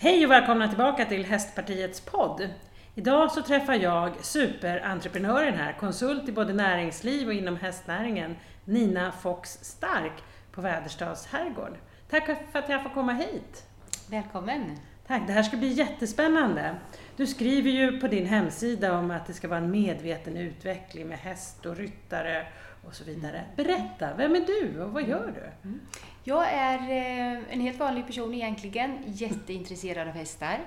Hej 0.00 0.24
och 0.24 0.30
välkomna 0.30 0.68
tillbaka 0.68 1.04
till 1.04 1.24
Hästpartiets 1.24 2.00
podd. 2.00 2.48
Idag 2.94 3.32
så 3.32 3.42
träffar 3.42 3.74
jag 3.74 4.24
superentreprenören 4.24 5.54
här, 5.54 5.72
konsult 5.72 6.28
i 6.28 6.32
både 6.32 6.52
näringsliv 6.52 7.28
och 7.28 7.34
inom 7.34 7.56
hästnäringen, 7.56 8.36
Nina 8.64 9.12
Fox 9.12 9.58
Stark 9.62 10.12
på 10.52 10.60
Väderstads 10.60 11.26
herrgård. 11.26 11.76
Tack 12.10 12.26
för 12.26 12.58
att 12.58 12.68
jag 12.68 12.82
får 12.82 12.90
komma 12.90 13.12
hit. 13.12 13.66
Välkommen! 14.10 14.78
Tack, 15.06 15.22
det 15.26 15.32
här 15.32 15.42
ska 15.42 15.56
bli 15.56 15.68
jättespännande. 15.68 16.74
Du 17.16 17.26
skriver 17.26 17.70
ju 17.70 18.00
på 18.00 18.08
din 18.08 18.26
hemsida 18.26 18.98
om 18.98 19.10
att 19.10 19.26
det 19.26 19.32
ska 19.32 19.48
vara 19.48 19.60
en 19.60 19.70
medveten 19.70 20.36
utveckling 20.36 21.08
med 21.08 21.18
häst 21.18 21.66
och 21.66 21.76
ryttare 21.76 22.46
och 22.86 22.94
så 22.94 23.04
vidare. 23.04 23.44
Berätta, 23.56 24.14
vem 24.16 24.34
är 24.34 24.40
du 24.40 24.82
och 24.82 24.92
vad 24.92 25.08
gör 25.08 25.32
du? 25.34 25.68
Mm. 25.68 25.80
Jag 26.28 26.52
är 26.52 26.78
eh, 26.78 27.42
en 27.50 27.60
helt 27.60 27.78
vanlig 27.78 28.06
person 28.06 28.34
egentligen, 28.34 28.98
jätteintresserad 29.06 30.08
av 30.08 30.14
hästar 30.14 30.58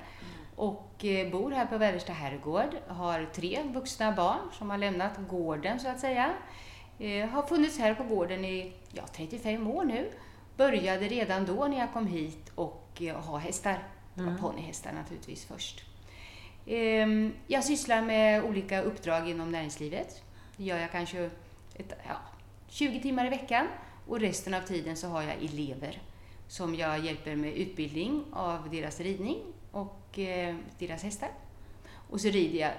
och 0.55 1.05
eh, 1.05 1.31
bor 1.31 1.51
här 1.51 1.65
på 1.65 1.77
Väderstad 1.77 2.13
herrgård. 2.13 2.75
Har 2.87 3.25
tre 3.33 3.63
vuxna 3.73 4.11
barn 4.11 4.39
som 4.53 4.69
har 4.69 4.77
lämnat 4.77 5.17
gården 5.29 5.79
så 5.79 5.87
att 5.87 5.99
säga. 5.99 6.33
Eh, 6.99 7.29
har 7.29 7.43
funnits 7.43 7.79
här 7.79 7.93
på 7.93 8.03
gården 8.03 8.45
i 8.45 8.73
ja, 8.91 9.03
35 9.15 9.67
år 9.67 9.83
nu. 9.83 10.09
Började 10.57 11.07
redan 11.07 11.45
då 11.45 11.67
när 11.67 11.79
jag 11.79 11.93
kom 11.93 12.07
hit 12.07 12.51
och 12.55 13.01
ha 13.15 13.37
hästar. 13.37 13.79
Mm. 14.17 14.37
ponnyhästar 14.37 14.91
naturligtvis 14.93 15.45
först. 15.45 15.85
Ehm, 16.67 17.33
jag 17.47 17.63
sysslar 17.63 18.01
med 18.01 18.43
olika 18.43 18.81
uppdrag 18.81 19.29
inom 19.29 19.51
näringslivet. 19.51 20.21
Det 20.57 20.63
gör 20.63 20.77
jag 20.77 20.91
kanske 20.91 21.29
ett, 21.75 21.93
ja, 22.07 22.15
20 22.69 23.01
timmar 23.01 23.25
i 23.25 23.29
veckan 23.29 23.67
och 24.07 24.19
resten 24.19 24.53
av 24.53 24.61
tiden 24.61 24.97
så 24.97 25.07
har 25.07 25.21
jag 25.21 25.43
elever 25.43 26.01
som 26.47 26.75
jag 26.75 26.99
hjälper 26.99 27.35
med 27.35 27.53
utbildning 27.53 28.23
av 28.33 28.69
deras 28.69 28.99
ridning 28.99 29.37
och 29.71 30.19
eh, 30.19 30.55
deras 30.79 31.03
hästar. 31.03 31.29
Och 32.09 32.21
så 32.21 32.27
rider 32.27 32.59
jag 32.59 32.71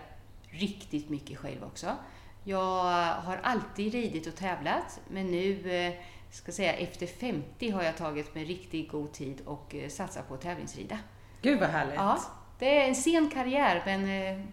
riktigt 0.51 1.11
mycket 1.11 1.39
själv 1.39 1.65
också. 1.65 1.97
Jag 2.45 3.15
har 3.15 3.41
alltid 3.43 3.93
ridit 3.93 4.27
och 4.27 4.37
tävlat 4.37 5.01
men 5.09 5.31
nu, 5.31 5.71
eh, 5.71 5.95
ska 6.31 6.53
säga 6.53 6.73
efter 6.73 7.07
50 7.07 7.71
har 7.71 7.83
jag 7.83 7.97
tagit 7.97 8.35
mig 8.35 8.45
riktigt 8.45 8.91
god 8.91 9.13
tid 9.13 9.41
och 9.45 9.75
eh, 9.75 9.89
satsat 9.89 10.29
på 10.29 10.37
tävlingsrida. 10.37 10.99
Gud 11.43 11.61
vad 11.61 11.69
härligt! 11.69 11.95
Ja, 11.95 12.19
det 12.59 12.79
är 12.79 12.89
en 12.89 12.95
sen 12.95 13.31
karriär 13.31 13.83
men 13.87 14.01
eh, 14.01 14.45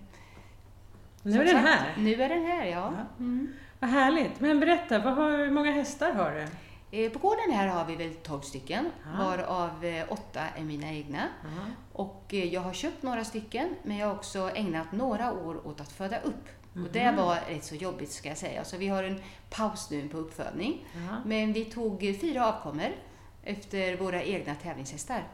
nu 1.23 1.41
är 1.41 1.45
den 1.45 1.65
här. 1.65 1.93
Nu 1.97 2.23
är 2.23 2.29
den 2.29 2.45
här, 2.45 2.65
ja. 2.65 2.93
ja. 2.97 3.05
Mm. 3.19 3.53
Vad 3.79 3.89
härligt! 3.89 4.39
Men 4.39 4.59
berätta, 4.59 4.99
vad 4.99 5.13
har, 5.13 5.31
hur 5.31 5.51
många 5.51 5.71
hästar 5.71 6.11
har 6.11 6.31
du? 6.31 6.47
Eh, 6.91 7.11
på 7.11 7.19
gården 7.19 7.51
här 7.51 7.67
har 7.67 7.85
vi 7.85 7.95
väl 7.95 8.13
12 8.13 8.41
stycken, 8.41 8.91
Aha. 9.07 9.23
varav 9.23 9.85
eh, 9.85 10.05
åtta 10.09 10.41
är 10.57 10.63
mina 10.63 10.91
egna. 10.91 11.27
Aha. 11.45 11.67
Och 11.93 12.33
jag 12.33 12.61
har 12.61 12.73
köpt 12.73 13.03
några 13.03 13.23
stycken, 13.23 13.75
men 13.83 13.97
jag 13.97 14.07
har 14.07 14.15
också 14.15 14.51
ägnat 14.55 14.91
några 14.91 15.33
år 15.33 15.67
åt 15.67 15.81
att 15.81 15.91
föda 15.91 16.19
upp. 16.19 16.47
Mm. 16.75 16.87
Och 16.87 16.93
det 16.93 17.11
mhm. 17.11 17.15
var 17.15 17.35
rätt 17.49 17.65
så 17.65 17.75
jobbigt 17.75 18.11
ska 18.11 18.29
jag 18.29 18.37
säga. 18.37 18.63
Så 18.63 18.77
vi 18.77 18.87
har 18.87 19.03
en 19.03 19.21
paus 19.49 19.91
nu 19.91 20.09
på 20.09 20.17
uppfödning. 20.17 20.85
Aha. 20.97 21.21
Men 21.25 21.53
vi 21.53 21.65
tog 21.65 22.17
fyra 22.21 22.47
avkommor 22.47 22.91
efter 23.43 23.97
våra 23.97 24.23
egna 24.23 24.55
tävlingshästar. 24.55 25.27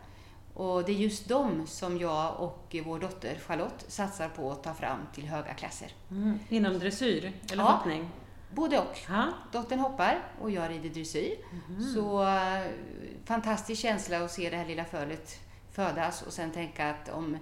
Och 0.53 0.83
det 0.83 0.91
är 0.91 0.95
just 0.95 1.27
dem 1.27 1.67
som 1.67 1.97
jag 1.97 2.39
och 2.39 2.75
vår 2.85 2.99
dotter 2.99 3.39
Charlotte 3.47 3.85
satsar 3.87 4.29
på 4.29 4.51
att 4.51 4.63
ta 4.63 4.73
fram 4.73 4.99
till 5.13 5.27
höga 5.27 5.53
klasser. 5.53 5.91
Mm. 6.11 6.39
Inom 6.49 6.79
dressyr 6.79 7.33
eller 7.51 7.63
ja, 7.63 7.71
hoppning? 7.71 8.09
Både 8.55 8.79
och. 8.79 8.97
Ha? 9.07 9.33
Dottern 9.51 9.79
hoppar 9.79 10.19
och 10.41 10.51
jag 10.51 10.69
rider 10.69 10.89
dressyr. 10.89 11.35
Mm. 11.69 11.93
Så 11.93 12.23
uh, 12.23 12.61
fantastisk 13.25 13.81
känsla 13.81 14.17
att 14.17 14.31
se 14.31 14.49
det 14.49 14.57
här 14.57 14.65
lilla 14.65 14.85
fölet 14.85 15.39
födas 15.71 16.21
och 16.21 16.33
sen 16.33 16.51
tänka 16.51 16.89
att 16.89 17.09
om 17.09 17.37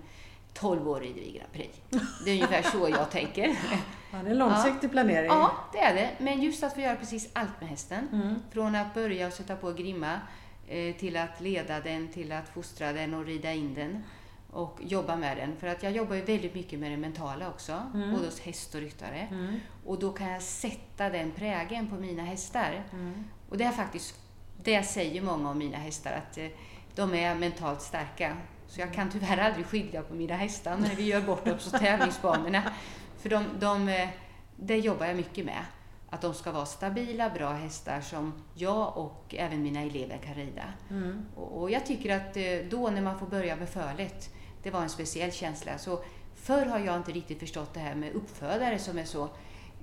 12 0.54 0.90
år 0.90 1.00
rider 1.00 1.22
vi 1.22 1.32
Grand 1.32 1.52
Prix. 1.52 1.80
Det 2.26 2.32
är 2.32 2.36
ungefär 2.36 2.62
så 2.62 2.90
jag 2.90 3.12
tänker. 3.12 3.58
Ja, 4.16 4.20
det 4.20 4.28
är 4.28 4.32
en 4.32 4.38
långsiktig 4.38 4.88
ja. 4.88 4.92
planering. 4.92 5.32
Ja, 5.32 5.52
det 5.74 5.80
är 5.80 5.96
det. 5.96 6.10
Men 6.20 6.42
just 6.42 6.64
att 6.64 6.74
få 6.74 6.82
göra 6.82 6.96
precis 6.96 7.30
allt 7.34 7.62
med 7.62 7.70
hästen. 7.70 8.08
Mm. 8.12 8.36
Från 8.52 8.76
att 8.76 8.94
börja 8.94 9.28
och 9.28 9.34
sätta 9.34 9.56
på 9.56 9.74
grimma 9.74 10.20
Eh, 10.68 10.96
till 10.96 11.18
att 11.18 11.42
leda 11.42 11.80
den, 11.80 12.08
till 12.08 12.32
att 12.32 12.50
fostra 12.50 12.94
den 12.94 13.14
och 13.14 13.26
rida 13.26 13.54
in 13.54 13.74
den 13.74 14.04
och 14.54 14.80
jobba 14.82 15.16
med 15.16 15.38
den. 15.38 15.56
För 15.56 15.68
att 15.68 15.84
jag 15.84 15.92
jobbar 15.92 16.16
ju 16.16 16.22
väldigt 16.22 16.56
mycket 16.56 16.80
med 16.80 16.92
det 16.92 16.98
mentala 16.98 17.50
också, 17.50 17.84
mm. 17.94 18.12
både 18.12 18.26
hos 18.26 18.40
häst 18.40 18.76
och 18.76 18.82
ryttare. 18.82 19.28
Mm. 19.32 19.60
Och 19.86 20.00
då 20.00 20.14
kan 20.14 20.28
jag 20.32 20.42
sätta 20.42 21.10
den 21.10 21.32
prägen 21.32 21.88
på 21.88 21.96
mina 21.96 22.24
hästar. 22.24 22.84
Mm. 22.92 23.24
Och 23.50 23.58
det 23.58 23.64
är 23.64 23.72
faktiskt, 23.72 24.16
det 24.64 24.84
säger 24.84 25.22
många 25.22 25.50
om 25.50 25.58
mina 25.58 25.78
hästar, 25.78 26.12
att 26.12 26.38
eh, 26.38 26.48
de 26.96 27.14
är 27.14 27.36
mentalt 27.36 27.82
starka. 27.82 28.38
Så 28.68 28.82
jag 28.82 28.94
kan 28.94 29.10
tyvärr 29.12 29.38
aldrig 29.38 29.66
skilja 29.66 30.02
på 30.02 30.14
mina 30.14 30.36
hästar 30.36 30.78
när 30.78 30.96
vi 30.96 31.04
gör 31.04 31.22
bort 31.22 31.48
oss 31.48 31.72
på 31.72 31.78
tävlingsbanorna. 31.78 32.64
För 33.18 33.30
de, 33.30 33.46
de, 33.60 33.90
eh, 33.90 34.10
det 34.56 34.78
jobbar 34.78 35.06
jag 35.06 35.16
mycket 35.16 35.46
med. 35.46 35.66
Att 36.10 36.22
de 36.22 36.34
ska 36.34 36.52
vara 36.52 36.66
stabila, 36.66 37.30
bra 37.30 37.52
hästar 37.52 38.02
som 38.02 38.34
jag 38.54 38.98
och 38.98 39.36
även 39.38 39.64
mina 39.64 39.82
elever 39.82 40.18
kan 40.18 40.34
rida. 40.34 40.64
Mm. 40.90 41.26
Och, 41.36 41.62
och, 41.62 41.72
jag 41.72 41.86
tycker 41.86 42.16
att 42.16 42.38
eh, 42.38 42.44
då 42.70 42.90
när 42.90 43.02
man 43.02 43.20
får 43.20 43.28
börja 43.28 43.56
med 43.56 43.70
fölet, 43.70 44.30
det 44.64 44.72
var 44.72 44.82
en 44.82 44.90
speciell 44.90 45.32
känsla. 45.32 45.78
Så 45.78 46.04
förr 46.36 46.66
har 46.66 46.80
jag 46.80 46.98
inte 46.98 47.12
riktigt 47.12 47.40
förstått 47.40 47.74
det 47.74 47.80
här 47.80 47.96
med 47.96 48.14
uppfödare 48.14 48.80
som 48.80 48.98
är 48.98 49.06
så 49.06 49.30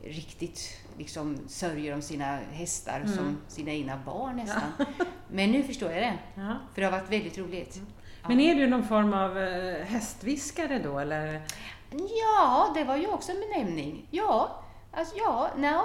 riktigt 0.05 0.77
liksom 0.99 1.39
sörjer 1.49 1.95
om 1.95 2.03
sina 2.03 2.39
hästar 2.53 3.01
mm. 3.01 3.17
som 3.17 3.37
sina 3.49 3.71
egna 3.71 3.97
barn 4.07 4.37
nästan. 4.37 4.73
Ja. 4.79 5.05
Men 5.29 5.53
nu 5.53 5.63
förstår 5.63 5.93
jag 5.93 6.03
det. 6.03 6.19
Ja. 6.35 6.57
För 6.75 6.81
det 6.81 6.87
har 6.87 7.01
varit 7.01 7.13
väldigt 7.13 7.39
roligt. 7.39 7.77
Mm. 7.77 7.89
Men 8.29 8.41
är 8.41 8.55
du 8.55 8.67
någon 8.67 8.85
form 8.85 9.15
av 9.15 9.39
eh, 9.39 9.85
hästviskare 9.85 10.79
då 10.79 10.99
eller? 10.99 11.43
Ja, 12.23 12.73
det 12.75 12.85
var 12.85 12.97
ju 12.97 13.07
också 13.07 13.33
en 13.33 13.41
benämning. 13.41 14.07
Ja, 14.11 14.61
Alltså 14.93 15.15
ja, 15.17 15.51
no, 15.57 15.85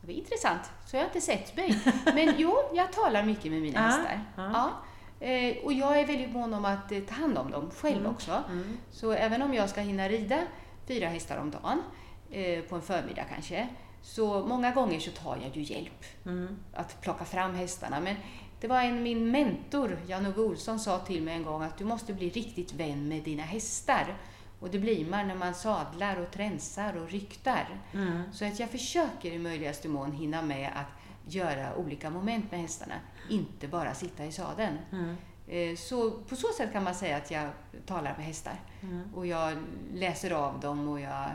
det 0.00 0.06
var 0.06 0.14
intressant. 0.14 0.70
Så 0.86 0.96
jag 0.96 1.00
har 1.00 1.06
inte 1.06 1.20
sett 1.20 1.56
mig. 1.56 1.80
Men 2.04 2.34
jo, 2.38 2.56
jag 2.74 2.92
talar 2.92 3.22
mycket 3.22 3.52
med 3.52 3.62
mina 3.62 3.80
hästar. 3.80 4.20
Ja. 4.36 4.70
Eh, 5.20 5.56
och 5.64 5.72
jag 5.72 6.00
är 6.00 6.06
väldigt 6.06 6.32
mån 6.32 6.54
om 6.54 6.64
att 6.64 6.92
eh, 6.92 7.00
ta 7.00 7.14
hand 7.14 7.38
om 7.38 7.50
dem 7.50 7.70
själv 7.70 8.00
mm. 8.00 8.10
också. 8.10 8.44
Mm. 8.48 8.78
Så 8.90 9.12
även 9.12 9.42
om 9.42 9.54
jag 9.54 9.70
ska 9.70 9.80
hinna 9.80 10.08
rida 10.08 10.46
fyra 10.88 11.08
hästar 11.08 11.38
om 11.38 11.50
dagen, 11.50 11.82
eh, 12.30 12.60
på 12.60 12.76
en 12.76 12.82
förmiddag 12.82 13.24
kanske, 13.34 13.68
så 14.02 14.46
många 14.46 14.70
gånger 14.70 15.00
så 15.00 15.10
tar 15.10 15.38
jag 15.42 15.56
ju 15.56 15.62
hjälp 15.62 16.04
mm. 16.26 16.56
att 16.72 17.00
plocka 17.00 17.24
fram 17.24 17.54
hästarna. 17.54 18.00
Men 18.00 18.16
det 18.60 18.68
var 18.68 18.82
en, 18.82 19.02
min 19.02 19.30
mentor, 19.30 19.98
Jan-Ove 20.06 20.40
Olsson, 20.40 20.80
sa 20.80 20.98
till 20.98 21.22
mig 21.22 21.34
en 21.34 21.42
gång 21.42 21.62
att 21.62 21.78
du 21.78 21.84
måste 21.84 22.12
bli 22.12 22.30
riktigt 22.30 22.72
vän 22.72 23.08
med 23.08 23.22
dina 23.22 23.42
hästar. 23.42 24.16
Och 24.60 24.70
det 24.70 24.78
blir 24.78 25.06
man 25.06 25.28
när 25.28 25.34
man 25.34 25.54
sadlar 25.54 26.16
och 26.16 26.30
tränsar 26.30 26.96
och 26.96 27.10
ryktar. 27.10 27.68
Mm. 27.92 28.22
Så 28.32 28.44
att 28.44 28.60
jag 28.60 28.70
försöker 28.70 29.32
i 29.32 29.38
möjligaste 29.38 29.88
mån 29.88 30.12
hinna 30.12 30.42
med 30.42 30.70
att 30.74 31.32
göra 31.32 31.76
olika 31.76 32.10
moment 32.10 32.50
med 32.50 32.60
hästarna. 32.60 32.94
Inte 33.30 33.68
bara 33.68 33.94
sitta 33.94 34.24
i 34.24 34.32
sadeln. 34.32 34.78
Mm. 34.92 35.16
Eh, 35.48 35.76
så 35.76 36.10
på 36.10 36.36
så 36.36 36.48
sätt 36.56 36.72
kan 36.72 36.84
man 36.84 36.94
säga 36.94 37.16
att 37.16 37.30
jag 37.30 37.50
talar 37.86 38.14
med 38.16 38.26
hästar. 38.26 38.60
Mm. 38.82 39.14
Och 39.14 39.26
jag 39.26 39.58
läser 39.94 40.30
av 40.30 40.60
dem 40.60 40.88
och 40.88 41.00
jag 41.00 41.30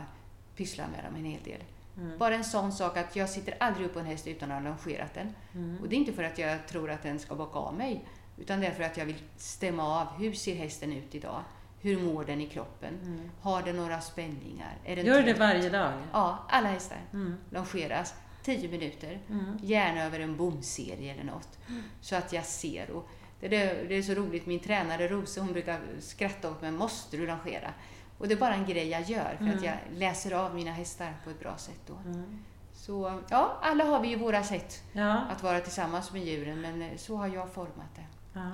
pysslar 0.56 0.86
med 0.88 1.04
dem 1.04 1.14
en 1.16 1.24
hel 1.24 1.42
del. 1.42 1.60
Mm. 1.96 2.18
Bara 2.18 2.34
en 2.34 2.44
sån 2.44 2.72
sak 2.72 2.96
att 2.96 3.16
jag 3.16 3.30
sitter 3.30 3.54
aldrig 3.60 3.86
upp 3.86 3.92
på 3.92 4.00
en 4.00 4.06
häst 4.06 4.26
utan 4.26 4.52
att 4.52 4.62
ha 4.62 4.70
longerat 4.70 5.14
den. 5.14 5.34
Mm. 5.54 5.78
Och 5.82 5.88
det 5.88 5.96
är 5.96 5.98
inte 5.98 6.12
för 6.12 6.22
att 6.22 6.38
jag 6.38 6.66
tror 6.66 6.90
att 6.90 7.02
den 7.02 7.18
ska 7.18 7.34
baka 7.34 7.58
av 7.58 7.74
mig. 7.74 8.04
Utan 8.38 8.60
det 8.60 8.66
är 8.66 8.70
för 8.70 8.82
att 8.82 8.96
jag 8.96 9.06
vill 9.06 9.22
stämma 9.36 10.00
av, 10.00 10.06
hur 10.18 10.32
ser 10.32 10.54
hästen 10.54 10.92
ut 10.92 11.14
idag? 11.14 11.40
Hur 11.80 12.00
mår 12.00 12.24
den 12.24 12.40
i 12.40 12.46
kroppen? 12.46 12.94
Mm. 13.02 13.30
Har 13.40 13.62
den 13.62 13.76
några 13.76 14.00
spänningar? 14.00 14.74
Den 14.84 15.06
Gör 15.06 15.22
trött? 15.22 15.26
det 15.26 15.34
varje 15.34 15.70
dag? 15.70 15.92
Ja, 16.12 16.46
alla 16.48 16.68
hästar 16.68 16.98
mm. 17.12 17.36
longeras. 17.50 18.14
10 18.46 18.68
minuter. 18.68 19.18
Mm. 19.30 19.58
Gärna 19.62 20.04
över 20.04 20.20
en 20.20 20.36
bomserie 20.36 21.12
eller 21.12 21.24
något. 21.24 21.58
Mm. 21.68 21.82
Så 22.00 22.16
att 22.16 22.32
jag 22.32 22.44
ser. 22.44 22.90
Och 22.90 23.08
det, 23.40 23.48
det, 23.48 23.84
det, 23.88 23.94
är 23.94 24.02
så 24.02 24.14
roligt, 24.14 24.46
min 24.46 24.60
tränare 24.60 25.08
Rose 25.08 25.40
hon 25.40 25.52
brukar 25.52 25.80
skratta 26.00 26.50
åt 26.50 26.62
mig. 26.62 26.70
Måste 26.70 27.16
du 27.16 27.26
longera? 27.26 27.72
Och 28.18 28.28
det 28.28 28.34
är 28.34 28.38
bara 28.38 28.54
en 28.54 28.66
grej 28.66 28.88
jag 28.88 29.02
gör 29.02 29.34
för 29.38 29.44
mm. 29.44 29.56
att 29.56 29.64
jag 29.64 29.74
läser 29.94 30.32
av 30.32 30.54
mina 30.54 30.70
hästar 30.70 31.14
på 31.24 31.30
ett 31.30 31.40
bra 31.40 31.56
sätt 31.56 31.80
då. 31.86 31.94
Mm. 31.94 32.44
Så 32.74 33.20
ja, 33.28 33.58
alla 33.62 33.84
har 33.84 34.00
vi 34.00 34.08
ju 34.08 34.16
våra 34.16 34.42
sätt 34.42 34.82
ja. 34.92 35.12
att 35.12 35.42
vara 35.42 35.60
tillsammans 35.60 36.12
med 36.12 36.24
djuren 36.24 36.60
men 36.60 36.82
eh, 36.82 36.96
så 36.96 37.16
har 37.16 37.28
jag 37.28 37.52
format 37.52 37.94
det. 37.94 38.04
Ja. 38.32 38.50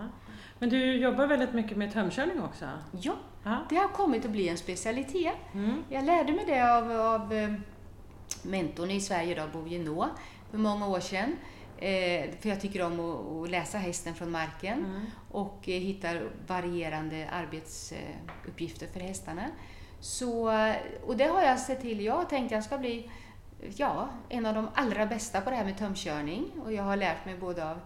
Men 0.59 0.69
du 0.69 0.97
jobbar 0.97 1.27
väldigt 1.27 1.55
mycket 1.55 1.77
med 1.77 1.93
tömkörning 1.93 2.43
också? 2.43 2.65
Ja, 3.01 3.15
ja. 3.45 3.59
det 3.69 3.77
har 3.77 3.89
kommit 3.89 4.25
att 4.25 4.31
bli 4.31 4.49
en 4.49 4.57
specialitet. 4.57 5.35
Mm. 5.55 5.85
Jag 5.89 6.05
lärde 6.05 6.33
mig 6.33 6.45
det 6.47 6.77
av, 6.77 6.93
av 6.93 7.33
eh, 7.33 7.55
mentorn 8.43 8.91
i 8.91 9.01
Sverige, 9.01 9.35
då, 9.35 9.59
Bo 9.59 9.69
Genå, 9.69 10.09
för 10.51 10.59
många 10.59 10.89
år 10.89 11.01
sedan. 11.01 11.37
Eh, 11.79 12.31
för 12.41 12.49
jag 12.49 12.61
tycker 12.61 12.83
om 12.83 13.01
att, 13.01 13.45
att, 13.45 13.51
läsa 13.51 13.79
hästen 13.79 14.15
från 14.15 14.31
marken 14.31 14.79
mm. 14.79 15.03
och 15.31 15.69
eh, 15.69 15.81
hittar 15.81 16.23
varierande 16.47 17.29
arbetsuppgifter 17.31 18.87
för 18.87 19.01
hästarna. 19.01 19.49
Så, 20.01 20.53
och 21.07 21.17
det 21.17 21.25
har 21.25 21.43
jag 21.43 21.59
sett 21.59 21.81
till. 21.81 22.05
Jag 22.05 22.15
har 22.15 22.25
tänkt 22.25 22.47
att 22.47 22.53
jag 22.53 22.65
ska 22.65 22.79
bli 22.79 23.11
ja, 23.77 24.09
en 24.29 24.47
av 24.47 24.55
de 24.55 24.69
allra 24.75 25.07
bästa 25.07 25.41
på 25.41 25.51
det 25.51 25.57
här 25.57 25.65
med 25.65 25.79
tömkörning. 25.79 26.51
Och 26.65 26.73
jag 26.73 26.83
har 26.83 26.97
lärt 26.97 27.25
mig 27.25 27.37
både 27.37 27.71
av 27.71 27.81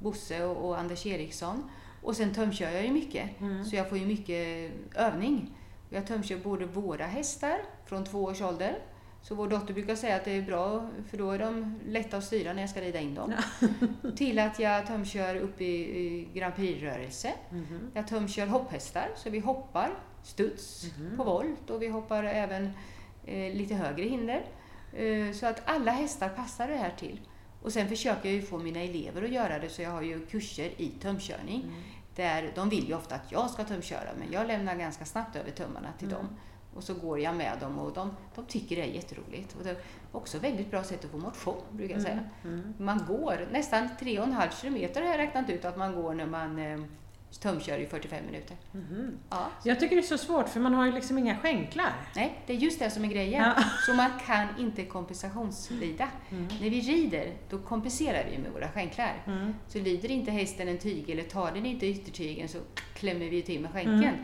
Bosse 0.00 0.44
och, 0.44 0.68
och 0.68 0.78
Anders 0.78 1.06
Eriksson. 1.06 1.70
Och 2.02 2.16
sen 2.16 2.34
tömkör 2.34 2.70
jag 2.70 2.84
ju 2.84 2.92
mycket, 2.92 3.40
mm. 3.40 3.64
så 3.64 3.76
jag 3.76 3.88
får 3.88 3.98
ju 3.98 4.06
mycket 4.06 4.72
övning. 4.94 5.50
Jag 5.90 6.06
tömkör 6.06 6.36
både 6.36 6.66
våra 6.66 7.06
hästar 7.06 7.60
från 7.86 8.04
två 8.04 8.24
års 8.24 8.40
ålder 8.40 8.78
så 9.22 9.34
vår 9.34 9.48
dotter 9.48 9.74
brukar 9.74 9.94
säga 9.94 10.16
att 10.16 10.24
det 10.24 10.30
är 10.30 10.42
bra 10.42 10.88
för 11.10 11.18
då 11.18 11.30
är 11.30 11.38
de 11.38 11.80
lätta 11.86 12.16
att 12.16 12.24
styra 12.24 12.52
när 12.52 12.60
jag 12.60 12.70
ska 12.70 12.80
rida 12.80 13.00
in 13.00 13.14
dem. 13.14 13.34
Till 14.16 14.38
att 14.38 14.58
jag 14.58 14.86
tömkör 14.86 15.36
upp 15.36 15.60
i, 15.60 15.74
i 15.98 16.28
Grand 16.34 16.54
Prix-rörelse. 16.54 17.32
Mm 17.50 17.64
-hmm. 17.64 17.90
Jag 17.94 18.08
tömkör 18.08 18.46
hopphästar, 18.46 19.08
så 19.16 19.30
vi 19.30 19.38
hoppar 19.38 19.90
studs 20.22 20.84
mm 20.84 21.12
-hmm. 21.12 21.16
på 21.16 21.24
volt 21.24 21.70
och 21.70 21.82
vi 21.82 21.88
hoppar 21.88 22.24
även 22.24 22.70
eh, 23.26 23.54
lite 23.54 23.74
högre 23.74 24.04
hinder. 24.04 24.44
Eh, 24.92 25.32
så 25.32 25.46
att 25.46 25.62
alla 25.64 25.90
hästar 25.90 26.28
passar 26.28 26.68
det 26.68 26.76
här 26.76 26.94
till. 26.98 27.20
Och 27.62 27.72
sen 27.72 27.88
försöker 27.88 28.28
jag 28.28 28.36
ju 28.36 28.42
få 28.42 28.58
mina 28.58 28.80
elever 28.80 29.22
att 29.22 29.30
göra 29.30 29.58
det 29.58 29.68
så 29.68 29.82
jag 29.82 29.90
har 29.90 30.02
ju 30.02 30.26
kurser 30.26 30.70
i 30.76 30.88
tömkörning. 30.88 31.62
Mm. 31.62 31.74
Där 32.16 32.52
de 32.54 32.68
vill 32.68 32.88
ju 32.88 32.94
ofta 32.94 33.14
att 33.14 33.32
jag 33.32 33.50
ska 33.50 33.64
tömköra 33.64 34.08
men 34.18 34.32
jag 34.32 34.46
lämnar 34.46 34.76
ganska 34.76 35.04
snabbt 35.04 35.36
över 35.36 35.50
tömmarna 35.50 35.88
till 35.98 36.08
mm. 36.08 36.18
dem. 36.18 36.28
Och 36.78 36.84
så 36.84 36.94
går 36.94 37.20
jag 37.20 37.36
med 37.36 37.58
dem 37.60 37.78
och 37.78 37.92
de, 37.92 38.10
de 38.34 38.44
tycker 38.44 38.76
det 38.76 38.82
är 38.82 38.86
jätteroligt. 38.86 39.56
Och 39.58 39.64
det 39.64 39.70
är 39.70 39.76
också 40.12 40.36
ett 40.36 40.42
väldigt 40.42 40.70
bra 40.70 40.84
sätt 40.84 41.04
att 41.04 41.10
få 41.10 41.18
motion, 41.18 41.62
brukar 41.72 41.94
jag 41.94 42.02
säga. 42.02 42.20
Mm, 42.44 42.60
mm. 42.60 42.74
Man 42.78 43.04
går 43.08 43.48
nästan 43.52 43.88
3,5 44.00 44.60
kilometer 44.60 45.02
har 45.02 45.08
jag 45.08 45.18
räknat 45.18 45.50
ut 45.50 45.64
att 45.64 45.76
man 45.76 45.94
går 45.94 46.14
när 46.14 46.26
man 46.26 46.58
eh, 46.58 46.78
tömkör 47.40 47.78
i 47.78 47.86
45 47.86 48.26
minuter. 48.26 48.56
Mm. 48.74 49.18
Ja. 49.30 49.50
Jag 49.64 49.80
tycker 49.80 49.96
det 49.96 50.02
är 50.02 50.16
så 50.16 50.18
svårt 50.18 50.48
för 50.48 50.60
man 50.60 50.74
har 50.74 50.86
ju 50.86 50.92
liksom 50.92 51.18
inga 51.18 51.36
skänklar. 51.38 51.92
Nej, 52.16 52.42
det 52.46 52.52
är 52.52 52.56
just 52.56 52.78
det 52.78 52.90
som 52.90 53.04
är 53.04 53.08
grejen. 53.08 53.42
Ja. 53.42 53.64
Så 53.86 53.94
man 53.94 54.10
kan 54.26 54.48
inte 54.58 54.84
kompensationsrida. 54.84 56.08
Mm. 56.30 56.48
När 56.60 56.70
vi 56.70 56.80
rider, 56.80 57.32
då 57.50 57.58
kompenserar 57.58 58.26
vi 58.30 58.38
med 58.38 58.52
våra 58.52 58.68
skänklar. 58.68 59.22
Mm. 59.26 59.54
Så 59.68 59.78
lider 59.78 60.10
inte 60.10 60.30
hästen 60.30 60.68
en 60.68 60.78
tyg 60.78 61.10
eller 61.10 61.22
tar 61.22 61.52
den 61.52 61.66
inte 61.66 61.86
yttertygen 61.86 62.48
så 62.48 62.58
klämmer 62.94 63.26
vi 63.26 63.42
till 63.42 63.60
med 63.60 63.72
skänken. 63.72 64.14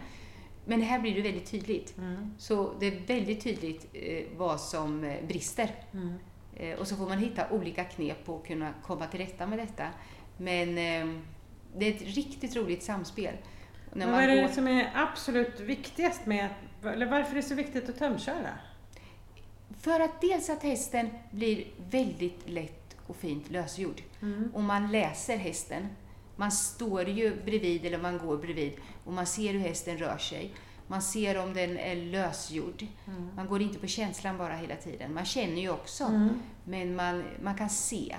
Men 0.65 0.83
här 0.83 0.99
blir 0.99 1.15
det 1.15 1.23
väldigt 1.23 1.51
tydligt. 1.51 1.99
Mm. 1.99 2.35
Så 2.39 2.75
det 2.81 2.87
är 2.87 3.07
väldigt 3.07 3.45
tydligt 3.45 3.87
eh, 3.93 4.25
vad 4.37 4.61
som 4.61 5.05
eh, 5.05 5.25
brister. 5.27 5.71
Mm. 5.93 6.15
Eh, 6.57 6.79
och 6.79 6.89
så 6.89 6.97
får 6.97 7.09
man 7.09 7.19
hitta 7.19 7.51
olika 7.51 7.85
knep 7.85 8.25
på 8.25 8.37
att 8.37 8.47
kunna 8.47 8.75
komma 8.83 9.07
till 9.07 9.21
rätta 9.21 9.47
med 9.47 9.59
detta. 9.59 9.89
Men 10.37 10.69
eh, 10.69 11.21
det 11.77 11.87
är 11.87 11.95
ett 11.95 12.17
riktigt 12.17 12.57
roligt 12.57 12.83
samspel. 12.83 13.35
När 13.93 14.13
vad 14.13 14.23
är 14.23 14.29
det 14.29 14.43
går... 14.43 14.49
som 14.49 14.69
är 14.69 14.91
absolut 14.95 15.61
viktigast 15.61 16.27
med, 16.27 16.49
eller 16.83 17.07
varför 17.07 17.31
är 17.31 17.35
det 17.35 17.43
så 17.43 17.55
viktigt 17.55 17.89
att 17.89 17.99
tömköra? 17.99 18.51
För 19.81 20.01
att 20.01 20.21
dels 20.21 20.51
att 20.51 20.63
hästen 20.63 21.11
blir 21.31 21.67
väldigt 21.91 22.49
lätt 22.49 22.97
och 23.07 23.17
fint 23.17 23.51
lösgjord. 23.51 24.03
Mm. 24.23 24.51
Och 24.55 24.63
man 24.63 24.93
läser 24.93 25.37
hästen 25.37 25.89
man 26.37 26.53
står 26.53 27.09
ju 27.09 27.45
bredvid 27.45 27.85
eller 27.85 27.99
man 27.99 28.19
går 28.19 28.37
bredvid 28.37 28.73
och 29.05 29.13
man 29.13 29.27
ser 29.27 29.53
hur 29.53 29.61
hästen 29.61 29.99
rör 29.99 30.19
sig. 30.19 30.55
Man 30.87 31.03
ser 31.03 31.39
om 31.39 31.55
den 31.55 31.79
är 31.79 31.97
lösgjord. 31.97 32.87
Mm. 33.07 33.29
Man 33.37 33.47
går 33.47 33.63
inte 33.63 33.79
på 33.79 33.87
känslan 33.87 34.39
bara 34.39 34.55
hela 34.55 34.77
tiden. 34.77 35.15
Man 35.15 35.25
känner 35.25 35.61
ju 35.61 35.71
också, 35.71 36.05
mm. 36.05 36.29
men 36.65 36.97
man, 36.97 37.25
man 37.43 37.55
kan 37.55 37.71
se. 37.71 38.17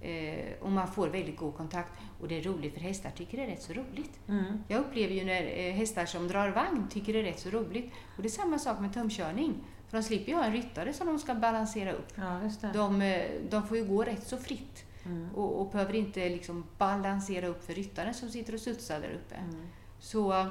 Eh, 0.00 0.52
och 0.60 0.70
man 0.70 0.88
får 0.88 1.08
väldigt 1.08 1.36
god 1.36 1.56
kontakt. 1.56 1.92
Och 2.20 2.28
det 2.28 2.38
är 2.38 2.42
roligt 2.42 2.74
för 2.74 2.80
hästar 2.80 3.10
tycker 3.10 3.38
det 3.38 3.44
är 3.44 3.46
rätt 3.46 3.62
så 3.62 3.72
roligt. 3.72 4.20
Mm. 4.28 4.62
Jag 4.68 4.80
upplever 4.80 5.14
ju 5.14 5.24
när 5.24 5.42
eh, 5.42 5.74
hästar 5.74 6.06
som 6.06 6.28
drar 6.28 6.48
vagn 6.48 6.88
tycker 6.90 7.12
det 7.12 7.18
är 7.18 7.22
rätt 7.22 7.40
så 7.40 7.50
roligt. 7.50 7.92
Och 8.16 8.22
det 8.22 8.28
är 8.28 8.30
samma 8.30 8.58
sak 8.58 8.80
med 8.80 8.94
tömkörning. 8.94 9.54
För 9.88 9.96
de 9.96 10.02
slipper 10.02 10.32
ju 10.32 10.38
ha 10.38 10.44
en 10.44 10.52
ryttare 10.52 10.92
som 10.92 11.06
de 11.06 11.18
ska 11.18 11.34
balansera 11.34 11.92
upp. 11.92 12.12
Ja, 12.14 12.40
de, 12.72 13.02
eh, 13.02 13.26
de 13.50 13.66
får 13.68 13.76
ju 13.76 13.84
gå 13.84 14.04
rätt 14.04 14.26
så 14.26 14.36
fritt. 14.36 14.84
Mm. 15.06 15.28
Och, 15.34 15.60
och, 15.60 15.70
behöver 15.70 15.94
inte 15.94 16.28
liksom 16.28 16.64
balansera 16.78 17.46
upp 17.46 17.64
för 17.64 17.74
ryttaren 17.74 18.14
som 18.14 18.28
sitter 18.28 18.52
och 18.52 18.60
studsar 18.60 19.00
där 19.00 19.12
uppe. 19.14 19.34
Mm. 19.34 19.66
Så 19.98 20.46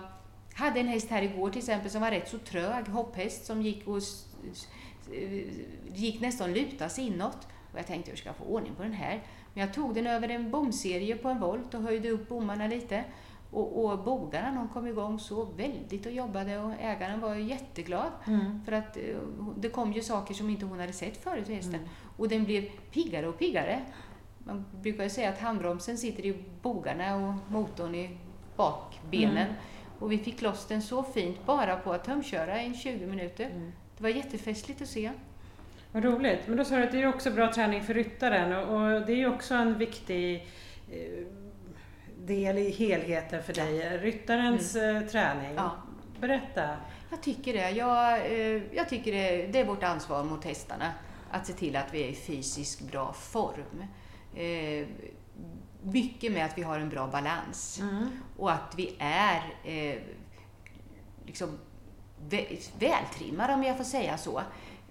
hade 0.53 0.79
en 0.79 0.87
häst 0.87 1.09
här 1.09 1.21
igår 1.21 1.49
till 1.49 1.59
exempel 1.59 1.91
som 1.91 2.01
var 2.01 2.11
rätt 2.11 2.29
så 2.29 2.37
trög, 2.37 2.87
hopphäst 2.87 3.45
som 3.45 3.61
gick 3.61 3.87
och 3.87 4.01
gick 5.93 6.21
nästan 6.21 6.53
lutas 6.53 6.99
inåt. 6.99 7.47
Och 7.71 7.79
jag 7.79 7.87
tänkte 7.87 8.11
hur 8.11 8.17
ska 8.17 8.29
jag 8.29 8.35
få 8.35 8.43
ordning 8.43 8.75
på 8.75 8.83
den 8.83 8.93
här? 8.93 9.23
Men 9.53 9.65
jag 9.65 9.73
tog 9.73 9.95
den 9.95 10.07
över 10.07 10.29
en 10.29 10.51
bomserie 10.51 11.15
på 11.15 11.29
en 11.29 11.39
volt 11.39 11.73
och 11.73 11.81
höjde 11.81 12.09
upp 12.09 12.29
bommarna 12.29 12.67
lite. 12.67 13.03
Och, 13.51 13.85
och 13.85 14.03
bogarna 14.03 14.55
de 14.55 14.69
kom 14.69 14.87
igång 14.87 15.19
så 15.19 15.45
väldigt 15.45 16.05
och 16.05 16.11
jobbade 16.11 16.59
och 16.59 16.73
ägaren 16.79 17.19
var 17.19 17.35
jätteglad. 17.35 18.11
Mm. 18.27 18.65
För 18.65 18.71
att 18.71 18.97
eh, 18.97 19.03
det 19.57 19.69
kom 19.69 19.93
ju 19.93 20.01
saker 20.01 20.33
som 20.33 20.49
inte 20.49 20.65
hon 20.65 20.79
hade 20.79 20.93
sett 20.93 21.23
förut 21.23 21.47
hästen. 21.47 21.75
Mm. 21.75 21.89
Och 22.17 22.29
den 22.29 22.43
blev 22.43 22.69
piggare 22.91 23.27
och 23.27 23.39
piggare 23.39 23.81
man 24.43 24.65
brukar 24.81 25.03
ju 25.03 25.09
säga 25.09 25.29
att 25.29 25.39
handbromsen 25.39 25.97
sitter 25.97 26.25
i 26.25 26.43
bogarna 26.61 27.15
och 27.15 27.51
motorn 27.51 27.95
i 27.95 28.17
bakbenen. 28.55 29.37
Mm. 29.37 29.55
Och 29.99 30.11
vi 30.11 30.17
fick 30.17 30.41
loss 30.41 30.67
den 30.67 30.81
så 30.81 31.03
fint 31.03 31.45
bara 31.45 31.75
på 31.75 31.93
att 31.93 32.03
tömköra 32.03 32.63
i 32.63 32.73
20 32.73 33.05
minuter. 33.05 33.45
Mm. 33.45 33.71
Det 33.97 34.03
var 34.03 34.09
jättefestligt 34.09 34.81
att 34.81 34.87
se. 34.87 35.11
Vad 35.91 36.03
roligt. 36.03 36.39
Men 36.47 36.57
då 36.57 36.65
sa 36.65 36.75
du 36.75 36.83
att 36.83 36.91
det 36.91 37.01
är 37.01 37.07
också 37.07 37.31
bra 37.31 37.53
träning 37.53 37.83
för 37.83 37.93
ryttaren 37.93 38.53
och, 38.53 38.75
och 38.75 39.05
det 39.05 39.13
är 39.13 39.17
ju 39.17 39.27
också 39.27 39.53
en 39.53 39.77
viktig 39.77 40.47
eh, 40.91 41.27
del 42.17 42.57
i 42.57 42.71
helheten 42.71 43.43
för 43.43 43.53
dig, 43.53 43.77
ja. 43.77 43.97
ryttarens 43.97 44.75
mm. 44.75 44.95
eh, 44.95 45.09
träning. 45.09 45.53
Ja. 45.55 45.71
Berätta. 46.19 46.69
Jag 47.09 47.21
tycker 47.21 47.53
det. 47.53 47.69
Jag, 47.69 48.25
eh, 48.25 48.61
jag 48.75 48.89
tycker 48.89 49.11
det, 49.11 49.47
det 49.47 49.59
är 49.59 49.65
vårt 49.65 49.83
ansvar 49.83 50.23
mot 50.23 50.45
hästarna 50.45 50.93
att 51.31 51.47
se 51.47 51.53
till 51.53 51.75
att 51.75 51.93
vi 51.93 52.03
är 52.03 52.07
i 52.07 52.15
fysiskt 52.15 52.81
bra 52.91 53.13
form 53.13 53.85
eh, 54.35 54.87
mycket 55.83 56.31
med 56.31 56.45
att 56.45 56.57
vi 56.57 56.61
har 56.61 56.79
en 56.79 56.89
bra 56.89 57.07
balans 57.07 57.79
mm. 57.79 58.09
och 58.37 58.51
att 58.51 58.73
vi 58.77 58.95
är 58.99 59.53
eh, 59.63 60.01
liksom 61.25 61.57
vältrimmade, 62.79 63.53
om 63.53 63.63
jag 63.63 63.77
får 63.77 63.83
säga 63.83 64.17
så. 64.17 64.41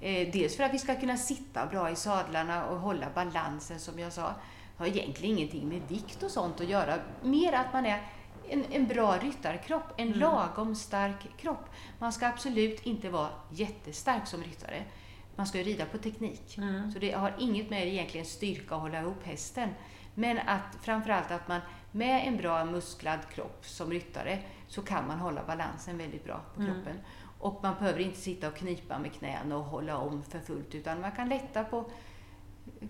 Eh, 0.01 0.33
dels 0.33 0.57
för 0.57 0.65
att 0.65 0.75
vi 0.75 0.79
ska 0.79 0.95
kunna 0.95 1.17
sitta 1.17 1.67
bra 1.67 1.91
i 1.91 1.97
sadlarna 1.97 2.67
och 2.67 2.81
hålla 2.81 3.07
balansen, 3.15 3.81
som 3.81 3.99
jag 3.99 4.13
sa. 4.13 4.35
har 4.77 4.87
egentligen 4.87 5.39
ingenting 5.39 5.69
med 5.69 5.83
vikt 5.89 6.23
och 6.23 6.31
sånt 6.31 6.61
att 6.61 6.69
göra. 6.69 6.95
Mer 7.23 7.53
att 7.53 7.73
man 7.73 7.87
är 7.87 8.03
en, 8.49 8.65
en 8.71 8.87
bra 8.87 9.19
ryttarkropp, 9.19 9.93
en 9.97 10.07
mm. 10.07 10.21
lagom 10.21 10.75
stark 10.75 11.37
kropp. 11.37 11.65
Man 11.99 12.13
ska 12.13 12.27
absolut 12.27 12.87
inte 12.87 13.09
vara 13.09 13.29
jättestark 13.51 14.27
som 14.27 14.43
ryttare 14.43 14.85
man 15.37 15.47
ska 15.47 15.59
ju 15.59 15.65
rida 15.65 15.87
på 15.87 15.99
teknik. 15.99 16.59
Mm. 16.59 16.93
Så 16.93 16.99
det 16.99 17.13
har 17.13 17.35
inget 17.39 17.71
med 17.71 17.89
egentligen 17.89 18.27
styrka 18.27 18.75
att 18.75 18.81
hålla 18.81 19.01
ihop 19.01 19.25
hästen. 19.25 19.69
Men 20.15 20.39
att 20.39 20.77
framförallt 20.81 21.31
att 21.31 21.49
man 21.49 21.61
med 21.91 22.29
en 22.29 22.37
bra 22.37 22.65
musklad 22.65 23.21
kropp 23.35 23.67
som 23.67 23.91
ryttare 23.91 24.39
så 24.69 24.83
kan 24.83 25.07
man 25.07 25.19
hålla 25.19 25.45
balansen 25.45 25.99
väldigt 25.99 26.25
bra 26.25 26.41
på 26.55 26.61
mm. 26.61 26.75
kroppen. 26.75 27.01
Och 27.39 27.63
man 27.63 27.75
behöver 27.79 28.01
inte 28.01 28.19
sitta 28.19 28.49
och 28.49 28.57
knipa 28.57 28.99
med 28.99 29.13
knäna 29.13 29.57
och 29.57 29.65
hålla 29.65 29.97
om 29.97 30.23
för 30.23 30.41
fullt 30.41 30.75
utan 30.75 31.01
man 31.01 31.13
kan 31.13 31.29
lätta 31.29 31.65
på, 31.65 31.91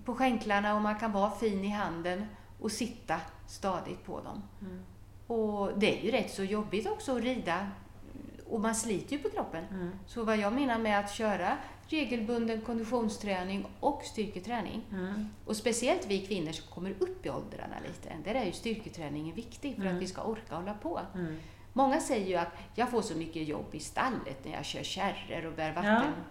på 0.04 0.14
skänklarna 0.14 0.74
och 0.74 0.82
man 0.82 0.98
kan 0.98 1.12
vara 1.12 1.30
fin 1.30 1.64
i 1.64 1.68
handen 1.68 2.26
och 2.60 2.72
sitta 2.72 3.20
stadigt 3.46 4.04
på 4.04 4.20
dem. 4.20 4.42
Mm. 4.60 4.82
Och 5.26 5.78
det 5.78 5.98
är 5.98 6.04
ju 6.04 6.10
rätt 6.10 6.30
så 6.30 6.44
jobbigt 6.44 6.86
också 6.86 7.16
att 7.16 7.22
rida 7.22 7.66
och 8.52 8.60
man 8.60 8.74
sliter 8.74 9.16
ju 9.16 9.22
på 9.22 9.30
kroppen. 9.30 9.64
Mm. 9.70 9.90
Så 10.06 10.24
vad 10.24 10.36
jag 10.36 10.52
menar 10.52 10.78
med 10.78 10.98
att 10.98 11.12
köra 11.12 11.56
regelbunden 11.86 12.60
konditionsträning 12.60 13.66
och 13.80 14.02
styrketräning. 14.04 14.82
Mm. 14.92 15.28
Och 15.44 15.56
speciellt 15.56 16.06
vi 16.06 16.26
kvinnor 16.26 16.52
som 16.52 16.66
kommer 16.74 16.90
upp 16.98 17.26
i 17.26 17.30
åldrarna 17.30 17.76
lite, 17.86 18.16
där 18.24 18.34
är 18.34 18.44
ju 18.44 18.52
styrketräningen 18.52 19.34
viktig 19.34 19.74
för 19.74 19.82
mm. 19.82 19.96
att 19.96 20.02
vi 20.02 20.06
ska 20.06 20.22
orka 20.22 20.54
hålla 20.54 20.74
på. 20.74 21.00
Mm. 21.14 21.36
Många 21.72 22.00
säger 22.00 22.26
ju 22.26 22.36
att 22.36 22.52
jag 22.74 22.90
får 22.90 23.02
så 23.02 23.16
mycket 23.16 23.48
jobb 23.48 23.74
i 23.74 23.80
stallet 23.80 24.44
när 24.44 24.52
jag 24.52 24.64
kör 24.64 24.82
kärror 24.82 25.46
och 25.46 25.52
bär 25.52 25.72
vatten. 25.72 25.92
Ja. 25.92 26.22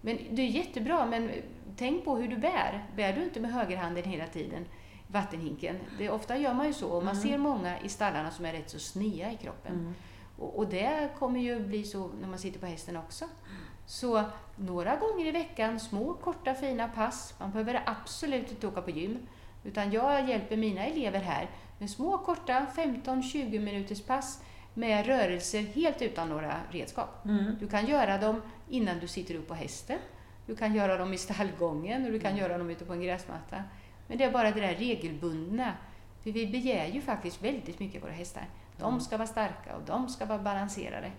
Men 0.00 0.18
det 0.30 0.42
är 0.42 0.46
jättebra, 0.46 1.06
men 1.06 1.30
tänk 1.76 2.04
på 2.04 2.16
hur 2.16 2.28
du 2.28 2.36
bär. 2.36 2.84
Bär 2.96 3.12
du 3.12 3.24
inte 3.24 3.40
med 3.40 3.52
högerhanden 3.52 4.04
hela 4.04 4.26
tiden, 4.26 4.64
vattenhinken? 5.06 5.76
Det, 5.98 6.10
ofta 6.10 6.36
gör 6.36 6.54
man 6.54 6.66
ju 6.66 6.72
så, 6.72 6.88
och 6.88 7.04
man 7.04 7.16
mm. 7.16 7.28
ser 7.28 7.38
många 7.38 7.80
i 7.80 7.88
stallarna 7.88 8.30
som 8.30 8.44
är 8.44 8.52
rätt 8.52 8.70
så 8.70 8.78
snea 8.78 9.32
i 9.32 9.36
kroppen. 9.36 9.94
Och, 10.40 10.58
och, 10.58 10.68
det 10.68 11.10
kommer 11.18 11.40
ju 11.40 11.60
bli 11.60 11.84
så 11.84 12.10
när 12.20 12.28
man 12.28 12.38
sitter 12.38 12.60
på 12.60 12.66
hästen 12.66 12.96
också. 12.96 13.24
Så 13.86 14.24
några 14.56 14.96
gånger 14.96 15.26
i 15.26 15.30
veckan, 15.30 15.80
små 15.80 16.14
korta 16.14 16.54
fina 16.54 16.88
pass. 16.88 17.34
Man 17.38 17.50
behöver 17.50 17.82
absolut 17.86 18.50
inte 18.50 18.66
åka 18.66 18.82
på 18.82 18.90
gym. 18.90 19.18
Utan 19.64 19.92
jag 19.92 20.28
hjälper 20.28 20.56
mina 20.56 20.86
elever 20.86 21.20
här 21.20 21.50
med 21.78 21.90
små 21.90 22.18
korta 22.18 22.66
15-20 22.76 23.58
minuters 23.58 24.02
pass 24.02 24.42
med 24.74 25.06
rörelser 25.06 25.62
helt 25.62 26.02
utan 26.02 26.28
några 26.28 26.56
redskap. 26.70 27.24
Mm. 27.24 27.56
Du 27.60 27.68
kan 27.68 27.86
göra 27.86 28.18
dem 28.18 28.42
innan 28.68 28.98
du 28.98 29.08
sitter 29.08 29.34
upp 29.34 29.48
på 29.48 29.54
hästen. 29.54 29.98
Du 30.46 30.56
kan 30.56 30.74
göra 30.74 30.96
dem 30.96 31.14
i 31.14 31.18
stallgången 31.18 32.04
och 32.04 32.12
du 32.12 32.20
kan 32.20 32.30
mm. 32.30 32.42
göra 32.42 32.58
dem 32.58 32.70
ute 32.70 32.84
på 32.84 32.92
en 32.92 33.02
gräsmatta. 33.02 33.64
Men 34.06 34.18
det 34.18 34.24
är 34.24 34.32
bara 34.32 34.50
det 34.50 34.60
där 34.60 34.74
regelbundna. 34.74 35.72
För 36.22 36.32
vi 36.32 36.46
begär 36.46 36.86
ju 36.86 37.00
faktiskt 37.00 37.42
väldigt 37.42 37.80
mycket 37.80 38.02
av 38.02 38.08
våra 38.08 38.16
hästar. 38.16 38.44
De 38.80 38.88
mm. 38.88 39.00
ska 39.00 39.16
vara 39.16 39.28
starka 39.28 39.76
och 39.76 39.82
de 39.86 40.08
ska 40.08 40.26
vara 40.26 40.38
balanserade. 40.38 41.10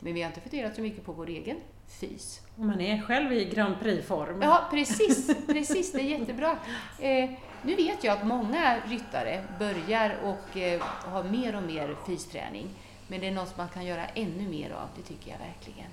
Men 0.00 0.14
vi 0.14 0.22
har 0.22 0.28
inte 0.28 0.40
funderat 0.40 0.74
så 0.74 0.80
mycket 0.80 1.04
på 1.04 1.12
vår 1.12 1.28
egen 1.28 1.56
fys. 1.88 2.40
Man 2.56 2.80
är 2.80 3.02
själv 3.02 3.32
i 3.32 3.44
Grand 3.44 3.80
Prix-form. 3.80 4.42
Ja, 4.42 4.68
precis. 4.70 5.46
precis 5.46 5.92
det 5.92 6.00
är 6.00 6.18
jättebra. 6.18 6.58
Eh, 7.00 7.30
nu 7.62 7.74
vet 7.74 8.04
jag 8.04 8.18
att 8.18 8.26
många 8.26 8.76
ryttare 8.86 9.44
börjar 9.58 10.16
och 10.24 10.56
eh, 10.56 10.82
har 10.82 11.24
mer 11.24 11.56
och 11.56 11.62
mer 11.62 11.96
fysträning. 12.06 12.68
Men 13.08 13.20
det 13.20 13.26
är 13.26 13.32
något 13.32 13.56
man 13.56 13.68
kan 13.68 13.84
göra 13.84 14.04
ännu 14.06 14.48
mer 14.48 14.70
av, 14.70 14.88
det 14.96 15.02
tycker 15.02 15.30
jag 15.30 15.38
verkligen. 15.38 15.90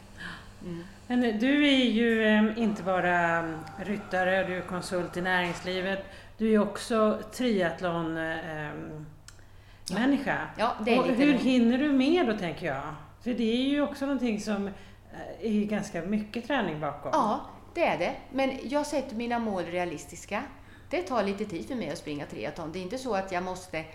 Mm. 0.63 0.83
Men 1.07 1.39
du 1.39 1.67
är 1.67 1.85
ju 1.85 2.23
eh, 2.23 2.63
inte 2.63 2.83
bara 2.83 3.19
mm, 3.19 3.59
ryttare, 3.77 4.47
du 4.47 4.57
är 4.57 4.61
konsult 4.61 5.17
i 5.17 5.21
näringslivet. 5.21 6.05
Du 6.37 6.53
är 6.53 6.59
också 6.59 7.19
triathlon 7.33 8.17
eh, 8.17 8.69
människa. 9.91 10.47
Ja, 10.57 10.75
det 10.85 10.95
är 10.95 10.99
och 10.99 11.05
hur 11.05 11.33
hinner 11.33 11.77
du 11.77 11.91
med 11.91 12.27
då, 12.27 12.37
tänker 12.37 12.65
jag? 12.65 12.95
För 13.23 13.33
det 13.33 13.53
är 13.53 13.69
ju 13.69 13.81
också 13.81 14.05
någonting 14.05 14.39
som 14.39 14.67
eh, 14.67 15.61
är 15.61 15.65
ganska 15.65 16.01
mycket 16.01 16.47
träning 16.47 16.79
bakom. 16.79 17.11
Ja, 17.13 17.39
det 17.73 17.85
är 17.85 17.97
det. 17.97 18.15
Men 18.31 18.59
jag 18.63 18.85
sätter 18.85 19.15
mina 19.15 19.39
mål 19.39 19.63
realistiska. 19.63 20.43
Det 20.89 21.01
tar 21.01 21.23
lite 21.23 21.45
tid 21.45 21.67
för 21.67 21.75
mig 21.75 21.89
att 21.89 21.97
springa 21.97 22.25
triathlon. 22.25 22.71
Det 22.71 22.79
är 22.79 22.83
inte 22.83 22.97
så 22.97 23.15
att 23.15 23.31
jag 23.31 23.43
måste 23.43 23.85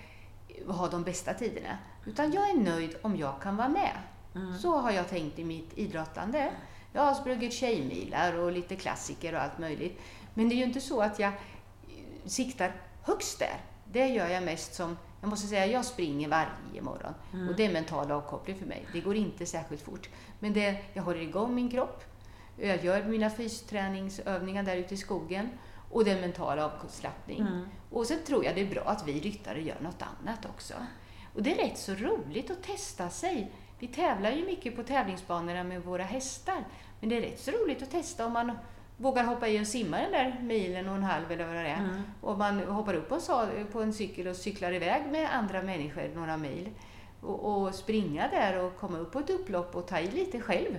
ha 0.67 0.89
de 0.89 1.03
bästa 1.03 1.35
tiderna. 1.35 1.79
Utan 2.07 2.33
jag 2.33 2.51
är 2.51 2.55
nöjd 2.55 2.97
om 3.03 3.17
jag 3.17 3.43
kan 3.43 3.57
vara 3.57 3.69
med. 3.69 3.93
Mm. 4.35 4.59
Så 4.59 4.77
har 4.77 4.91
jag 4.91 5.09
tänkt 5.09 5.39
i 5.39 5.45
mitt 5.45 5.79
idrottande. 5.79 6.51
Jag 6.93 7.03
har 7.03 7.15
sprungit 7.15 7.53
tjejmilar 7.53 8.39
och 8.39 8.53
lite 8.53 8.77
klassiker 8.77 9.35
och 9.35 9.43
allt 9.43 9.59
möjligt. 9.59 10.01
Men 10.35 10.49
det 10.49 10.55
är 10.55 10.57
ju 10.57 10.65
inte 10.65 10.81
så 10.81 11.01
att 11.01 11.19
jag 11.19 11.33
siktar 12.25 12.73
högst 13.03 13.39
där. 13.39 13.57
Det 13.85 14.07
gör 14.07 14.29
jag 14.29 14.43
mest 14.43 14.75
som, 14.75 14.97
jag 15.25 15.31
måste 15.31 15.47
säga, 15.47 15.67
jag 15.67 15.85
springer 15.85 16.29
varje 16.29 16.83
morgon. 16.83 17.15
Mm. 17.33 17.49
Och 17.49 17.57
det 17.57 17.67
är 17.67 17.73
mental 17.73 18.11
avkoppling 18.11 18.59
för 18.59 18.67
mig. 18.67 18.87
Det 18.93 19.01
går 19.01 19.17
inte 19.17 19.47
särskilt 19.47 19.83
fort. 19.83 20.09
Men 20.39 20.53
det, 20.53 20.77
jag 20.93 21.03
håller 21.03 21.21
igång 21.21 21.55
min 21.55 21.71
kropp. 21.71 22.05
Jag 22.57 22.85
gör 22.85 23.05
mina 23.05 23.31
fysträningsövningar 23.31 24.63
där 24.63 24.77
ute 24.77 24.95
i 24.95 24.97
skogen. 24.97 25.49
Och 25.91 26.05
det 26.05 26.11
är 26.11 26.21
mental 26.21 26.59
avslappning. 26.59 27.41
Mm. 27.41 27.67
Och 27.91 28.07
sen 28.07 28.19
tror 28.27 28.45
jag 28.45 28.55
det 28.55 28.61
är 28.61 28.71
bra 28.71 28.83
att 28.83 29.09
vi 29.09 29.21
ryttare 29.21 29.63
gör 29.63 29.81
något 29.81 30.03
annat 30.03 30.47
också. 30.47 30.75
Och 31.35 31.43
det 31.43 31.53
är 31.53 31.69
rätt 31.69 31.79
så 31.79 31.95
roligt 31.95 32.51
att 32.51 32.63
testa 32.63 33.11
sig. 33.11 33.53
Vi 33.79 33.89
tävlar 33.89 34.31
ju 34.31 34.47
mycket 34.47 34.77
på 34.77 34.83
tävlingsbanorna 34.83 35.65
med 35.65 35.83
våra 35.83 36.05
hästar. 36.05 36.65
Men 37.01 37.09
det 37.09 37.17
är 37.17 37.21
rätt 37.21 37.41
så 37.41 37.51
roligt 37.51 37.83
att 37.83 37.91
testa 37.91 38.27
om 38.27 38.33
man 38.33 38.53
vågar 38.97 39.25
hoppa 39.25 39.49
i 39.49 39.63
och 39.63 39.67
simma 39.67 39.99
den 39.99 40.13
där 40.13 40.41
milen 40.43 40.89
och 40.89 40.97
en 40.97 41.03
halv 41.03 41.33
eller 41.33 41.47
vad 41.47 41.55
det 41.55 41.69
är. 41.69 41.79
Mm. 41.79 42.03
Och 42.21 42.39
man 42.39 42.61
hoppar 42.61 42.95
upp 42.95 43.09
på 43.73 43.81
en, 43.81 43.93
cykel 43.93 44.27
och 44.27 44.37
cyklar 44.37 44.73
iväg 44.73 45.03
med 45.11 45.35
andra 45.35 45.63
människor 45.63 46.11
några 46.15 46.37
mil. 46.37 46.71
Och, 47.21 47.63
och, 47.63 47.75
springa 47.75 48.29
där 48.29 48.65
och 48.65 48.77
komma 48.77 48.99
upp 48.99 49.13
på 49.13 49.19
ett 49.19 49.31
upplopp 49.31 49.77
och 49.77 49.87
ta 49.87 49.99
i 49.99 50.11
lite 50.11 50.41
själv. 50.41 50.79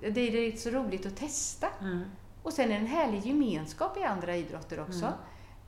Det 0.00 0.20
är 0.20 0.56
så 0.56 0.70
roligt 0.70 1.06
att 1.06 1.16
testa. 1.16 1.66
Mm. 1.80 2.04
Och 2.42 2.52
sen 2.52 2.72
en 2.72 2.86
härlig 2.86 3.26
gemenskap 3.26 3.96
i 3.96 4.02
andra 4.02 4.36
idrotter 4.36 4.80
också. 4.80 5.12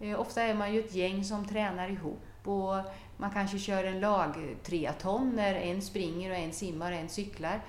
Mm. 0.00 0.12
Eh, 0.14 0.20
ofta 0.20 0.42
är 0.42 0.54
man 0.54 0.74
ju 0.74 0.80
ett 0.80 0.94
gäng 0.94 1.24
som 1.24 1.48
tränar 1.48 1.88
ihop 1.88 2.46
och 2.48 2.74
man 3.16 3.30
kanske 3.30 3.58
kör 3.58 3.84
en 3.84 4.00
lag-triaton 4.00 5.36
där 5.36 5.54
en 5.54 5.82
springer 5.82 6.30
och 6.30 6.36
en 6.36 6.52
simmar 6.52 6.92
och 6.92 6.98
en 6.98 7.08
cyklar. 7.08 7.60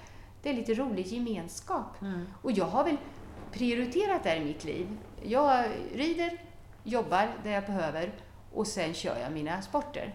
Det 0.41 0.49
är 0.49 0.53
lite 0.53 0.73
rolig 0.73 1.07
gemenskap. 1.07 2.01
Mm. 2.01 2.25
Och 2.41 2.51
jag 2.51 2.65
har 2.65 2.83
väl 2.83 2.97
prioriterat 3.53 4.23
det 4.23 4.35
i 4.35 4.45
mitt 4.45 4.63
liv. 4.63 4.97
Jag 5.23 5.65
rider, 5.93 6.41
jobbar 6.83 7.29
där 7.43 7.51
jag 7.51 7.65
behöver 7.65 8.11
och 8.53 8.67
sen 8.67 8.93
kör 8.93 9.19
jag 9.19 9.31
mina 9.31 9.61
sporter. 9.61 10.13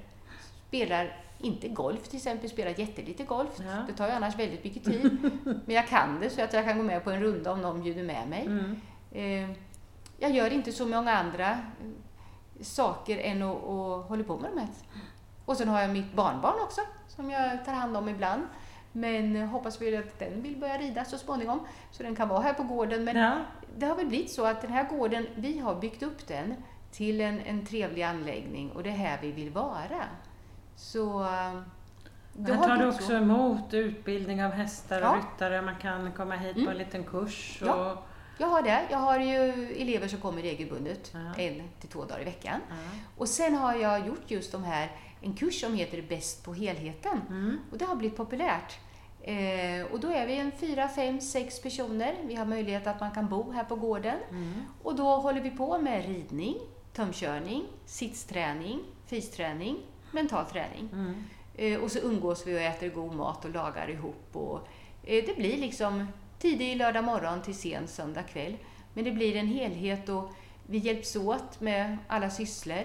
Spelar 0.69 1.17
inte 1.39 1.69
golf 1.69 2.09
till 2.09 2.17
exempel, 2.17 2.51
spelar 2.51 2.81
jättelite 2.81 3.25
golf. 3.25 3.51
Ja. 3.59 3.85
Det 3.87 3.93
tar 3.93 4.07
ju 4.07 4.13
annars 4.13 4.37
väldigt 4.37 4.65
mycket 4.65 4.85
tid. 4.85 5.31
Men 5.67 5.77
jag 5.77 5.89
kan 5.89 6.21
det 6.21 6.31
så 6.31 6.43
att 6.43 6.53
jag 6.53 6.65
kan 6.65 6.77
gå 6.77 6.85
med 6.85 7.05
på 7.05 7.11
en 7.11 7.23
runda 7.23 7.53
om 7.53 7.61
någon 7.61 7.83
bjuder 7.83 8.03
med 8.03 8.29
mig. 8.29 8.47
Mm. 8.47 8.81
Eh, 9.13 9.57
jag 10.19 10.31
gör 10.31 10.53
inte 10.53 10.73
så 10.73 10.87
många 10.87 11.13
andra 11.13 11.59
saker 12.61 13.19
än 13.19 13.43
att, 13.43 13.57
att 13.57 14.09
hålla 14.09 14.25
på 14.25 14.39
med 14.39 14.51
de 14.55 14.61
här. 14.61 14.69
Och 15.45 15.57
sen 15.57 15.69
har 15.69 15.81
jag 15.81 15.91
mitt 15.91 16.15
barnbarn 16.15 16.61
också 16.63 16.81
som 17.09 17.31
jag 17.31 17.65
tar 17.65 17.73
hand 17.73 17.97
om 17.97 18.09
ibland. 18.09 18.43
Men 18.93 19.37
hoppas 19.37 19.83
vi 19.83 19.97
att 19.97 20.19
den 20.19 20.43
vill 20.43 20.57
börja 20.57 20.79
rida 20.79 21.05
så 21.05 21.19
småningom, 21.19 21.67
så 21.91 22.03
den 22.03 22.17
kan 22.17 22.29
vara 22.29 22.41
här 22.41 22.55
på 22.55 22.63
gården. 22.63 23.05
Men 23.05 23.17
ja. 23.17 23.39
det 23.77 23.87
har 23.87 23.97
väl 23.97 24.07
blivit 24.07 24.31
så 24.31 24.47
att 24.47 24.63
den 24.63 24.73
här 24.73 24.89
gården, 24.89 25.27
vi 25.35 25.59
har 25.59 25.75
byggt 25.75 26.03
upp 26.03 26.27
den 26.27 26.55
till 26.93 27.21
en, 27.21 27.41
en 27.41 27.67
trevlig 27.67 28.03
anläggning 28.03 28.71
och 28.71 28.83
det 28.83 28.91
är 28.91 28.95
här 28.95 29.19
vi 29.23 29.33
vill 29.33 29.51
vara. 29.51 30.05
Så 30.77 31.27
då 32.33 32.53
Här 32.53 32.65
tar 32.65 32.77
du 32.77 32.89
också 32.89 33.03
så. 33.03 33.13
emot 33.13 33.75
utbildning 33.75 34.45
av 34.45 34.51
hästar 34.51 35.01
och 35.01 35.07
ja. 35.07 35.17
ryttare, 35.17 35.63
man 35.63 35.77
kan 35.77 36.13
komma 36.13 36.37
hit 36.37 36.57
mm. 36.57 36.67
på 36.67 36.71
en 36.71 36.79
liten 36.79 37.05
kurs. 37.05 37.63
Och... 37.63 37.69
Ja, 37.69 38.03
jag 38.39 38.47
har 38.47 38.63
det. 38.63 38.81
Jag 38.91 38.99
har 38.99 39.19
ju 39.19 39.73
elever 39.73 40.09
som 40.09 40.21
kommer 40.21 40.43
regelbundet, 40.43 41.15
ja. 41.15 41.43
en 41.43 41.69
till 41.81 41.89
två 41.89 42.05
dagar 42.05 42.21
i 42.21 42.25
veckan. 42.25 42.61
Ja. 42.69 42.75
Och 43.17 43.29
sen 43.29 43.55
har 43.55 43.75
jag 43.75 44.07
gjort 44.07 44.31
just 44.31 44.53
de 44.53 44.65
här, 44.65 44.91
en 45.21 45.35
kurs 45.35 45.61
som 45.61 45.75
heter 45.75 46.03
Bäst 46.03 46.45
på 46.45 46.55
helheten. 46.55 47.21
Mm. 47.29 47.59
Och 47.73 47.79
det 47.79 47.85
har 47.85 47.97
blivit 47.97 48.17
populärt. 48.17 48.79
Eh, 49.23 49.93
och 49.93 50.01
då 50.01 50.09
är 50.09 50.27
vi 50.27 50.37
en 50.37 50.53
fyra, 50.53 50.89
fem, 50.89 51.21
sex 51.21 51.63
personer. 51.63 52.15
Vi 52.25 52.35
har 52.35 52.47
möjlighet 52.47 52.87
att 52.87 53.01
man 53.01 53.11
kan 53.11 53.29
bo 53.29 53.51
här 53.53 53.65
på 53.65 53.77
gården. 53.77 54.17
Mm. 54.31 54.53
Och 54.83 54.95
då 54.97 55.17
håller 55.17 55.41
vi 55.41 55.51
på 55.51 55.79
med 55.79 56.07
ridning, 56.07 56.57
tömkörning, 56.93 57.65
sittsträning, 57.87 58.81
fysträning, 59.07 59.77
mental 60.13 60.45
träning. 60.47 60.89
Mm. 60.93 61.25
Eh, 61.55 61.81
och 61.81 61.93
så 61.93 61.99
umgås 61.99 62.47
vi 62.47 62.57
och 62.57 62.61
äter 62.61 62.89
god 62.89 63.15
mat 63.15 63.45
och 63.45 63.51
lagar 63.51 63.91
ihop. 63.91 64.29
Och, 64.33 64.69
eh, 65.05 65.25
det 65.27 65.37
blir 65.37 65.57
liksom 65.57 66.07
tidig 66.39 66.77
lördag 66.77 67.05
morgon 67.05 67.43
till 67.43 67.55
sen 67.55 67.89
söndag 67.89 68.23
kväll. 68.23 68.57
Men 68.95 69.05
det 69.05 69.11
blir 69.11 69.37
en 69.37 69.47
helhet 69.47 70.09
och 70.09 70.33
vi 70.67 70.79
hjälps 70.79 71.17
åt 71.17 71.61
med 71.61 71.99
alla 72.09 72.31
sysslor. 72.31 72.85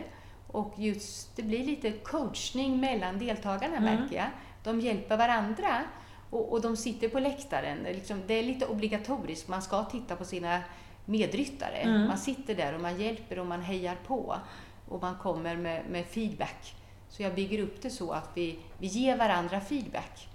Och 0.54 0.74
just, 0.78 1.36
det 1.36 1.44
blir 1.44 1.66
lite 1.66 1.92
coachning 1.92 2.80
mellan 2.80 3.20
deltagarna 3.20 3.78
mm. 3.78 3.84
märker 3.84 4.16
jag. 4.16 4.28
De 4.64 4.80
hjälper 4.80 5.18
varandra 5.18 5.84
och, 6.30 6.52
och 6.52 6.62
de 6.62 6.78
sitter 6.78 7.10
på 7.10 7.20
läktaren. 7.20 7.78
Liksom, 7.84 8.22
det 8.28 8.34
är 8.34 8.44
lite 8.44 8.66
obligatoriskt, 8.66 9.48
man 9.48 9.62
ska 9.62 9.84
titta 9.84 10.16
på 10.16 10.26
sina 10.26 10.62
medryttare. 11.06 11.78
Mm. 11.78 12.08
Man 12.08 12.18
sitter 12.18 12.56
där 12.56 12.76
och 12.76 12.82
man 12.82 13.02
hjälper 13.02 13.40
och 13.40 13.46
man 13.46 13.62
hejar 13.62 13.96
på. 14.08 14.36
Och 14.90 15.02
man 15.02 15.16
kommer 15.16 15.56
med, 15.56 15.86
med 15.90 16.06
feedback. 16.06 16.76
Så 17.10 17.24
jag 17.24 17.36
bygger 17.36 17.60
upp 17.60 17.82
det 17.82 17.90
så 17.90 18.12
att 18.12 18.30
vi, 18.34 18.60
vi 18.78 18.88
ger 18.88 19.18
varandra 19.18 19.62
feedback. 19.62 20.28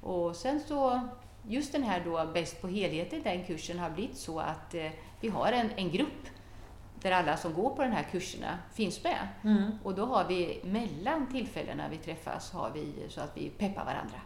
Och 0.00 0.36
sen 0.36 0.60
så, 0.60 1.00
just 1.48 1.72
den 1.72 1.82
här 1.82 2.02
då 2.04 2.26
Bäst 2.34 2.60
på 2.60 2.68
helheten, 2.68 3.22
den 3.22 3.44
kursen 3.44 3.78
har 3.78 3.90
blivit 3.90 4.16
så 4.16 4.40
att 4.40 4.74
eh, 4.74 4.90
vi 5.20 5.28
har 5.28 5.52
en, 5.52 5.70
en 5.76 5.90
grupp 5.90 6.26
där 7.02 7.10
alla 7.10 7.36
som 7.36 7.54
går 7.54 7.70
på 7.70 7.82
de 7.82 7.88
här 7.88 8.02
kurserna 8.02 8.58
finns 8.74 9.04
med. 9.04 9.28
Mm. 9.44 9.72
Och 9.82 9.94
då 9.94 10.04
har 10.04 10.24
vi 10.24 10.60
mellan 10.64 11.26
tillfällena 11.26 11.88
vi 11.90 11.96
träffas 11.96 12.52
har 12.52 12.70
vi 12.70 12.92
så 13.08 13.20
att 13.20 13.36
vi 13.36 13.50
peppar 13.50 13.84
varandra. 13.84 14.20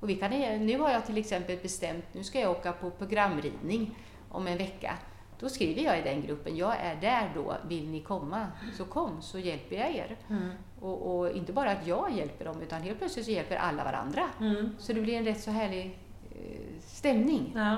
Och 0.00 0.08
vi 0.08 0.16
kan, 0.16 0.30
nu 0.66 0.78
har 0.78 0.90
jag 0.90 1.06
till 1.06 1.18
exempel 1.18 1.58
bestämt, 1.62 2.04
nu 2.12 2.24
ska 2.24 2.40
jag 2.40 2.50
åka 2.50 2.72
på 2.72 2.90
programridning 2.90 3.96
om 4.28 4.46
en 4.46 4.58
vecka. 4.58 4.98
Då 5.40 5.48
skriver 5.48 5.82
jag 5.82 5.98
i 5.98 6.02
den 6.02 6.22
gruppen, 6.22 6.56
jag 6.56 6.76
är 6.76 6.96
där 7.00 7.30
då, 7.34 7.56
vill 7.68 7.88
ni 7.88 8.00
komma 8.00 8.46
så 8.76 8.84
kom 8.84 9.22
så 9.22 9.38
hjälper 9.38 9.76
jag 9.76 9.90
er. 9.90 10.16
Mm. 10.30 10.50
Och, 10.80 11.18
och, 11.18 11.30
inte 11.30 11.52
bara 11.52 11.70
att 11.70 11.86
jag 11.86 12.12
hjälper 12.12 12.44
dem 12.44 12.62
utan 12.62 12.82
helt 12.82 12.98
plötsligt 12.98 13.24
så 13.24 13.30
hjälper 13.30 13.56
alla 13.56 13.84
varandra. 13.84 14.22
Mm. 14.40 14.76
Så 14.78 14.92
det 14.92 15.00
blir 15.00 15.14
en 15.14 15.24
rätt 15.24 15.40
så 15.40 15.50
härlig 15.50 15.98
eh, 16.30 16.80
stämning. 16.80 17.52
Ja. 17.54 17.76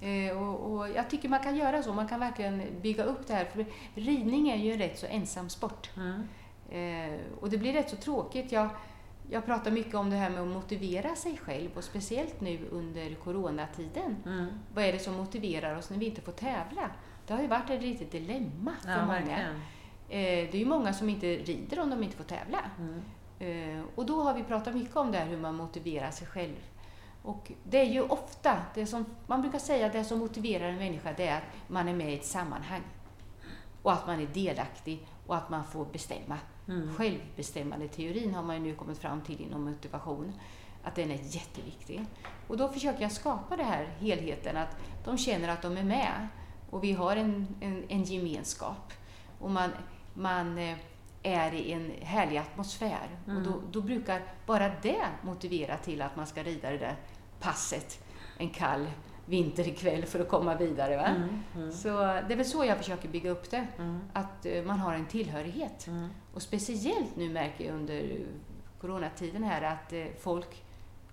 Eh, 0.00 0.38
och, 0.38 0.72
och, 0.72 0.88
jag 0.88 1.10
tycker 1.10 1.28
man 1.28 1.40
kan 1.40 1.56
göra 1.56 1.82
så, 1.82 1.92
man 1.92 2.08
kan 2.08 2.20
verkligen 2.20 2.62
bygga 2.82 3.04
upp 3.04 3.26
det 3.26 3.34
här. 3.34 3.44
För 3.44 3.66
ridning 3.94 4.48
är 4.48 4.56
ju 4.56 4.72
en 4.72 4.78
rätt 4.78 4.98
så 4.98 5.06
ensam 5.06 5.48
sport. 5.48 5.90
Mm. 5.96 6.22
Eh, 6.70 7.20
och 7.40 7.50
det 7.50 7.58
blir 7.58 7.72
rätt 7.72 7.90
så 7.90 7.96
tråkigt. 7.96 8.52
Jag, 8.52 8.68
jag 9.30 9.46
pratar 9.46 9.70
mycket 9.70 9.94
om 9.94 10.10
det 10.10 10.16
här 10.16 10.30
med 10.30 10.42
att 10.42 10.48
motivera 10.48 11.16
sig 11.16 11.38
själv 11.38 11.70
och 11.74 11.84
speciellt 11.84 12.40
nu 12.40 12.58
under 12.70 13.14
coronatiden. 13.14 14.16
Mm. 14.26 14.46
Vad 14.74 14.84
är 14.84 14.92
det 14.92 14.98
som 14.98 15.14
motiverar 15.14 15.78
oss 15.78 15.90
när 15.90 15.98
vi 15.98 16.06
inte 16.06 16.20
får 16.20 16.32
tävla? 16.32 16.90
Det 17.26 17.34
har 17.34 17.40
ju 17.40 17.48
varit 17.48 17.70
ett 17.70 17.82
litet 17.82 18.12
dilemma 18.12 18.72
för 18.82 18.90
ja, 18.90 19.06
många. 19.06 19.38
Eh, 20.08 20.50
det 20.50 20.54
är 20.54 20.56
ju 20.56 20.66
många 20.66 20.92
som 20.92 21.08
inte 21.08 21.26
rider 21.26 21.80
om 21.80 21.90
de 21.90 22.02
inte 22.02 22.16
får 22.16 22.24
tävla. 22.24 22.58
Mm. 22.78 23.02
Eh, 23.38 23.84
och 23.94 24.06
då 24.06 24.22
har 24.22 24.34
vi 24.34 24.42
pratat 24.42 24.74
mycket 24.74 24.96
om 24.96 25.12
det 25.12 25.18
här 25.18 25.26
hur 25.26 25.36
man 25.36 25.54
motiverar 25.54 26.10
sig 26.10 26.26
själv. 26.26 26.56
Och 27.26 27.52
det 27.64 27.80
är 27.80 27.84
ju 27.84 28.02
ofta, 28.02 28.62
det 28.74 28.86
som, 28.86 29.04
man 29.26 29.40
brukar 29.40 29.58
säga 29.58 29.86
att 29.86 29.92
det 29.92 30.04
som 30.04 30.18
motiverar 30.18 30.68
en 30.68 30.78
människa 30.78 31.12
det 31.16 31.26
är 31.26 31.36
att 31.36 31.68
man 31.68 31.88
är 31.88 31.94
med 31.94 32.12
i 32.12 32.14
ett 32.14 32.24
sammanhang. 32.24 32.82
Och 33.82 33.92
att 33.92 34.06
man 34.06 34.20
är 34.20 34.26
delaktig 34.26 35.06
och 35.26 35.36
att 35.36 35.50
man 35.50 35.64
får 35.64 35.84
bestämma. 35.84 36.38
Mm. 36.68 36.94
Självbestämmandeteorin 36.94 38.34
har 38.34 38.42
man 38.42 38.56
ju 38.56 38.62
nu 38.62 38.74
kommit 38.74 38.98
fram 38.98 39.20
till 39.20 39.40
inom 39.40 39.64
motivation, 39.64 40.32
att 40.82 40.94
den 40.94 41.10
är 41.10 41.18
jätteviktig. 41.22 42.04
Och 42.48 42.56
då 42.56 42.68
försöker 42.68 43.02
jag 43.02 43.12
skapa 43.12 43.56
den 43.56 43.66
här 43.66 43.84
helheten, 43.84 44.56
att 44.56 44.76
de 45.04 45.18
känner 45.18 45.48
att 45.48 45.62
de 45.62 45.76
är 45.76 45.84
med 45.84 46.28
och 46.70 46.84
vi 46.84 46.92
har 46.92 47.16
en, 47.16 47.46
en, 47.60 47.84
en 47.88 48.02
gemenskap. 48.02 48.92
Och 49.40 49.50
man, 49.50 49.70
man 50.14 50.58
eh, 50.58 50.76
är 51.22 51.54
i 51.54 51.72
en 51.72 51.92
härlig 52.02 52.36
atmosfär. 52.36 53.08
Mm. 53.26 53.36
Och 53.36 53.42
då, 53.42 53.60
då, 53.70 53.80
brukar 53.80 54.22
bara 54.46 54.70
det 54.82 55.06
motivera 55.22 55.76
till 55.76 56.02
att 56.02 56.16
man 56.16 56.26
ska 56.26 56.42
rida 56.42 56.70
det 56.70 56.78
där 56.78 56.96
passet 57.40 58.00
en 58.36 58.50
kall 58.50 58.86
vinterkväll 59.26 60.06
för 60.06 60.20
att 60.20 60.28
komma 60.28 60.54
vidare. 60.54 60.96
Va? 60.96 61.06
Mm, 61.06 61.42
mm. 61.56 61.72
Så 61.72 61.88
det 61.88 62.32
är 62.32 62.36
väl 62.36 62.44
så 62.44 62.64
jag 62.64 62.78
försöker 62.78 63.08
bygga 63.08 63.30
upp 63.30 63.50
det. 63.50 63.66
Mm. 63.78 64.00
Att 64.12 64.46
uh, 64.46 64.64
man 64.64 64.78
har 64.78 64.94
en 64.94 65.06
tillhörighet. 65.06 65.86
Mm. 65.86 66.08
Och 66.34 66.42
speciellt 66.42 67.16
nu 67.16 67.28
märker 67.28 67.64
jag 67.64 67.74
under 67.74 68.18
coronatiden 68.80 69.42
här 69.42 69.62
att 69.62 69.92
uh, 69.92 70.06
folk 70.20 70.64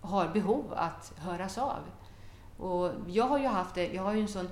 har 0.02 0.28
behov 0.28 0.74
att 0.76 1.14
höras 1.18 1.58
av. 1.58 1.80
Och 2.58 2.92
jag 3.08 3.26
har 3.26 3.40
ju 3.40 3.48
haft 3.48 3.76
det, 3.76 3.94
jag 3.94 4.04
har 4.04 4.14
ju 4.14 4.22
en 4.22 4.28
sån 4.28 4.50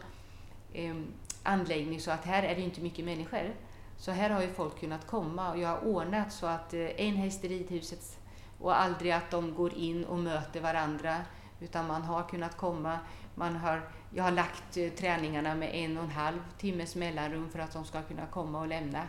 um, 0.76 1.08
anläggning 1.44 2.00
så 2.00 2.12
att 2.12 2.26
här 2.26 2.44
är 2.44 2.56
det 2.56 2.62
inte 2.62 2.82
mycket 2.82 3.06
människor. 3.06 3.56
Så 3.98 4.12
här 4.12 4.30
har 4.30 4.42
ju 4.42 4.54
folk 4.54 4.80
kunnat 4.80 5.08
komma 5.08 5.52
och 5.52 5.58
jag 5.58 5.70
har 5.70 5.86
ordnat 5.86 6.34
så 6.34 6.46
att 6.46 6.74
uh, 6.74 7.02
en 7.02 7.16
häst 7.16 7.44
i 7.44 7.48
ridhuset 7.48 8.18
och 8.60 8.82
aldrig 8.82 9.12
att 9.12 9.32
de 9.32 9.54
går 9.54 9.74
in 9.74 10.06
och 10.06 10.20
möter 10.20 10.62
varandra 10.62 11.18
utan 11.62 11.88
man 11.88 12.02
har 12.02 12.24
kunnat 12.24 12.58
komma 12.58 13.00
man 13.36 13.56
har, 13.56 13.82
jag 14.14 14.24
har 14.24 14.32
lagt 14.32 14.78
eh, 14.78 14.90
träningarna 14.90 15.56
med 15.56 15.76
en 15.76 15.98
och 15.98 16.04
en 16.04 16.10
halv 16.10 16.40
timmes 16.58 16.96
mellanrum 16.96 17.50
för 17.50 17.60
att 17.60 17.74
de 17.74 17.86
ska 17.86 18.02
kunna 18.02 18.26
komma 18.26 18.60
och 18.60 18.68
lämna 18.68 19.08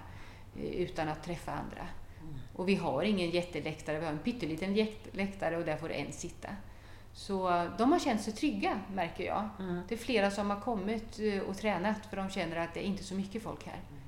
eh, 0.56 0.64
utan 0.64 1.08
att 1.08 1.22
träffa 1.22 1.52
andra. 1.52 1.86
Mm. 2.22 2.34
Och 2.56 2.68
vi 2.68 2.74
har 2.74 3.02
ingen 3.02 3.30
jätteläktare, 3.30 3.98
vi 3.98 4.04
har 4.04 4.12
en 4.12 4.18
pytteliten 4.18 4.86
läktare 5.12 5.56
och 5.56 5.64
där 5.64 5.76
får 5.76 5.92
en 5.92 6.12
sitta. 6.12 6.48
Så 7.12 7.50
eh, 7.50 7.70
de 7.78 7.92
har 7.92 7.98
känt 7.98 8.20
sig 8.20 8.32
trygga, 8.32 8.80
märker 8.94 9.24
jag. 9.24 9.48
Mm. 9.58 9.80
Det 9.88 9.94
är 9.94 9.98
flera 9.98 10.30
som 10.30 10.50
har 10.50 10.60
kommit 10.60 11.20
och 11.48 11.56
tränat 11.56 12.06
för 12.06 12.16
de 12.16 12.30
känner 12.30 12.56
att 12.56 12.74
det 12.74 12.80
är 12.80 12.84
inte 12.84 13.04
så 13.04 13.14
mycket 13.14 13.42
folk 13.42 13.66
här. 13.66 13.80
Mm. 13.90 14.02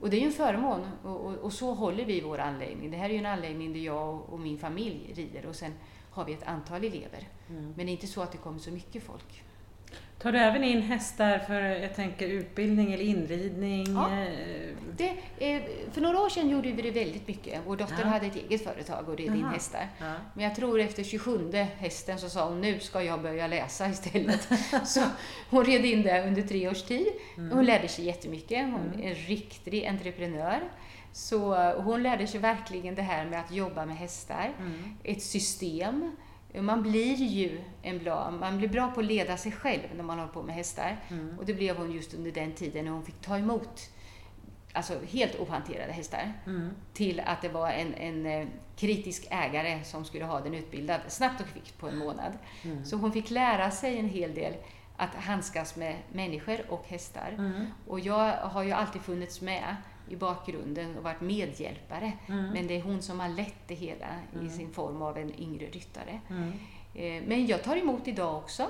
Och 0.00 0.10
det 0.10 0.16
är 0.16 0.20
ju 0.20 0.26
en 0.26 0.32
förmån 0.32 0.86
och, 1.04 1.20
och, 1.20 1.34
och, 1.34 1.52
så 1.52 1.74
håller 1.74 2.04
vi 2.04 2.20
vår 2.20 2.38
anläggning. 2.38 2.90
Det 2.90 2.96
här 2.96 3.08
är 3.08 3.12
ju 3.12 3.18
en 3.18 3.26
anläggning 3.26 3.72
där 3.72 3.80
jag 3.80 4.20
och 4.28 4.40
min 4.40 4.58
familj 4.58 5.12
rider 5.14 5.46
och 5.46 5.54
sen 5.54 5.72
har 6.18 6.24
vi 6.24 6.32
ett 6.32 6.42
antal 6.42 6.84
elever. 6.84 7.28
Mm. 7.48 7.72
Men 7.76 7.86
det 7.86 7.92
är 7.92 7.94
inte 7.94 8.06
så 8.06 8.22
att 8.22 8.32
det 8.32 8.38
kommer 8.38 8.58
så 8.58 8.70
mycket 8.70 9.02
folk. 9.02 9.44
Tar 10.18 10.32
du 10.32 10.38
även 10.38 10.64
in 10.64 10.82
hästar 10.82 11.38
för 11.38 11.60
jag 11.60 11.94
tänker 11.94 12.28
utbildning 12.28 12.92
eller 12.92 13.04
inridning? 13.04 13.86
Ja, 13.94 14.26
det, 14.96 15.14
för 15.92 16.00
några 16.00 16.20
år 16.20 16.28
sedan 16.28 16.48
gjorde 16.48 16.72
vi 16.72 16.82
det 16.82 16.90
väldigt 16.90 17.28
mycket. 17.28 17.60
Vår 17.66 17.76
dotter 17.76 17.96
ja. 18.02 18.08
hade 18.08 18.26
ett 18.26 18.36
eget 18.36 18.64
företag 18.64 19.08
och 19.08 19.16
red 19.16 19.26
in 19.26 19.44
hästar. 19.44 19.88
Ja. 19.98 20.14
Men 20.34 20.44
jag 20.44 20.54
tror 20.54 20.80
efter 20.80 21.04
27 21.04 21.52
hästen 21.78 22.18
så 22.18 22.28
sa 22.28 22.48
hon 22.48 22.60
nu 22.60 22.80
ska 22.80 23.02
jag 23.02 23.22
börja 23.22 23.46
läsa 23.46 23.88
istället. 23.88 24.48
så 24.84 25.00
hon 25.50 25.64
red 25.64 25.84
in 25.84 26.02
det 26.02 26.26
under 26.26 26.42
tre 26.42 26.68
års 26.68 26.82
tid. 26.82 27.06
Mm. 27.36 27.56
Hon 27.56 27.64
lärde 27.64 27.88
sig 27.88 28.04
jättemycket. 28.04 28.64
Hon 28.64 28.80
mm. 28.80 29.00
är 29.00 29.08
en 29.08 29.14
riktig 29.14 29.86
entreprenör. 29.86 30.60
Så 31.12 31.72
hon 31.72 32.02
lärde 32.02 32.26
sig 32.26 32.40
verkligen 32.40 32.94
det 32.94 33.02
här 33.02 33.26
med 33.26 33.40
att 33.40 33.52
jobba 33.52 33.86
med 33.86 33.96
hästar. 33.96 34.52
Mm. 34.58 34.96
Ett 35.04 35.22
system 35.22 36.16
man 36.62 36.82
blir 36.82 37.14
ju 37.14 37.60
en 37.82 37.98
bra, 37.98 38.30
man 38.30 38.58
blir 38.58 38.68
bra 38.68 38.90
på 38.90 39.00
att 39.00 39.06
leda 39.06 39.36
sig 39.36 39.52
själv 39.52 39.82
när 39.96 40.04
man 40.04 40.18
håller 40.18 40.32
på 40.32 40.42
med 40.42 40.54
hästar. 40.54 40.96
Mm. 41.08 41.38
Och 41.38 41.46
det 41.46 41.54
blev 41.54 41.76
hon 41.76 41.92
just 41.92 42.14
under 42.14 42.32
den 42.32 42.52
tiden 42.52 42.84
när 42.84 42.92
hon 42.92 43.04
fick 43.04 43.20
ta 43.20 43.38
emot 43.38 43.90
alltså 44.72 44.94
helt 45.08 45.40
ohanterade 45.40 45.92
hästar. 45.92 46.32
Mm. 46.46 46.70
Till 46.92 47.20
att 47.20 47.42
det 47.42 47.48
var 47.48 47.70
en, 47.70 47.94
en 47.94 48.26
eh, 48.26 48.48
kritisk 48.76 49.26
ägare 49.30 49.84
som 49.84 50.04
skulle 50.04 50.24
ha 50.24 50.40
den 50.40 50.54
utbildad 50.54 51.00
snabbt 51.08 51.40
och 51.40 51.46
kvickt 51.46 51.78
på 51.78 51.88
en 51.88 51.98
månad. 51.98 52.32
Mm. 52.64 52.84
Så 52.84 52.96
hon 52.96 53.12
fick 53.12 53.30
lära 53.30 53.70
sig 53.70 53.98
en 53.98 54.08
hel 54.08 54.34
del 54.34 54.54
att 54.96 55.14
handskas 55.14 55.76
med 55.76 55.96
människor 56.12 56.58
och 56.68 56.84
hästar. 56.88 57.34
Mm. 57.38 57.66
Och 57.86 58.00
jag 58.00 58.32
har 58.32 58.62
ju 58.62 58.72
alltid 58.72 59.02
funnits 59.02 59.40
med 59.40 59.76
i 60.10 60.16
bakgrunden 60.16 60.96
och 60.96 61.02
varit 61.02 61.20
medhjälpare. 61.20 62.12
Mm. 62.26 62.50
Men 62.50 62.66
det 62.66 62.76
är 62.76 62.82
hon 62.82 63.02
som 63.02 63.20
har 63.20 63.28
lett 63.28 63.68
det 63.68 63.74
hela 63.74 64.06
mm. 64.34 64.46
i 64.46 64.50
sin 64.50 64.70
form 64.70 65.02
av 65.02 65.18
en 65.18 65.40
yngre 65.40 65.66
ryttare. 65.66 66.20
Mm. 66.30 66.52
Eh, 66.94 67.22
men 67.26 67.46
jag 67.46 67.62
tar 67.62 67.76
emot 67.76 68.08
idag 68.08 68.36
också 68.36 68.66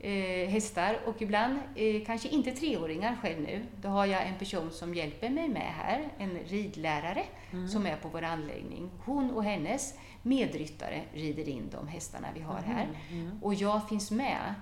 eh, 0.00 0.48
hästar 0.48 0.98
och 1.06 1.22
ibland 1.22 1.58
eh, 1.74 2.04
kanske 2.06 2.28
inte 2.28 2.52
treåringar 2.52 3.16
själv 3.22 3.40
nu. 3.40 3.62
Då 3.80 3.88
har 3.88 4.06
jag 4.06 4.26
en 4.26 4.38
person 4.38 4.70
som 4.70 4.94
hjälper 4.94 5.30
mig 5.30 5.48
med 5.48 5.72
här, 5.74 6.08
en 6.18 6.38
ridlärare 6.38 7.24
mm. 7.52 7.68
som 7.68 7.86
är 7.86 7.96
på 7.96 8.08
vår 8.08 8.22
anläggning. 8.22 8.90
Hon 9.04 9.30
och 9.30 9.44
hennes 9.44 9.94
medryttare 10.22 11.02
rider 11.12 11.48
in 11.48 11.68
de 11.72 11.88
hästarna 11.88 12.28
vi 12.34 12.40
har 12.40 12.60
här. 12.60 12.84
Mm. 12.84 13.26
Mm. 13.26 13.42
Och 13.42 13.54
jag 13.54 13.88
finns 13.88 14.10
med 14.10 14.54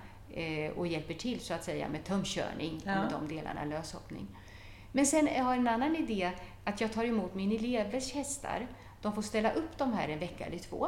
och 0.75 0.87
hjälper 0.87 1.13
till 1.13 1.39
så 1.39 1.53
att 1.53 1.63
säga 1.63 1.89
med 1.89 2.03
tömkörning 2.03 2.81
ja. 2.85 2.95
med 2.95 3.11
de 3.11 3.35
delarna, 3.35 3.65
löshoppning. 3.65 4.27
Men 4.95 5.05
sen 5.05 5.27
har 5.27 5.33
jag 5.33 5.57
en 5.57 5.67
annan 5.67 5.95
idé, 5.95 6.31
att 6.63 6.81
jag 6.81 6.93
tar 6.93 7.03
emot 7.03 7.35
min 7.35 7.51
elevers 7.51 8.13
hästar. 8.13 8.67
De 9.01 9.13
får 9.13 9.21
ställa 9.21 9.51
upp 9.51 9.77
de 9.77 9.93
här 9.93 10.09
en 10.09 10.19
vecka 10.19 10.45
eller 10.45 10.57
två. 10.57 10.87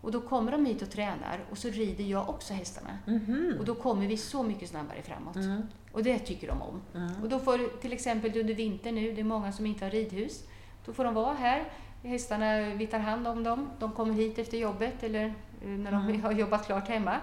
Och 0.00 0.12
då 0.12 0.20
kommer 0.20 0.52
de 0.52 0.66
hit 0.66 0.82
och 0.82 0.90
tränar 0.90 1.40
och 1.50 1.58
så 1.58 1.68
rider 1.68 2.04
jag 2.04 2.28
också 2.28 2.54
hästarna. 2.54 2.98
Mm 3.06 3.20
-hmm. 3.20 3.58
Och 3.58 3.64
då 3.64 3.74
kommer 3.74 4.06
vi 4.06 4.16
så 4.16 4.42
mycket 4.42 4.68
snabbare 4.68 5.02
framåt. 5.02 5.36
Mm. 5.36 5.62
Och 5.92 6.02
det 6.02 6.18
tycker 6.18 6.48
de 6.48 6.62
om. 6.62 6.82
Mm. 6.94 7.22
Och 7.22 7.28
då 7.28 7.38
får 7.38 7.80
till 7.80 7.92
exempel 7.92 8.40
under 8.40 8.54
vintern 8.54 8.94
nu, 8.94 9.12
det 9.12 9.20
är 9.20 9.24
många 9.24 9.52
som 9.52 9.66
inte 9.66 9.84
har 9.84 9.90
ridhus, 9.90 10.44
då 10.86 10.92
får 10.92 11.04
de 11.04 11.14
vara 11.14 11.34
här. 11.34 11.64
Hästarna, 12.02 12.74
vi 12.74 12.86
tar 12.86 12.98
hand 12.98 13.28
om 13.28 13.42
dem. 13.44 13.70
De 13.78 13.92
kommer 13.92 14.14
hit 14.14 14.38
efter 14.38 14.58
jobbet 14.58 15.02
eller 15.02 15.24
eh, 15.62 15.68
när 15.68 15.92
de 15.92 16.02
mm. 16.02 16.22
har 16.22 16.32
jobbat 16.32 16.66
klart 16.66 16.88
hemma 16.88 17.16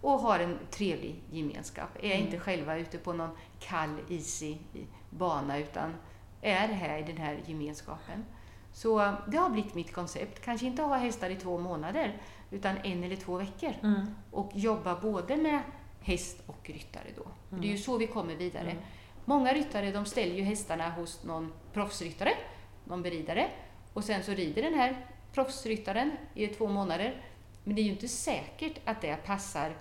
och 0.00 0.20
har 0.20 0.38
en 0.38 0.58
trevlig 0.70 1.22
gemenskap. 1.30 1.96
Är 2.02 2.14
mm. 2.14 2.24
inte 2.24 2.38
själva 2.38 2.78
ute 2.78 2.98
på 2.98 3.12
någon 3.12 3.30
kall, 3.60 3.96
isig 4.08 4.58
bana 5.16 5.58
utan 5.58 5.94
är 6.40 6.68
här 6.68 6.98
i 6.98 7.02
den 7.02 7.16
här 7.16 7.40
gemenskapen. 7.46 8.24
Så 8.72 9.12
det 9.28 9.36
har 9.36 9.50
blivit 9.50 9.74
mitt 9.74 9.92
koncept. 9.92 10.44
Kanske 10.44 10.66
inte 10.66 10.82
ha 10.82 10.96
hästar 10.96 11.30
i 11.30 11.36
två 11.36 11.58
månader 11.58 12.20
utan 12.50 12.76
en 12.76 13.04
eller 13.04 13.16
två 13.16 13.36
veckor. 13.36 13.72
Mm. 13.82 14.06
Och 14.30 14.50
jobba 14.54 15.00
både 15.00 15.36
med 15.36 15.60
häst 16.00 16.42
och 16.46 16.70
ryttare 16.70 17.08
då. 17.16 17.22
Mm. 17.22 17.60
Det 17.60 17.68
är 17.68 17.70
ju 17.70 17.78
så 17.78 17.98
vi 17.98 18.06
kommer 18.06 18.34
vidare. 18.34 18.70
Mm. 18.70 18.82
Många 19.24 19.52
ryttare 19.52 19.92
de 19.92 20.04
ställer 20.04 20.34
ju 20.34 20.42
hästarna 20.42 20.90
hos 20.90 21.24
någon 21.24 21.52
proffsryttare, 21.72 22.32
någon 22.84 23.02
beridare. 23.02 23.50
Och 23.92 24.04
sen 24.04 24.22
så 24.22 24.32
rider 24.32 24.62
den 24.62 24.74
här 24.74 25.06
proffsryttaren 25.32 26.10
i 26.34 26.46
två 26.46 26.68
månader. 26.68 27.22
Men 27.64 27.74
det 27.76 27.80
är 27.80 27.84
ju 27.84 27.90
inte 27.90 28.08
säkert 28.08 28.78
att 28.84 29.00
det 29.00 29.16
passar 29.16 29.76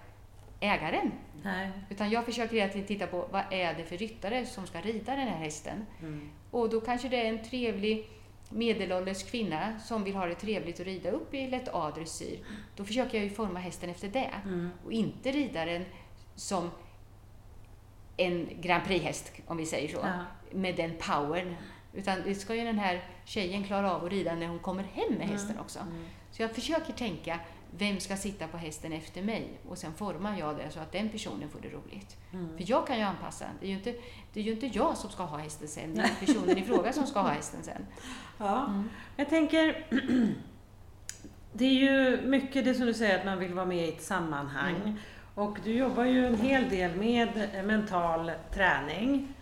ägaren. 0.59 1.11
Nej. 1.43 1.71
Utan 1.89 2.09
jag 2.09 2.25
försöker 2.25 2.55
hela 2.55 2.73
tiden 2.73 2.87
titta 2.87 3.07
på 3.07 3.27
vad 3.31 3.43
är 3.51 3.73
det 3.73 3.83
för 3.83 3.97
ryttare 3.97 4.45
som 4.45 4.67
ska 4.67 4.81
rida 4.81 5.15
den 5.15 5.27
här 5.27 5.37
hästen. 5.37 5.85
Mm. 5.99 6.29
Och 6.51 6.69
då 6.69 6.81
kanske 6.81 7.09
det 7.09 7.21
är 7.21 7.29
en 7.29 7.43
trevlig 7.43 8.09
medelålders 8.49 9.23
kvinna 9.23 9.79
som 9.79 10.03
vill 10.03 10.15
ha 10.15 10.25
det 10.25 10.35
trevligt 10.35 10.79
att 10.79 10.85
rida 10.85 11.11
upp 11.11 11.33
i 11.33 11.47
lätt 11.47 11.69
A-dressyr. 11.73 12.39
Då 12.75 12.85
försöker 12.85 13.17
jag 13.17 13.23
ju 13.23 13.29
forma 13.29 13.59
hästen 13.59 13.89
efter 13.89 14.07
det. 14.07 14.31
Mm. 14.43 14.69
Och 14.85 14.91
inte 14.91 15.31
rida 15.31 15.65
den 15.65 15.85
som 16.35 16.71
en 18.17 18.49
Grand 18.61 18.83
Prix-häst, 18.83 19.33
om 19.47 19.57
vi 19.57 19.65
säger 19.65 19.87
så. 19.87 19.99
Ja. 20.03 20.25
Med 20.51 20.75
den 20.75 20.91
powern. 20.97 21.55
Utan 21.93 22.21
det 22.25 22.35
ska 22.35 22.55
ju 22.55 22.63
den 22.63 22.79
här 22.79 23.03
tjejen 23.25 23.63
klara 23.63 23.95
av 23.95 24.05
att 24.05 24.11
rida 24.11 24.35
när 24.35 24.47
hon 24.47 24.59
kommer 24.59 24.83
hem 24.83 25.09
med 25.09 25.21
mm. 25.21 25.29
hästen 25.29 25.59
också. 25.59 25.79
Mm. 25.79 26.05
Så 26.31 26.41
jag 26.41 26.55
försöker 26.55 26.93
tänka 26.93 27.39
vem 27.77 27.99
ska 27.99 28.17
sitta 28.17 28.47
på 28.47 28.57
hästen 28.57 28.93
efter 28.93 29.21
mig? 29.21 29.47
Och 29.69 29.77
sen 29.77 29.93
formar 29.93 30.39
jag 30.39 30.57
det 30.57 30.71
så 30.71 30.79
att 30.79 30.91
den 30.91 31.09
personen 31.09 31.49
får 31.49 31.59
det 31.59 31.69
roligt. 31.69 32.17
Mm. 32.33 32.57
För 32.57 32.69
jag 32.69 32.87
kan 32.87 32.97
ju 32.97 33.03
anpassa. 33.03 33.45
Det 33.59 33.65
är 33.65 33.69
ju, 33.69 33.75
inte, 33.75 33.95
det 34.33 34.39
är 34.39 34.43
ju 34.43 34.51
inte 34.51 34.67
jag 34.67 34.97
som 34.97 35.09
ska 35.09 35.23
ha 35.23 35.37
hästen 35.37 35.67
sen, 35.67 35.95
det 35.95 36.01
är 36.01 36.25
personen 36.25 36.57
i 36.57 36.63
fråga 36.63 36.93
som 36.93 37.07
ska 37.07 37.19
ha 37.19 37.29
hästen 37.29 37.63
sen. 37.63 37.85
Ja, 38.37 38.65
mm. 38.65 38.89
jag 39.15 39.29
tänker 39.29 39.85
det 41.53 41.65
är 41.65 41.73
ju 41.73 42.21
mycket 42.27 42.65
det 42.65 42.73
som 42.73 42.85
du 42.85 42.93
säger 42.93 43.19
att 43.19 43.25
man 43.25 43.39
vill 43.39 43.53
vara 43.53 43.65
med 43.65 43.85
i 43.85 43.89
ett 43.89 44.03
sammanhang. 44.03 44.75
Mm. 44.75 44.95
Och 45.35 45.57
du 45.63 45.73
jobbar 45.73 46.05
ju 46.05 46.27
en 46.27 46.41
hel 46.41 46.69
del 46.69 46.95
med 46.95 47.49
mental 47.65 48.31
träning. 48.53 49.33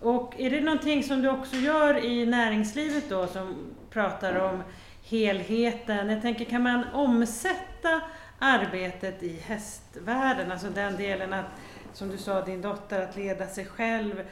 Och 0.00 0.40
är 0.40 0.50
det 0.50 0.60
någonting 0.60 1.02
som 1.02 1.22
du 1.22 1.28
också 1.28 1.56
gör 1.56 2.04
i 2.04 2.26
näringslivet 2.26 3.08
då 3.08 3.26
som 3.26 3.54
pratar 3.90 4.38
om 4.38 4.62
helheten. 5.02 6.10
Jag 6.10 6.22
tänker, 6.22 6.44
kan 6.44 6.62
man 6.62 6.84
omsätta 6.92 8.00
arbetet 8.38 9.22
i 9.22 9.36
hästvärlden, 9.36 10.52
alltså 10.52 10.68
den 10.68 10.96
delen 10.96 11.32
att, 11.32 11.46
som 11.92 12.08
du 12.08 12.18
sa, 12.18 12.44
din 12.44 12.62
dotter, 12.62 13.02
att 13.02 13.16
leda 13.16 13.46
sig 13.46 13.64
själv 13.64 14.24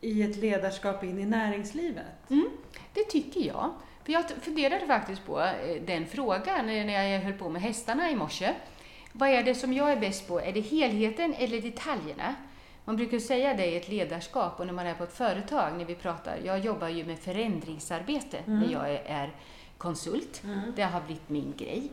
i 0.00 0.22
ett 0.22 0.36
ledarskap 0.36 1.04
in 1.04 1.18
i 1.18 1.26
näringslivet? 1.26 2.30
Mm, 2.30 2.48
det 2.94 3.04
tycker 3.04 3.40
jag. 3.40 3.70
För 4.04 4.12
jag 4.12 4.30
funderade 4.30 4.86
faktiskt 4.86 5.26
på 5.26 5.40
eh, 5.40 5.82
den 5.86 6.06
frågan 6.06 6.66
när 6.66 7.12
jag 7.12 7.20
höll 7.20 7.32
på 7.32 7.48
med 7.48 7.62
hästarna 7.62 8.10
i 8.10 8.16
morse. 8.16 8.54
Vad 9.12 9.28
är 9.28 9.42
det 9.42 9.54
som 9.54 9.72
jag 9.72 9.92
är 9.92 10.00
bäst 10.00 10.28
på? 10.28 10.40
Är 10.40 10.52
det 10.52 10.60
helheten 10.60 11.34
eller 11.34 11.60
detaljerna? 11.60 12.34
Man 12.84 12.96
brukar 12.96 13.18
säga 13.18 13.54
det 13.54 13.66
i 13.66 13.76
ett 13.76 13.88
ledarskap 13.88 14.60
och 14.60 14.66
när 14.66 14.72
man 14.72 14.86
är 14.86 14.94
på 14.94 15.04
ett 15.04 15.12
företag, 15.12 15.78
när 15.78 15.84
vi 15.84 15.94
pratar. 15.94 16.38
Jag 16.44 16.58
jobbar 16.58 16.88
ju 16.88 17.04
med 17.04 17.18
förändringsarbete 17.18 18.38
mm. 18.46 18.60
när 18.60 18.72
jag 18.72 18.90
är 19.06 19.30
konsult. 19.82 20.42
Mm. 20.44 20.72
Det 20.76 20.82
har 20.82 21.00
blivit 21.00 21.28
min 21.28 21.54
grej. 21.56 21.90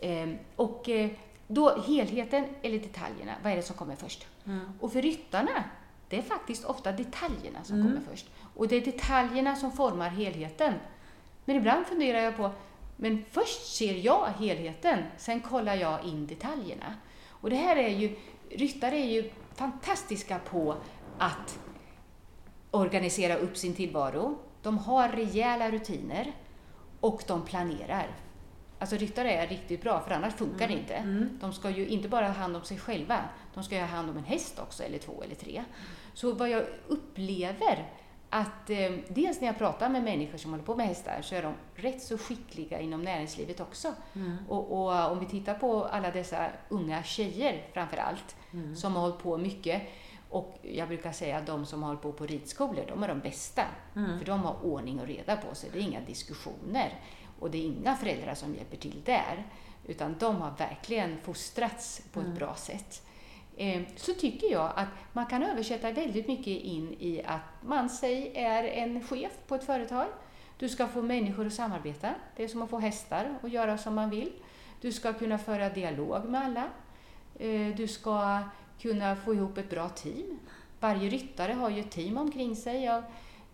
Eh, 0.00 0.28
och 0.56 0.88
eh, 0.88 1.10
då 1.46 1.82
helheten 1.82 2.44
eller 2.62 2.78
detaljerna, 2.78 3.32
vad 3.42 3.52
är 3.52 3.56
det 3.56 3.62
som 3.62 3.76
kommer 3.76 3.96
först? 3.96 4.26
Mm. 4.46 4.60
Och 4.80 4.92
för 4.92 5.02
ryttarna, 5.02 5.64
det 6.08 6.18
är 6.18 6.22
faktiskt 6.22 6.64
ofta 6.64 6.92
detaljerna 6.92 7.64
som 7.64 7.80
mm. 7.80 7.86
kommer 7.86 8.06
först. 8.10 8.26
Och 8.56 8.68
det 8.68 8.76
är 8.76 8.84
detaljerna 8.84 9.56
som 9.56 9.72
formar 9.72 10.08
helheten. 10.08 10.74
Men 11.44 11.56
ibland 11.56 11.86
funderar 11.86 12.18
jag 12.18 12.36
på, 12.36 12.50
men 12.96 13.24
först 13.30 13.76
ser 13.76 13.94
jag 13.94 14.28
helheten, 14.38 14.98
sen 15.18 15.40
kollar 15.40 15.74
jag 15.74 16.04
in 16.04 16.26
detaljerna. 16.26 16.94
Och 17.28 17.50
det 17.50 17.56
här 17.56 17.76
är 17.76 17.88
ju, 17.88 18.16
ryttare 18.50 18.96
är 18.96 19.10
ju 19.10 19.30
fantastiska 19.54 20.38
på 20.38 20.76
att 21.18 21.58
organisera 22.70 23.36
upp 23.36 23.56
sin 23.56 23.74
tillvaro. 23.74 24.38
De 24.62 24.78
har 24.78 25.08
rejäla 25.08 25.70
rutiner 25.70 26.32
och 27.02 27.22
de 27.26 27.42
planerar. 27.44 28.06
Alltså 28.78 28.96
ryttare 28.96 29.32
är 29.32 29.46
riktigt 29.46 29.82
bra, 29.82 30.00
för 30.00 30.10
annars 30.14 30.34
funkar 30.34 30.68
det 30.68 30.74
inte. 30.74 30.94
Mm. 30.94 31.38
De 31.40 31.52
ska 31.52 31.70
ju 31.70 31.88
inte 31.88 32.08
bara 32.08 32.26
ha 32.26 32.32
hand 32.34 32.56
om 32.56 32.64
sig 32.64 32.78
själva, 32.78 33.18
de 33.54 33.64
ska 33.64 33.74
ju 33.74 33.80
ha 33.80 33.88
hand 33.88 34.10
om 34.10 34.16
en 34.16 34.24
häst 34.24 34.58
också, 34.58 34.82
eller 34.82 34.98
två 34.98 35.22
eller 35.22 35.34
tre. 35.34 35.64
Så 36.14 36.32
vad 36.32 36.48
jag 36.48 36.64
upplever 36.88 37.88
att 38.30 38.70
eh, 38.70 38.92
dels 39.08 39.40
när 39.40 39.46
jag 39.46 39.58
pratar 39.58 39.88
med 39.88 40.02
människor 40.02 40.38
som 40.38 40.50
håller 40.50 40.64
på 40.64 40.76
med 40.76 40.86
hästar 40.86 41.18
så 41.22 41.34
är 41.34 41.42
de 41.42 41.54
rätt 41.74 42.02
så 42.02 42.18
skickliga 42.18 42.80
inom 42.80 43.02
näringslivet 43.02 43.60
också. 43.60 43.88
Mm. 44.14 44.36
Och, 44.48 44.72
och 44.72 45.12
om 45.12 45.18
vi 45.20 45.26
tittar 45.26 45.54
på 45.54 45.84
alla 45.84 46.10
dessa 46.10 46.46
unga 46.68 47.02
tjejer 47.02 47.62
framför 47.72 47.96
allt 47.96 48.36
Mm. 48.54 48.76
som 48.76 48.94
har 48.94 49.02
hållit 49.02 49.18
på 49.18 49.38
mycket 49.38 49.82
och 50.32 50.58
jag 50.62 50.88
brukar 50.88 51.12
säga 51.12 51.36
att 51.38 51.46
de 51.46 51.66
som 51.66 51.82
har 51.82 51.88
hållit 51.88 52.02
på 52.02 52.12
på 52.12 52.26
ridskolor, 52.26 52.84
de 52.88 53.02
är 53.02 53.08
de 53.08 53.20
bästa. 53.20 53.64
Mm. 53.96 54.18
För 54.18 54.26
de 54.26 54.40
har 54.40 54.64
ordning 54.64 55.00
och 55.00 55.06
reda 55.06 55.36
på 55.36 55.54
sig. 55.54 55.70
Det 55.72 55.78
är 55.78 55.82
inga 55.82 56.00
diskussioner. 56.00 56.94
Och 57.40 57.50
det 57.50 57.58
är 57.58 57.64
inga 57.66 57.96
föräldrar 57.96 58.34
som 58.34 58.54
hjälper 58.54 58.76
till 58.76 59.02
där. 59.04 59.44
Utan 59.86 60.16
de 60.18 60.36
har 60.36 60.50
verkligen 60.58 61.18
fostrats 61.20 62.02
på 62.12 62.20
ett 62.20 62.26
Mm. 62.26 62.38
bra 62.38 62.54
sätt. 62.54 63.06
Eh, 63.56 63.82
Så 63.96 64.12
tycker 64.14 64.52
jag 64.52 64.72
att 64.76 64.88
man 65.12 65.26
kan 65.26 65.42
översätta 65.42 65.90
väldigt 65.92 66.28
mycket 66.28 66.46
in 66.62 66.96
i 67.00 67.22
att 67.26 67.40
man 67.62 67.90
säg 67.90 68.32
är 68.36 68.64
en 68.64 69.02
chef 69.06 69.32
på 69.46 69.54
ett 69.54 69.64
företag. 69.64 70.06
Du 70.58 70.68
ska 70.68 70.86
få 70.88 71.02
människor 71.02 71.46
att 71.46 71.52
samarbeta. 71.54 72.10
Det 72.36 72.44
är 72.44 72.48
som 72.48 72.62
att 72.62 72.70
få 72.70 72.78
hästar 72.78 73.38
att 73.42 73.50
göra 73.52 73.78
som 73.78 73.94
man 73.94 74.10
vill. 74.10 74.32
Du 74.80 74.92
ska 74.92 75.12
kunna 75.12 75.38
föra 75.38 75.68
dialog 75.68 76.24
med 76.24 76.42
alla. 76.44 76.64
Eh, 77.38 77.76
Du 77.76 77.88
ska 77.88 78.38
kunna 78.82 79.16
få 79.16 79.34
ihop 79.34 79.58
ett 79.58 79.70
bra 79.70 79.88
team. 79.88 80.38
Varje 80.80 81.08
ryttare 81.10 81.52
har 81.52 81.70
ju 81.70 81.80
ett 81.80 81.90
team 81.90 82.16
omkring 82.16 82.56
sig 82.56 82.88
av 82.88 83.02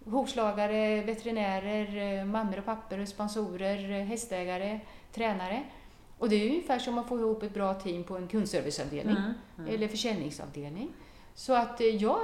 hovslagare, 0.04 1.02
veterinärer, 1.02 2.18
eh, 2.18 2.24
mammor 2.24 2.58
och 2.58 2.64
pappor, 2.64 3.04
sponsorer, 3.04 3.90
eh, 3.90 4.04
hästägare, 4.06 4.80
tränare. 5.12 5.62
Och 6.18 6.28
det 6.28 6.36
är 6.36 6.48
ungefär 6.50 6.78
som 6.78 6.98
att 6.98 7.08
få 7.08 7.18
ihop 7.18 7.42
ett 7.42 7.54
bra 7.54 7.74
team 7.74 8.04
på 8.04 8.16
en 8.16 8.28
kundserviceavdelning 8.28 9.16
Mm. 9.16 9.32
Mm. 9.58 9.74
eller 9.74 9.88
försäljningsavdelning. 9.88 10.88
Så 11.34 11.52
att 11.54 11.80
eh, 11.80 11.86
jag 11.86 12.18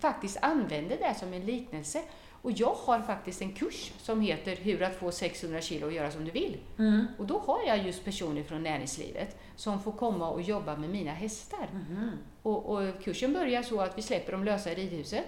faktiskt 0.00 0.38
använder 0.42 0.96
det 0.96 1.14
som 1.18 1.32
en 1.32 1.46
liknelse. 1.46 2.02
Och 2.42 2.52
jag 2.52 2.74
har 2.74 3.00
faktiskt 3.00 3.42
en 3.42 3.52
kurs 3.52 3.92
som 3.98 4.20
heter 4.20 4.56
Hur 4.56 4.82
att 4.82 4.94
få 4.96 5.10
600 5.12 5.60
kilo 5.60 5.86
och 5.86 5.92
göra 5.92 6.10
som 6.10 6.24
du 6.24 6.30
vill. 6.30 6.56
Mm. 6.78 7.06
Och 7.18 7.26
då 7.26 7.38
har 7.38 7.58
jag 7.66 7.86
just 7.86 8.04
personer 8.04 8.42
från 8.42 8.62
näringslivet 8.62 9.36
som 9.56 9.80
får 9.82 9.92
komma 9.92 10.28
och 10.28 10.42
jobba 10.42 10.76
med 10.76 10.90
mina 10.90 11.10
hästar. 11.10 11.68
Mhm. 11.72 12.10
Och, 12.42 12.66
och 12.66 13.02
kursen 13.04 13.32
börjar 13.32 13.62
så 13.62 13.80
att 13.80 13.98
vi 13.98 14.02
släpper 14.02 14.32
dem 14.32 14.44
lösa 14.44 14.72
i 14.72 14.74
ridhuset. 14.74 15.24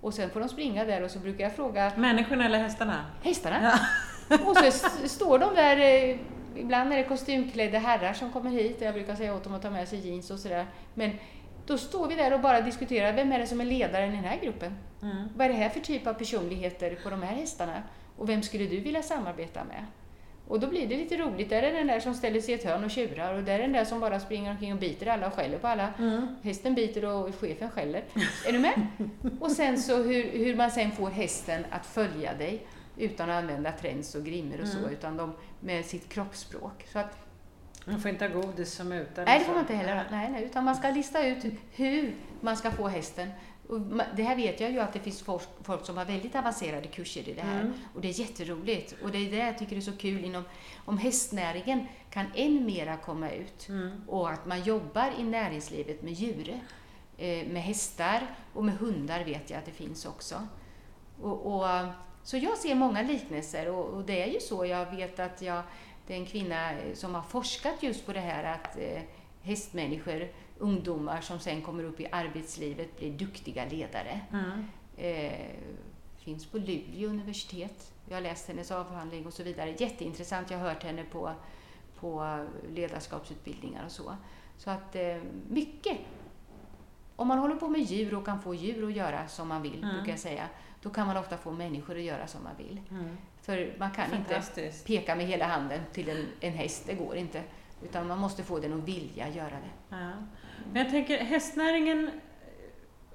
Och 0.00 0.14
sen 0.14 0.30
får 0.30 0.40
de 0.40 0.48
springa 0.48 0.84
där 0.84 1.02
och 1.02 1.10
så 1.10 1.18
brukar 1.18 1.44
jag 1.44 1.56
fråga 1.56 1.92
Människorna 1.96 2.46
eller 2.46 2.58
hästarna? 2.58 3.04
hästarna. 3.22 3.72
Och 4.46 4.56
så 4.56 4.88
står 5.08 5.38
de 5.38 5.54
där, 5.54 5.76
eh, 5.76 6.18
ibland 6.56 6.92
är 6.92 6.96
det 6.96 7.04
kostymklädda 7.04 7.78
herrar 7.78 8.12
som 8.12 8.32
kommer 8.32 8.50
hit. 8.50 8.76
Jag 8.80 8.94
brukar 8.94 9.14
säga 9.14 9.34
åt 9.34 9.44
dem 9.44 9.54
att 9.54 9.62
ta 9.62 9.70
med 9.70 9.88
sig 9.88 9.98
jeans 9.98 10.30
och 10.30 10.38
sådär. 10.38 10.66
Men 10.94 11.10
då 11.66 11.78
står 11.78 12.08
vi 12.08 12.14
där 12.14 12.34
och 12.34 12.40
bara 12.40 12.60
diskuterar, 12.60 13.12
vem 13.12 13.32
är 13.32 13.38
det 13.38 13.46
som 13.46 13.60
är 13.60 13.64
ledaren 13.64 14.12
i 14.12 14.16
den 14.16 14.24
här 14.24 14.38
gruppen? 14.42 14.78
Mm. 15.02 15.28
Vad 15.36 15.46
är 15.46 15.48
det 15.48 15.56
här 15.58 15.68
för 15.68 15.80
typ 15.80 16.06
av 16.06 16.14
personligheter 16.14 16.98
på 17.02 17.10
de 17.10 17.22
här 17.22 17.34
hästarna? 17.34 17.82
Och 18.16 18.28
vem 18.28 18.42
skulle 18.42 18.66
du 18.66 18.80
vilja 18.80 19.02
samarbeta 19.02 19.64
med? 19.64 19.86
Och 20.48 20.60
då 20.60 20.66
blir 20.66 20.86
det 20.88 20.96
lite 20.96 21.16
roligt. 21.16 21.50
Där 21.50 21.62
är 21.62 21.72
den 21.72 21.86
där 21.86 22.00
som 22.00 22.14
ställer 22.14 22.40
sig 22.40 22.54
i 22.54 22.58
ett 22.58 22.64
hörn 22.64 22.84
och 22.84 22.90
tjurar 22.90 23.34
och 23.34 23.42
där 23.42 23.54
är 23.54 23.58
den 23.62 23.72
där 23.72 23.84
som 23.84 24.00
bara 24.00 24.20
springer 24.20 24.50
omkring 24.50 24.72
och 24.72 24.78
biter 24.78 25.06
alla 25.06 25.26
och 25.26 25.34
skäller 25.34 25.58
på 25.58 25.66
alla. 25.66 25.88
Mm. 25.98 26.26
Hästen 26.42 26.74
biter 26.74 27.04
och 27.04 27.34
chefen 27.34 27.70
skäller. 27.70 28.04
Är 28.46 28.52
du 28.52 28.58
med? 28.58 28.86
Och 29.40 29.50
sen 29.50 29.78
så 29.78 30.02
hur, 30.02 30.22
hur 30.44 30.56
man 30.56 30.70
sen 30.70 30.92
får 30.92 31.10
hästen 31.10 31.64
att 31.70 31.86
följa 31.86 32.34
dig 32.34 32.66
utan 32.96 33.30
att 33.30 33.42
använda 33.42 33.72
träns 33.72 34.14
och 34.14 34.24
grimmer 34.24 34.60
och 34.60 34.68
så, 34.68 34.78
Mm. 34.78 34.90
utan 34.92 35.16
de, 35.16 35.34
med 35.60 35.84
sitt 35.84 36.08
kroppsspråk. 36.08 36.86
Så 36.92 36.98
att, 36.98 37.16
Man 37.84 38.00
får 38.00 38.10
inte 38.10 38.26
ha 38.26 38.40
godis 38.40 38.72
som 38.74 38.92
utan. 38.92 39.24
nej, 39.24 39.38
det 39.38 39.44
får 39.44 39.52
man 39.52 39.60
inte 39.60 39.74
heller. 39.74 40.04
Nej, 40.10 40.30
nej, 40.30 40.44
utan 40.44 40.64
man 40.64 40.74
ska 40.76 40.90
lista 40.90 41.26
ut 41.26 41.44
hur 41.72 42.14
man 42.40 42.56
ska 42.56 42.70
få 42.70 42.88
hästen. 42.88 43.28
Och 43.72 43.80
det 44.16 44.22
här 44.22 44.36
vet 44.36 44.60
jag 44.60 44.70
ju 44.70 44.80
att 44.80 44.92
det 44.92 45.00
finns 45.00 45.22
folk, 45.22 45.42
folk 45.62 45.86
som 45.86 45.96
har 45.96 46.04
väldigt 46.04 46.34
avancerade 46.34 46.88
kurser 46.88 47.28
i 47.28 47.32
det 47.32 47.42
här. 47.42 47.60
Mm. 47.60 47.72
Och 47.94 48.00
det 48.00 48.08
är 48.08 48.20
jätteroligt. 48.20 48.94
Och 49.02 49.10
det 49.10 49.18
är 49.18 49.30
det 49.30 49.36
jag 49.36 49.58
tycker 49.58 49.76
är 49.76 49.80
så 49.80 49.92
kul 49.92 50.24
inom, 50.24 50.44
om 50.84 50.98
hästnäringen 50.98 51.86
kan 52.10 52.26
än 52.34 52.64
mera 52.64 52.96
komma 52.96 53.30
ut. 53.30 53.68
Mm. 53.68 54.08
Och 54.08 54.30
att 54.30 54.46
man 54.46 54.62
jobbar 54.62 55.10
i 55.18 55.22
näringslivet 55.22 56.02
med 56.02 56.12
djur. 56.12 56.60
Eh, 57.18 57.46
med 57.46 57.62
hästar 57.62 58.26
och 58.54 58.64
med 58.64 58.74
hundar 58.74 59.24
vet 59.24 59.50
jag 59.50 59.58
att 59.58 59.66
det 59.66 59.72
finns 59.72 60.06
också. 60.06 60.48
Och, 61.22 61.54
och, 61.54 61.66
så 62.22 62.36
jag 62.36 62.58
ser 62.58 62.74
många 62.74 63.02
liknelser 63.02 63.68
och, 63.68 63.84
och 63.84 64.04
det 64.04 64.22
är 64.22 64.26
ju 64.26 64.40
så. 64.40 64.66
Jag 64.66 64.96
vet 64.96 65.20
att 65.20 65.42
jag, 65.42 65.62
det 66.06 66.14
är 66.14 66.18
en 66.18 66.26
kvinna 66.26 66.72
eh, 66.72 66.94
som 66.94 67.14
har 67.14 67.22
forskat 67.22 67.82
just 67.82 68.06
på 68.06 68.12
det 68.12 68.20
här 68.20 68.44
att 68.44 68.78
eh, 68.78 69.02
hästmänniskor, 69.42 70.28
ungdomar 70.62 71.20
som 71.20 71.38
sen 71.38 71.62
kommer 71.62 71.84
upp 71.84 72.00
i 72.00 72.06
arbetslivet 72.12 72.96
blir 72.98 73.10
duktiga 73.12 73.64
ledare. 73.64 74.20
Mm. 74.32 74.64
Eh, 74.96 75.50
finns 76.18 76.46
på 76.46 76.58
Luleå 76.58 77.08
universitet. 77.10 77.92
Jag 78.08 78.16
har 78.16 78.20
läst 78.20 78.48
hennes 78.48 78.70
avhandling 78.70 79.26
och 79.26 79.32
så 79.32 79.42
vidare. 79.42 79.74
Jätteintressant. 79.78 80.50
Jag 80.50 80.58
har 80.58 80.68
hört 80.68 80.82
henne 80.84 81.04
på, 81.04 81.32
på 82.00 82.38
ledarskapsutbildningar 82.74 83.84
och 83.84 83.92
så. 83.92 84.16
Så 84.56 84.70
att 84.70 84.96
eh, 84.96 85.16
mycket. 85.48 85.98
Om 87.16 87.28
man 87.28 87.38
håller 87.38 87.56
på 87.56 87.68
med 87.68 87.80
djur 87.80 88.14
och 88.14 88.24
kan 88.26 88.42
få 88.42 88.54
djur 88.54 88.86
att 88.88 88.96
göra 88.96 89.28
som 89.28 89.48
man 89.48 89.62
vill, 89.62 89.82
Mm. 89.82 89.94
brukar 89.96 90.12
jag 90.12 90.18
säga, 90.18 90.48
då 90.82 90.90
kan 90.90 91.06
man 91.06 91.16
ofta 91.16 91.36
få 91.36 91.52
människor 91.52 91.96
att 91.96 92.02
göra 92.02 92.26
som 92.26 92.44
man 92.44 92.56
vill. 92.58 92.80
Mm. 92.90 93.16
För 93.42 93.74
man 93.78 93.90
kan 93.90 94.14
inte 94.14 94.42
peka 94.86 95.14
med 95.14 95.26
hela 95.26 95.46
handen 95.46 95.80
till 95.92 96.08
en, 96.08 96.26
en 96.40 96.52
häst, 96.52 96.84
det 96.86 96.94
går 96.94 97.16
inte. 97.16 97.42
Utan 97.84 98.06
man 98.08 98.18
måste 98.18 98.42
få 98.42 98.58
den 98.58 98.72
att 98.72 98.88
vilja 98.88 99.28
göra 99.28 99.50
det. 99.50 99.96
Ja. 99.96 100.10
Men 100.72 100.82
jag 100.82 100.90
tänker 100.90 101.18
hästnäringen 101.18 102.10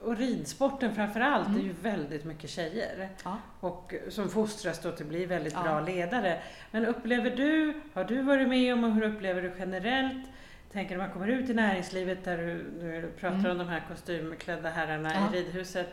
och 0.02 0.18
ridsporten 0.18 0.96
framför 0.96 1.20
allt 1.20 1.48
Mm. 1.48 1.60
är 1.60 1.64
ju 1.66 1.74
väldigt 1.82 2.26
mycket 2.26 2.50
tjejer. 2.50 3.10
Ja. 3.24 3.38
Och 3.60 3.94
som 4.10 4.30
fostras 4.30 4.82
då 4.82 4.92
till 4.92 5.04
att 5.06 5.10
bli 5.10 5.26
väldigt 5.26 5.54
Ja. 5.54 5.64
bra 5.64 5.80
ledare. 5.82 6.42
Men 6.72 6.86
upplever 6.86 7.30
du, 7.36 7.74
har 7.94 8.04
du 8.04 8.22
varit 8.22 8.48
med 8.50 8.74
om 8.74 8.84
och 8.84 8.92
hur 8.94 9.02
upplever 9.04 9.42
du 9.42 9.52
generellt? 9.60 10.28
Tänker 10.72 10.98
när 10.98 11.04
man 11.04 11.14
kommer 11.14 11.28
ut 11.28 11.50
i 11.50 11.54
näringslivet 11.54 12.24
där 12.26 12.38
du, 12.38 12.54
du 12.82 13.08
pratar 13.20 13.36
Mm. 13.40 13.52
om 13.52 13.58
de 13.58 13.68
här 13.68 13.84
kostymklädda 13.90 14.70
herrarna 14.70 15.12
Ja. 15.14 15.38
i 15.38 15.40
ridhuset. 15.42 15.88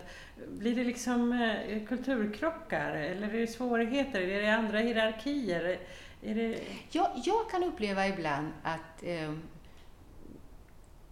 Blir 0.48 0.74
det 0.76 0.84
liksom 0.84 1.32
eh, 1.32 1.86
kulturkrockar 1.86 2.90
eller 2.94 3.28
är 3.34 3.40
det 3.40 3.46
svårigheter? 3.46 4.20
Är 4.20 4.42
det 4.42 4.48
andra 4.54 4.78
hierarkier? 4.78 5.78
Är 6.24 6.34
det... 6.34 6.60
Jag, 6.90 7.10
jag 7.24 7.50
kan 7.50 7.64
uppleva 7.64 8.08
ibland 8.08 8.52
att, 8.62 9.02
eh, 9.02 9.32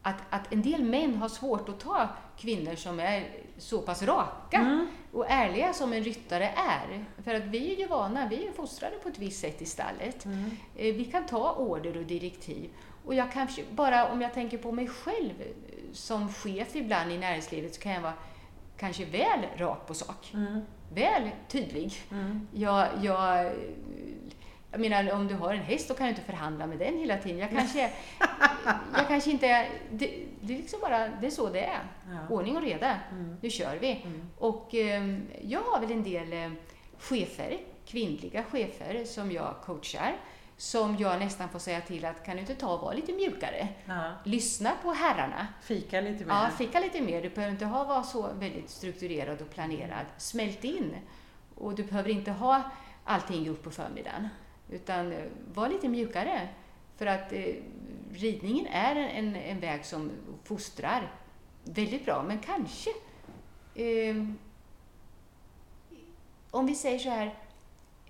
att, 0.02 0.16
att 0.30 0.52
en 0.52 0.62
del 0.62 0.84
män 0.84 1.14
har 1.14 1.28
svårt 1.28 1.68
att 1.68 1.80
ta 1.80 2.08
kvinnor 2.38 2.74
som 2.74 3.00
är 3.00 3.24
så 3.58 3.82
pass 3.82 4.02
raka 4.02 4.56
Mm. 4.58 4.86
och 5.12 5.26
ärliga 5.30 5.72
som 5.72 5.92
en 5.92 6.02
ryttare 6.04 6.48
är. 6.56 7.04
För 7.24 7.34
att 7.34 7.42
vi 7.44 7.72
är 7.74 7.78
ju 7.78 7.86
vana, 7.86 8.28
vi 8.28 8.46
är 8.46 8.52
fostrade 8.52 8.96
på 8.96 9.08
ett 9.08 9.18
visst 9.18 9.40
sätt 9.40 9.62
i 9.62 9.66
stallet. 9.66 10.24
Mm. 10.24 10.50
Eh, 10.76 10.94
Vi 10.94 11.04
kan 11.04 11.26
ta 11.26 11.52
order 11.52 11.96
och 11.96 12.04
direktiv. 12.04 12.70
Och 13.06 13.14
jag 13.14 13.32
kanske, 13.32 13.62
bara 13.70 14.08
om 14.12 14.20
jag 14.20 14.34
tänker 14.34 14.58
på 14.58 14.72
mig 14.72 14.88
själv 14.88 15.40
eh, 15.40 15.46
som 15.92 16.32
chef 16.32 16.76
ibland 16.76 17.12
i 17.12 17.18
näringslivet 17.18 17.74
så 17.74 17.80
kan 17.80 17.92
jag 17.92 18.00
vara 18.00 18.12
kanske 18.76 19.04
väl 19.04 19.40
rak 19.56 19.86
på 19.86 19.94
sak. 19.94 20.30
Mm. 20.34 20.60
Väl 20.94 21.30
tydlig. 21.48 21.92
Mm. 22.10 22.48
Jag, 22.54 22.88
jag, 23.02 23.52
jag 24.72 24.80
menar, 24.80 25.12
om 25.12 25.28
du 25.28 25.34
har 25.34 25.54
en 25.54 25.62
häst 25.62 25.88
då 25.88 25.94
kan 25.94 26.06
du 26.06 26.10
inte 26.10 26.22
förhandla 26.22 26.66
med 26.66 26.78
den 26.78 26.98
hela 26.98 27.16
tiden. 27.16 27.38
Jag 27.38 27.50
kanske, 27.50 27.80
jag 28.96 29.08
kanske 29.08 29.30
inte... 29.30 29.66
Det, 29.90 30.10
det 30.40 30.54
är 30.54 30.58
liksom 30.58 30.80
bara, 30.80 31.08
det 31.08 31.26
är 31.26 31.30
så 31.30 31.48
det 31.48 31.64
är. 31.64 31.80
Ja. 32.10 32.34
Ordning 32.34 32.56
och 32.56 32.62
reda. 32.62 32.96
Mm. 33.10 33.36
Nu 33.40 33.50
kör 33.50 33.76
vi. 33.76 34.02
Mm. 34.04 34.30
Och 34.38 34.74
eh, 34.74 35.18
jag 35.42 35.60
har 35.60 35.80
väl 35.80 35.92
en 35.92 36.02
del 36.02 36.32
eh, 36.32 36.50
chefer, 36.98 37.58
kvinnliga 37.86 38.44
chefer, 38.44 39.04
som 39.04 39.32
jag 39.32 39.54
coachar. 39.64 40.16
Som 40.56 40.96
jag 40.96 41.18
nästan 41.18 41.48
får 41.48 41.58
säga 41.58 41.80
till 41.80 42.04
att 42.04 42.24
kan 42.24 42.36
du 42.36 42.40
inte 42.40 42.54
ta 42.54 42.74
och 42.74 42.80
vara 42.80 42.94
lite 42.94 43.12
mjukare? 43.12 43.68
Ja. 43.86 44.12
Lyssna 44.24 44.72
på 44.82 44.92
herrarna. 44.92 45.46
Fika 45.62 46.00
lite 46.00 46.24
mer. 46.24 46.34
Ja, 46.34 46.48
fika 46.58 46.80
lite 46.80 47.00
mer. 47.00 47.22
Du 47.22 47.28
behöver 47.28 47.52
inte 47.52 47.64
ha, 47.64 47.84
vara 47.84 48.02
så 48.02 48.28
väldigt 48.38 48.70
strukturerad 48.70 49.40
och 49.40 49.50
planerad. 49.50 50.06
Smält 50.16 50.64
in. 50.64 50.96
Och 51.54 51.74
du 51.74 51.84
behöver 51.84 52.10
inte 52.10 52.30
ha 52.30 52.62
allting 53.04 53.44
gjort 53.44 53.62
på 53.62 53.70
förmiddagen. 53.70 54.28
Utan 54.72 55.12
eh, 55.12 55.24
var 55.54 55.68
lite 55.68 55.88
mjukare. 55.88 56.48
För 56.96 57.06
att 57.06 57.32
eh, 57.32 57.54
ridningen 58.12 58.66
är 58.66 58.96
en, 58.96 59.08
en, 59.08 59.36
en 59.36 59.60
väg 59.60 59.84
som 59.84 60.10
fostrar 60.44 61.12
väldigt 61.64 62.04
bra. 62.04 62.22
Men 62.22 62.38
kanske, 62.38 62.90
eh, 63.74 64.16
om 66.50 66.66
vi 66.66 66.74
säger 66.74 66.98
så 66.98 67.10
här, 67.10 67.34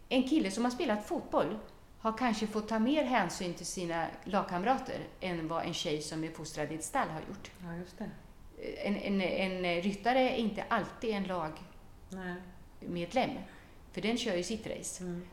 en 0.08 0.28
kille 0.28 0.50
som 0.50 0.64
har 0.64 0.70
spelat 0.70 1.06
fotboll 1.06 1.58
har 1.98 2.18
kanske 2.18 2.46
fått 2.46 2.68
ta 2.68 2.78
mer 2.78 3.04
hänsyn 3.04 3.54
till 3.54 3.66
sina 3.66 4.06
lagkamrater 4.24 4.98
än 5.20 5.48
vad 5.48 5.64
en 5.64 5.74
tjej 5.74 6.02
som 6.02 6.24
är 6.24 6.30
fostrad 6.30 6.72
i 6.72 6.74
ett 6.74 6.84
stall 6.84 7.08
har 7.08 7.20
gjort. 7.20 7.50
Ja, 7.64 7.74
just 7.76 7.98
det. 7.98 8.10
En, 8.84 8.96
en, 8.96 9.20
en 9.20 9.82
ryttare 9.82 10.20
är 10.20 10.36
inte 10.36 10.64
alltid 10.68 11.10
en 11.10 11.24
lagmedlem, 12.80 13.30
för 13.92 14.00
den 14.00 14.18
kör 14.18 14.36
ju 14.36 14.42
sitt 14.42 14.66
race. 14.66 15.04
Mm. 15.04 15.26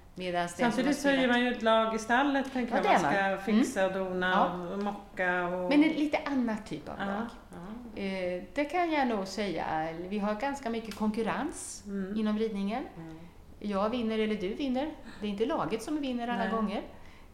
Samtidigt 0.47 0.97
så 0.97 1.09
är 1.09 1.27
man 1.27 1.45
ju 1.45 1.51
ett 1.51 1.61
lag 1.61 1.95
i 1.95 1.99
stallet, 1.99 2.53
tänker 2.53 2.75
ja, 2.75 2.83
man. 2.83 2.91
Man 2.91 3.11
ska 3.11 3.19
mm. 3.19 3.39
fixa 3.39 3.85
och 3.87 3.93
dona 3.93 4.29
ja. 4.29 4.73
och 4.73 4.83
mocka. 4.83 5.47
Och... 5.47 5.69
Men 5.69 5.83
en 5.83 5.89
lite 5.89 6.19
annan 6.25 6.57
typ 6.67 6.89
av 6.89 6.95
ja. 6.99 7.05
lag. 7.05 7.25
Ja. 7.51 8.01
Eh, 8.01 8.43
det 8.53 8.65
kan 8.65 8.91
jag 8.91 9.07
nog 9.07 9.27
säga. 9.27 9.65
Vi 10.09 10.19
har 10.19 10.35
ganska 10.35 10.69
mycket 10.69 10.95
konkurrens 10.95 11.83
mm. 11.85 12.17
inom 12.17 12.39
ridningen. 12.39 12.83
Mm. 12.97 13.19
Jag 13.59 13.89
vinner 13.89 14.19
eller 14.19 14.35
du 14.35 14.53
vinner. 14.53 14.91
Det 15.21 15.27
är 15.27 15.29
inte 15.29 15.45
laget 15.45 15.83
som 15.83 16.01
vinner 16.01 16.27
alla 16.27 16.43
Nej. 16.43 16.51
gånger. 16.51 16.81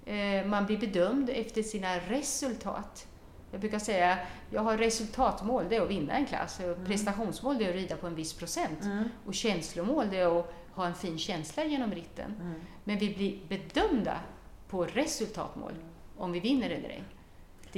Eh, 0.05 0.45
man 0.45 0.65
blir 0.65 0.77
bedömd 0.77 1.29
efter 1.29 1.63
sina 1.63 1.97
resultat. 1.97 3.07
Jag 3.51 3.59
brukar 3.59 3.79
säga, 3.79 4.17
jag 4.49 4.61
har 4.61 4.77
resultatmål, 4.77 5.65
det 5.69 5.75
är 5.75 5.81
att 5.81 5.89
vinna 5.89 6.13
en 6.13 6.25
klass. 6.25 6.59
Mm. 6.59 6.85
Prestationsmål, 6.85 7.57
det 7.57 7.65
är 7.65 7.69
att 7.69 7.75
rida 7.75 7.95
på 7.95 8.07
en 8.07 8.15
viss 8.15 8.33
procent. 8.33 8.83
Mm. 8.83 9.09
Och 9.25 9.33
känslomål, 9.33 10.07
det 10.11 10.17
är 10.17 10.39
att 10.39 10.53
ha 10.71 10.85
en 10.85 10.95
fin 10.95 11.17
känsla 11.17 11.65
genom 11.65 11.91
ritten. 11.91 12.55
Men 12.87 12.97
vi 12.97 13.15
blir 13.15 13.39
bedömda 13.47 14.19
på 14.67 14.85
resultatmål, 14.85 15.73
om 16.17 16.31
vi 16.31 16.39
vinner 16.39 16.69
eller 16.69 16.89
ej. 16.89 17.03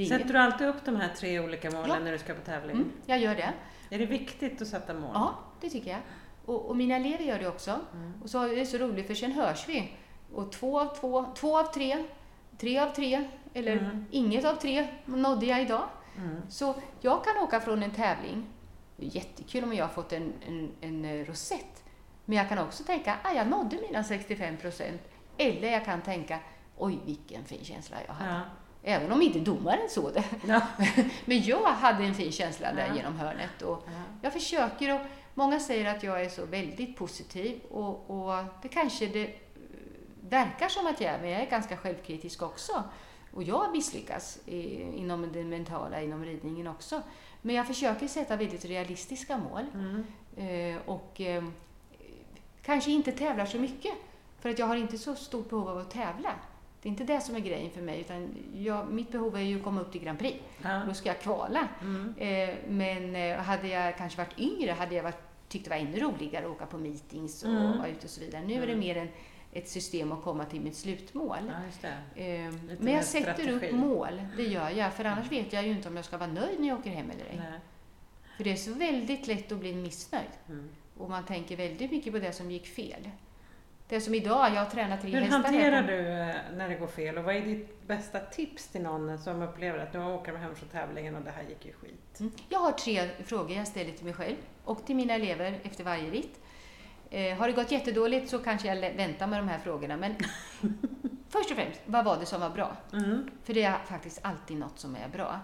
Sätter 0.08 0.32
du 0.32 0.38
alltid 0.38 0.66
upp 0.66 0.84
de 0.84 0.96
här 0.96 1.14
tre 1.16 1.40
olika 1.40 1.70
målen 1.70 1.90
ja. 1.90 1.98
när 1.98 2.12
du 2.12 2.18
ska 2.18 2.34
på 2.34 2.40
tävling? 2.40 2.76
Mm, 2.76 2.92
jag 3.06 3.18
gör 3.18 3.34
det. 3.34 3.52
Är 3.90 3.98
det 3.98 4.06
viktigt 4.06 4.62
att 4.62 4.68
sätta 4.68 4.94
mål? 4.94 5.10
Ja, 5.14 5.38
det 5.60 5.70
tycker 5.70 5.90
jag. 5.90 6.00
Och, 6.44 6.66
och 6.66 6.76
mina 6.76 6.96
elever 6.96 7.24
gör 7.24 7.38
det 7.38 7.48
också. 7.48 7.70
Mm. 7.94 8.12
Och 8.22 8.30
så 8.30 8.42
är 8.42 8.56
det 8.56 8.66
så 8.66 8.78
roligt, 8.78 9.06
för 9.06 9.14
sen 9.14 9.32
hörs 9.32 9.68
vi. 9.68 9.92
Och 10.34 10.52
två 10.52 10.80
av 10.80 10.96
två, 10.96 11.26
två 11.34 11.58
av 11.58 11.72
tre, 11.72 12.04
tre 12.58 12.78
av 12.78 12.90
tre, 12.90 13.28
eller 13.54 13.76
mm. 13.76 14.04
inget 14.10 14.44
av 14.44 14.54
tre 14.54 14.88
nådde 15.04 15.46
jag 15.46 15.62
idag. 15.62 15.88
Mm. 16.16 16.42
Så 16.48 16.74
jag 17.00 17.24
kan 17.24 17.36
åka 17.36 17.60
från 17.60 17.82
en 17.82 17.90
tävling. 17.90 18.46
Det 18.96 19.06
är 19.06 19.16
jättekul 19.16 19.64
om 19.64 19.74
jag 19.74 19.84
har 19.84 19.92
fått 19.92 20.12
en, 20.12 20.32
en, 20.46 20.70
en 20.80 21.24
rosett. 21.24 21.84
Men 22.28 22.38
jag 22.38 22.48
kan 22.48 22.58
också 22.58 22.84
tänka, 22.84 23.12
att 23.14 23.26
ah, 23.26 23.32
jag 23.32 23.46
nådde 23.46 23.76
mina 23.88 24.04
65 24.04 24.56
procent. 24.56 25.00
Eller 25.36 25.72
jag 25.72 25.84
kan 25.84 26.02
tänka, 26.02 26.38
oj 26.76 26.98
vilken 27.06 27.44
fin 27.44 27.64
känsla 27.64 27.96
jag 28.06 28.14
hade. 28.14 28.30
Ja. 28.30 28.40
Även 28.82 29.12
om 29.12 29.22
inte 29.22 29.38
domaren 29.38 29.88
såg 29.88 30.14
det. 30.14 30.24
Ja. 30.46 30.60
Men 31.24 31.42
jag 31.42 31.66
hade 31.66 32.04
en 32.04 32.14
fin 32.14 32.32
känsla 32.32 32.72
där 32.72 32.86
ja. 32.88 32.96
genom 32.96 33.16
hörnet. 33.16 33.62
Och 33.62 33.88
Jag 34.22 34.32
försöker 34.32 34.94
och 34.94 35.00
Många 35.38 35.60
säger 35.60 35.96
att 35.96 36.02
jag 36.02 36.22
är 36.22 36.28
så 36.28 36.46
väldigt 36.46 36.96
positiv 36.96 37.60
och, 37.70 38.10
och 38.10 38.44
det 38.62 38.68
kanske 38.68 39.06
det 39.06 39.34
verkar 40.20 40.68
som 40.68 40.86
att 40.86 41.00
jag 41.00 41.14
är, 41.14 41.18
men 41.20 41.30
jag 41.30 41.40
är 41.40 41.50
ganska 41.50 41.76
självkritisk 41.76 42.42
också. 42.42 42.84
Och 43.32 43.42
jag 43.42 43.72
misslyckas 43.72 44.38
i, 44.46 44.82
inom 44.82 45.32
det 45.32 45.44
mentala, 45.44 46.02
inom 46.02 46.24
ridningen 46.24 46.66
också. 46.66 47.02
Men 47.42 47.54
jag 47.54 47.66
försöker 47.66 48.08
sätta 48.08 48.36
väldigt 48.36 48.64
realistiska 48.64 49.38
mål. 49.38 49.66
Mm. 49.74 50.04
Eh, 50.36 50.82
och 50.86 51.20
eh, 51.20 51.44
kanske 52.68 52.90
inte 52.90 53.12
tävlar 53.12 53.46
så 53.46 53.58
mycket. 53.58 53.92
För 54.40 54.50
att 54.50 54.58
jag 54.58 54.66
har 54.66 54.76
inte 54.76 54.98
så 54.98 55.14
stort 55.14 55.50
behov 55.50 55.68
av 55.68 55.78
att 55.78 55.90
tävla. 55.90 56.34
Det 56.82 56.88
är 56.88 56.90
inte 56.90 57.04
det 57.04 57.20
som 57.20 57.36
är 57.36 57.40
grejen 57.40 57.70
för 57.70 57.82
mig, 57.82 58.00
utan 58.00 58.34
jag, 58.54 58.92
mitt 58.92 59.12
behov 59.12 59.36
är 59.36 59.40
ju 59.40 59.56
att 59.56 59.64
komma 59.64 59.80
upp 59.80 59.92
till 59.92 60.00
Grand 60.00 60.18
Prix. 60.18 60.38
Ja. 60.62 60.82
Då 60.86 60.94
ska 60.94 61.08
jag 61.08 61.20
kvala. 61.20 61.68
Mm. 61.80 62.14
Eh, 62.18 62.54
men 62.68 63.16
eh, 63.16 63.38
hade 63.38 63.68
jag 63.68 63.96
kanske 63.96 64.18
varit 64.18 64.38
yngre 64.38 64.72
hade 64.72 64.94
jag 64.94 65.02
varit, 65.02 65.48
tyckt 65.48 65.64
det 65.64 65.70
var 65.70 65.76
ännu 65.76 66.00
roligare 66.00 66.44
att 66.44 66.50
åka 66.50 66.66
på 66.66 66.78
meetings 66.78 67.42
och 67.42 67.50
mm. 67.50 67.78
vara 67.78 67.88
ute 67.88 68.04
och 68.04 68.10
så 68.10 68.20
vidare. 68.20 68.42
Nu 68.46 68.52
mm. 68.52 68.62
är 68.62 68.66
det 68.66 68.72
mm. 68.72 68.86
mer 68.86 68.96
en, 68.96 69.08
ett 69.52 69.68
system 69.68 70.12
att 70.12 70.22
komma 70.22 70.44
till 70.44 70.60
mitt 70.60 70.76
slutmål. 70.76 71.52
Ja, 71.82 71.88
eh, 72.22 72.52
men 72.80 72.94
jag 72.94 73.04
sätter 73.04 73.32
strategi. 73.32 73.68
upp 73.68 73.74
mål, 73.74 74.22
det 74.36 74.42
gör 74.42 74.70
jag. 74.70 74.92
För 74.92 75.04
annars 75.04 75.32
vet 75.32 75.52
jag 75.52 75.66
ju 75.66 75.70
inte 75.70 75.88
om 75.88 75.96
jag 75.96 76.04
ska 76.04 76.16
vara 76.18 76.30
nöjd 76.30 76.60
när 76.60 76.68
jag 76.68 76.78
åker 76.78 76.90
hem 76.90 77.10
eller 77.10 77.24
ej. 77.24 77.36
Nej. 77.50 77.60
För 78.36 78.44
det 78.44 78.52
är 78.52 78.56
så 78.56 78.72
väldigt 78.72 79.26
lätt 79.26 79.52
att 79.52 79.58
bli 79.58 79.74
missnöjd. 79.74 80.30
Mm. 80.48 80.68
Och 80.98 81.10
man 81.10 81.24
tänker 81.24 81.56
väldigt 81.56 81.90
mycket 81.90 82.12
på 82.12 82.18
det 82.18 82.32
som 82.32 82.50
gick 82.50 82.66
fel. 82.66 83.10
Det 83.88 84.00
som 84.00 84.14
idag, 84.14 84.54
jag 84.54 84.64
har 84.64 84.70
tränat 84.70 85.00
tre 85.00 85.10
Hur 85.10 85.20
hästar. 85.20 85.36
Hur 85.36 85.44
hanterar 85.44 85.82
du 85.82 86.08
eh, 86.08 86.36
när 86.56 86.68
det 86.68 86.74
går 86.74 86.86
fel 86.86 87.18
och 87.18 87.24
vad 87.24 87.36
är 87.36 87.40
ditt 87.40 87.86
bästa 87.86 88.20
tips 88.20 88.68
till 88.68 88.82
någon 88.82 89.18
som 89.18 89.42
upplever 89.42 89.78
att 89.78 89.92
nu 89.92 90.04
åker 90.04 90.32
man 90.32 90.40
hem 90.40 90.54
från 90.54 90.68
tävlingen 90.68 91.16
och 91.16 91.22
det 91.22 91.30
här 91.30 91.42
gick 91.42 91.66
ju 91.66 91.72
skit? 91.72 92.20
Mm. 92.20 92.32
Jag 92.48 92.58
har 92.58 92.72
tre 92.72 93.08
frågor 93.24 93.52
jag 93.56 93.66
ställer 93.66 93.92
till 93.92 94.04
mig 94.04 94.14
själv 94.14 94.36
och 94.64 94.86
till 94.86 94.96
mina 94.96 95.14
elever 95.14 95.60
efter 95.62 95.84
varje 95.84 96.10
ritt. 96.10 96.40
Eh, 97.10 97.38
har 97.38 97.46
det 97.48 97.52
gått 97.52 97.70
jättedåligt 97.70 98.30
så 98.30 98.38
kanske 98.38 98.68
jag 98.74 98.96
väntar 98.96 99.26
med 99.26 99.38
de 99.38 99.48
här 99.48 99.58
frågorna 99.58 99.96
men 99.96 100.14
först 101.28 101.50
och 101.50 101.56
främst, 101.56 101.80
vad 101.86 102.04
var 102.04 102.16
det 102.16 102.26
som 102.26 102.40
var 102.40 102.50
bra? 102.50 102.76
Mm. 102.92 103.30
För 103.44 103.54
det 103.54 103.62
är 103.62 103.78
faktiskt 103.78 104.20
alltid 104.22 104.56
något 104.56 104.78
som 104.78 104.96
är 104.96 105.08
bra. 105.08 105.40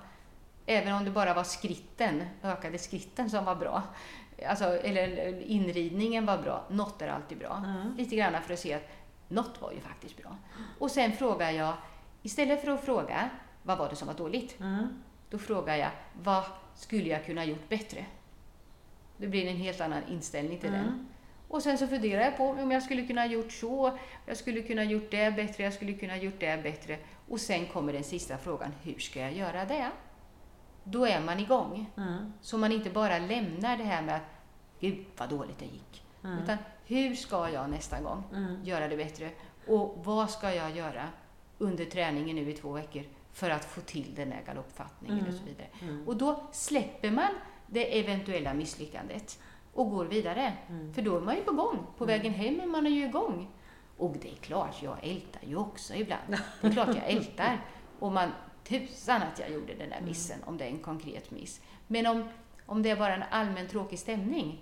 Även 0.67 0.95
om 0.95 1.05
det 1.05 1.11
bara 1.11 1.35
var 1.35 1.45
skritten, 1.45 2.25
ökade 2.43 2.79
skritten 2.79 3.31
som 3.31 3.45
var 3.45 3.55
bra, 3.55 3.83
alltså, 4.47 4.64
eller 4.64 5.40
inridningen 5.42 6.27
var 6.27 6.38
bra, 6.38 6.64
något 6.70 7.03
är 7.03 7.09
alltid 7.09 7.38
bra. 7.38 7.62
Mm. 7.66 7.97
Lite 7.97 8.16
grann 8.16 8.42
för 8.42 8.55
att 8.55 8.61
se 8.61 8.75
att 8.75 8.88
något 9.29 9.61
var 9.61 9.73
ju 9.73 9.81
faktiskt 9.81 10.16
bra. 10.16 10.37
Och 10.79 10.90
sen 10.90 11.12
frågar 11.12 11.51
jag, 11.51 11.75
istället 12.23 12.61
för 12.61 12.70
att 12.70 12.85
fråga 12.85 13.31
vad 13.62 13.79
var 13.79 13.88
det 13.88 13.97
som 13.97 14.09
var 14.09 14.14
dåligt, 14.14 14.61
mm. 14.61 15.03
då 15.31 15.38
frågar 15.38 15.77
jag 15.77 15.90
vad 16.23 16.44
skulle 16.75 17.09
jag 17.09 17.27
kunna 17.27 17.44
gjort 17.44 17.68
bättre? 17.68 18.05
Det 19.16 19.27
blir 19.27 19.47
en 19.47 19.57
helt 19.57 19.81
annan 19.81 20.03
inställning 20.09 20.59
till 20.59 20.68
mm. 20.68 20.83
den. 20.83 21.09
Och 21.49 21.62
sen 21.62 21.79
så 21.79 21.87
funderar 21.87 22.23
jag 22.23 22.37
på 22.37 22.49
om 22.49 22.70
jag 22.70 22.83
skulle 22.83 23.07
kunna 23.07 23.27
gjort 23.27 23.53
så, 23.53 23.99
jag 24.27 24.37
skulle 24.37 24.62
kunna 24.62 24.85
gjort 24.85 25.11
det 25.11 25.37
bättre, 25.37 25.64
jag 25.64 25.73
skulle 25.73 25.92
kunna 25.92 26.16
gjort 26.16 26.40
det 26.40 26.62
bättre. 26.62 26.99
Och 27.29 27.40
sen 27.40 27.66
kommer 27.66 27.92
den 27.92 28.05
sista 28.05 28.38
frågan, 28.38 28.73
hur 28.83 28.99
ska 28.99 29.20
jag 29.20 29.33
göra 29.33 29.64
det? 29.64 29.90
Då 30.85 31.07
är 31.07 31.20
man 31.20 31.40
igång. 31.40 31.90
Mm. 31.97 32.33
Så 32.40 32.59
man 32.59 32.73
inte 32.73 32.90
bara 32.90 33.18
lämnar 33.18 33.77
det 33.77 33.85
här 33.85 34.03
med 34.03 34.16
att 34.16 34.23
Gud 34.81 35.05
vad 35.16 35.29
dåligt 35.29 35.59
det 35.59 35.64
gick. 35.64 36.05
Mm. 36.25 36.38
Utan 36.38 36.57
hur 36.85 37.14
ska 37.14 37.51
jag 37.51 37.70
nästa 37.70 38.01
gång 38.01 38.25
mm. 38.33 38.64
göra 38.64 38.88
det 38.88 38.97
bättre? 38.97 39.31
Och 39.66 40.01
vad 40.05 40.31
ska 40.31 40.55
jag 40.55 40.77
göra 40.77 41.09
under 41.59 41.85
träningen 41.85 42.37
nu 42.37 42.51
i 42.51 42.53
två 42.53 42.73
veckor 42.73 43.03
för 43.33 43.51
att 43.51 43.64
få 43.64 43.81
till 43.81 44.14
den 44.14 44.31
där 44.31 44.42
galoppfattningen 44.47 45.27
och 45.29 45.35
så 45.35 45.42
mm. 45.42 45.44
vidare. 45.44 45.68
Mm. 45.81 46.09
Och 46.09 46.16
då 46.16 46.42
släpper 46.53 47.11
man 47.11 47.31
det 47.66 48.01
eventuella 48.01 48.55
misslyckandet 48.55 49.38
och 49.75 49.90
går 49.90 50.05
vidare. 50.05 50.53
Mm. 50.68 50.94
För 50.94 51.03
då 51.03 51.16
är 51.16 51.20
man 51.20 51.37
ju 51.37 51.42
på 51.42 51.53
gång. 51.53 51.87
På 51.99 52.05
vägen 52.05 52.35
hem 52.35 52.61
är 52.61 52.66
man 52.66 52.87
ju 52.87 53.05
igång. 53.05 53.49
Och 53.99 54.16
det 54.23 54.31
är 54.31 54.37
klart, 54.37 54.83
jag 54.83 54.97
ältar 55.03 55.42
ju 55.44 55.57
också 55.57 55.94
ibland. 55.94 56.38
Det 56.61 56.66
är 56.66 56.73
klart 56.73 56.88
jag 56.88 57.05
ältar. 57.09 57.64
Och 57.99 58.12
man, 58.12 58.31
tusan 58.64 59.22
att 59.22 59.38
jag 59.38 59.50
gjorde 59.50 59.74
den 59.74 59.90
där 59.90 60.00
missen, 60.00 60.38
om 60.44 60.57
det 60.57 60.64
är 60.64 60.68
en 60.68 60.79
konkret 60.79 61.31
miss. 61.31 61.61
Men 61.87 62.07
om, 62.07 62.29
om 62.66 62.83
det 62.83 62.90
är 62.90 62.96
bara 62.96 63.14
en 63.14 63.24
allmän 63.31 63.68
tråkig 63.68 63.98
stämning, 63.98 64.61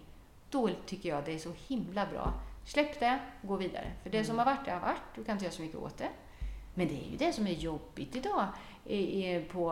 då 0.51 0.71
tycker 0.87 1.09
jag 1.09 1.25
det 1.25 1.35
är 1.35 1.39
så 1.39 1.53
himla 1.69 2.07
bra. 2.07 2.33
Släpp 2.65 3.01
det, 3.01 3.19
gå 3.43 3.57
vidare. 3.57 3.93
För 4.03 4.11
det 4.11 4.25
som 4.25 4.39
har 4.39 4.45
varit, 4.45 4.65
det 4.65 4.71
har 4.71 4.81
varit. 4.81 5.03
Du 5.15 5.25
kan 5.25 5.33
inte 5.33 5.45
göra 5.45 5.55
så 5.55 5.63
mycket 5.63 5.79
åt 5.79 5.99
det. 5.99 6.09
Men 6.75 6.89
det 6.89 6.95
är 6.95 7.11
ju 7.11 7.17
det 7.17 7.33
som 7.33 7.47
är 7.47 7.53
jobbigt 7.53 8.17
idag 8.17 8.47
på, 9.51 9.71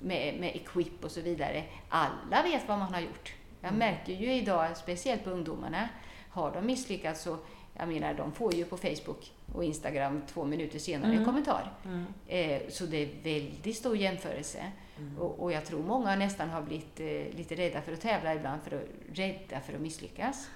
med, 0.00 0.40
med 0.40 0.56
Equip 0.56 1.04
och 1.04 1.10
så 1.10 1.20
vidare. 1.20 1.64
Alla 1.88 2.42
vet 2.42 2.68
vad 2.68 2.78
man 2.78 2.94
har 2.94 3.00
gjort. 3.00 3.34
Jag 3.60 3.72
mm. 3.72 3.78
märker 3.78 4.12
ju 4.12 4.32
idag, 4.34 4.76
speciellt 4.76 5.24
på 5.24 5.30
ungdomarna, 5.30 5.88
har 6.30 6.52
de 6.52 6.66
misslyckats 6.66 7.22
så 7.22 7.38
jag 7.82 7.88
menar, 7.88 8.14
de 8.14 8.32
får 8.32 8.54
ju 8.54 8.64
på 8.64 8.76
Facebook 8.76 9.32
och 9.52 9.64
Instagram 9.64 10.22
två 10.26 10.44
minuter 10.44 10.78
senare 10.78 11.08
mm. 11.08 11.18
en 11.18 11.24
kommentar. 11.24 11.72
Mm. 11.84 12.04
Eh, 12.26 12.62
så 12.68 12.86
det 12.86 12.96
är 12.96 13.08
väldigt 13.22 13.76
stor 13.76 13.96
jämförelse. 13.96 14.72
Mm. 14.98 15.18
Och, 15.18 15.42
och, 15.42 15.52
jag 15.52 15.64
tror 15.64 15.82
många 15.82 16.16
nästan 16.16 16.50
har 16.50 16.62
blivit 16.62 17.00
eh, 17.00 17.36
lite 17.36 17.54
rädda 17.54 17.82
för 17.82 17.92
att 17.92 18.00
tävla 18.00 18.34
ibland, 18.34 18.62
för 18.62 18.76
att, 18.76 19.18
rädda 19.18 19.60
för 19.60 19.74
att 19.74 19.80
misslyckas. 19.80 20.48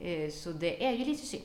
Eh, 0.00 0.30
så 0.30 0.50
det 0.50 0.86
är 0.86 0.92
ju 0.92 1.04
lite 1.04 1.26
synd. 1.26 1.44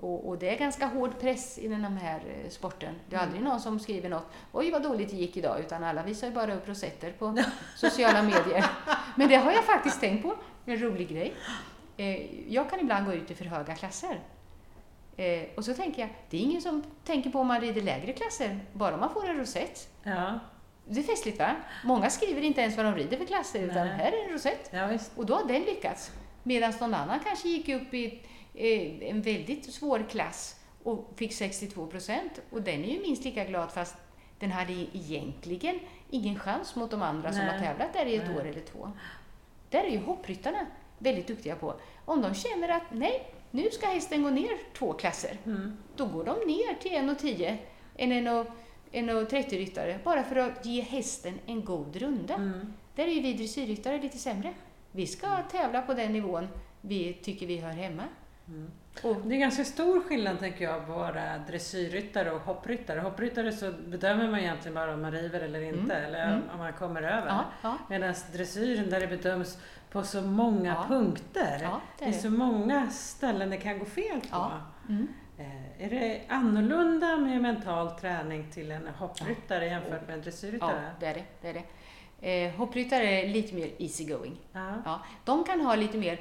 Och, 0.00 0.28
och, 0.28 0.38
det 0.38 0.54
är 0.54 0.58
ganska 0.58 0.86
hård 0.86 1.20
press 1.20 1.58
i 1.58 1.68
den 1.68 1.84
här 1.84 2.20
eh, 2.44 2.50
sporten. 2.50 2.94
Det 3.08 3.16
är 3.16 3.20
aldrig 3.20 3.40
mm. 3.40 3.50
någon 3.50 3.60
som 3.60 3.80
skriver 3.80 4.08
något, 4.08 4.26
oj 4.52 4.70
vad 4.70 4.82
dåligt 4.82 5.10
det 5.10 5.16
gick 5.16 5.36
idag, 5.36 5.60
utan 5.60 5.84
alla 5.84 6.02
visar 6.02 6.26
ju 6.26 6.32
bara 6.32 6.54
upp 6.54 6.68
rosetter 6.68 7.12
på 7.12 7.38
sociala 7.76 8.22
medier. 8.22 8.64
Men 9.16 9.28
det 9.28 9.36
har 9.36 9.52
jag 9.52 9.64
faktiskt 9.64 10.00
tänkt 10.00 10.22
på, 10.22 10.36
en 10.64 10.82
rolig 10.82 11.08
grej. 11.08 11.34
Eh, 11.98 12.52
jag 12.52 12.70
kan 12.70 12.80
ibland 12.80 13.06
gå 13.06 13.12
ut 13.12 13.30
i 13.30 13.34
för 13.34 13.44
höga 13.44 13.74
klasser. 13.74 14.20
Eh, 15.16 15.42
och 15.56 15.64
så 15.64 15.74
tänker 15.74 16.02
jag, 16.02 16.10
det 16.30 16.36
är 16.36 16.40
ingen 16.40 16.62
som 16.62 16.82
tänker 17.04 17.30
på 17.30 17.40
om 17.40 17.46
man 17.46 17.60
rider 17.60 17.82
lägre 17.82 18.12
klasser, 18.12 18.60
bara 18.72 18.96
man 18.96 19.12
får 19.12 19.28
en 19.28 19.36
rosett. 19.36 19.88
Ja. 20.02 20.38
Det 20.84 21.00
är 21.00 21.04
festligt 21.04 21.38
va? 21.38 21.56
Många 21.84 22.10
skriver 22.10 22.42
inte 22.42 22.60
ens 22.60 22.76
vad 22.76 22.86
de 22.86 22.94
rider 22.94 23.16
för 23.16 23.24
klasser, 23.24 23.62
utan 23.62 23.86
Nej. 23.86 23.96
här 23.96 24.12
är 24.12 24.24
en 24.26 24.32
rosett. 24.32 24.70
Ja, 24.72 24.98
och 25.16 25.26
då 25.26 25.34
har 25.34 25.48
den 25.48 25.62
lyckats. 25.62 26.12
Medan 26.42 26.72
någon 26.80 26.94
annan 26.94 27.20
kanske 27.20 27.48
gick 27.48 27.68
upp 27.68 27.94
i 27.94 28.22
eh, 28.54 29.10
en 29.10 29.22
väldigt 29.22 29.72
svår 29.74 30.06
klass 30.10 30.56
och 30.82 31.12
fick 31.16 31.32
62 31.32 31.86
procent. 31.86 32.40
Och 32.50 32.62
den 32.62 32.84
är 32.84 32.88
ju 32.88 33.00
minst 33.00 33.24
lika 33.24 33.44
glad 33.44 33.72
fast 33.72 33.96
den 34.38 34.52
hade 34.52 34.72
egentligen 34.72 35.80
ingen 36.10 36.38
chans 36.38 36.76
mot 36.76 36.90
de 36.90 37.02
andra 37.02 37.30
Nej. 37.30 37.38
som 37.38 37.48
har 37.48 37.58
tävlat 37.58 37.92
där 37.92 38.06
i 38.06 38.16
ett 38.16 38.28
Nej. 38.28 38.36
år 38.36 38.46
eller 38.46 38.60
två. 38.60 38.92
Där 39.70 39.84
är 39.84 39.90
ju 39.90 39.98
hoppryttarna 39.98 40.66
väldigt 40.98 41.26
duktiga 41.26 41.56
på. 41.56 41.74
Om 42.04 42.22
de 42.22 42.34
känner 42.34 42.68
att 42.68 42.82
nej, 42.92 43.34
nu 43.50 43.70
ska 43.70 43.86
hästen 43.86 44.22
gå 44.22 44.30
ner 44.30 44.74
två 44.78 44.92
klasser. 44.92 45.36
Mm. 45.46 45.76
Då 45.96 46.06
går 46.06 46.24
de 46.24 46.32
ner 46.32 46.80
till 46.80 46.92
1,10 46.92 47.56
än 47.96 48.12
1,30 48.12 49.50
ryttare 49.50 49.98
bara 50.04 50.24
för 50.24 50.36
att 50.36 50.66
ge 50.66 50.80
hästen 50.80 51.34
en 51.46 51.64
god 51.64 51.96
runda. 51.96 52.34
Mm. 52.34 52.72
Där 52.94 53.04
är 53.04 53.12
ju 53.12 53.22
vi 53.22 53.32
dressyrryttare 53.32 54.02
lite 54.02 54.18
sämre. 54.18 54.54
Vi 54.92 55.06
ska 55.06 55.36
tävla 55.50 55.82
på 55.82 55.94
den 55.94 56.12
nivån 56.12 56.48
vi 56.80 57.14
tycker 57.14 57.46
vi 57.46 57.56
hör 57.56 57.70
hemma. 57.70 58.04
Mm. 58.48 58.70
Och, 59.02 59.16
Det 59.24 59.34
är 59.34 59.38
ganska 59.38 59.64
stor 59.64 60.00
skillnad 60.00 60.38
tänker 60.38 60.64
jag 60.64 60.86
på 60.86 60.92
våra 60.92 61.38
dressyrryttare 61.38 62.30
och 62.30 62.40
hoppryttare. 62.40 63.00
Hoppryttare 63.00 63.52
så 63.52 63.72
bedömer 63.86 64.30
man 64.30 64.40
egentligen 64.40 64.74
bara 64.74 64.94
om 64.94 65.02
man 65.02 65.12
river 65.12 65.40
eller 65.40 65.60
inte, 65.62 65.94
Mm, 65.94 66.04
eller 66.06 66.26
mm. 66.32 66.42
om 66.52 66.58
man 66.58 66.72
kommer 66.72 67.02
över. 67.02 67.28
ja, 67.28 67.44
ja, 67.62 67.78
Medan 67.88 68.14
dressyren 68.32 68.90
där 68.90 69.00
det 69.00 69.06
bedöms 69.06 69.58
på 69.90 70.02
så 70.02 70.22
många 70.22 70.68
Ja. 70.74 70.84
punkter. 70.88 71.58
ja, 71.62 71.80
det 71.98 72.04
det 72.04 72.10
är 72.10 72.14
är 72.14 72.18
så 72.18 72.28
det. 72.28 72.36
många 72.36 72.90
ställen 72.90 73.50
det 73.50 73.56
kan 73.56 73.78
gå 73.78 73.84
fel 73.84 74.20
på. 74.20 74.26
Ja. 74.30 74.52
Mm. 74.88 75.08
Eh, 75.38 75.84
Är 75.86 75.90
det 75.90 76.20
annorlunda 76.28 77.16
med 77.16 77.42
mental 77.42 77.90
träning 77.90 78.50
till 78.50 78.70
en 78.70 78.86
hoppryttare 78.86 79.66
jämfört 79.66 80.06
med 80.06 80.10
en 80.10 80.18
Ja, 80.18 80.24
dressyrryttare? 80.24 80.90
det 81.00 81.06
är 81.06 81.14
det. 81.14 81.24
det, 81.42 81.48
är 81.48 81.54
det. 82.20 82.44
Eh, 82.46 82.52
hoppryttare 82.54 83.04
är 83.04 83.28
lite 83.28 83.54
mer 83.54 83.70
easy 83.78 84.04
going. 84.04 84.36
Ja. 84.52 84.72
Ja, 84.84 85.00
de 85.24 85.44
kan 85.44 85.60
ha 85.60 85.74
lite 85.74 85.98
mer 85.98 86.20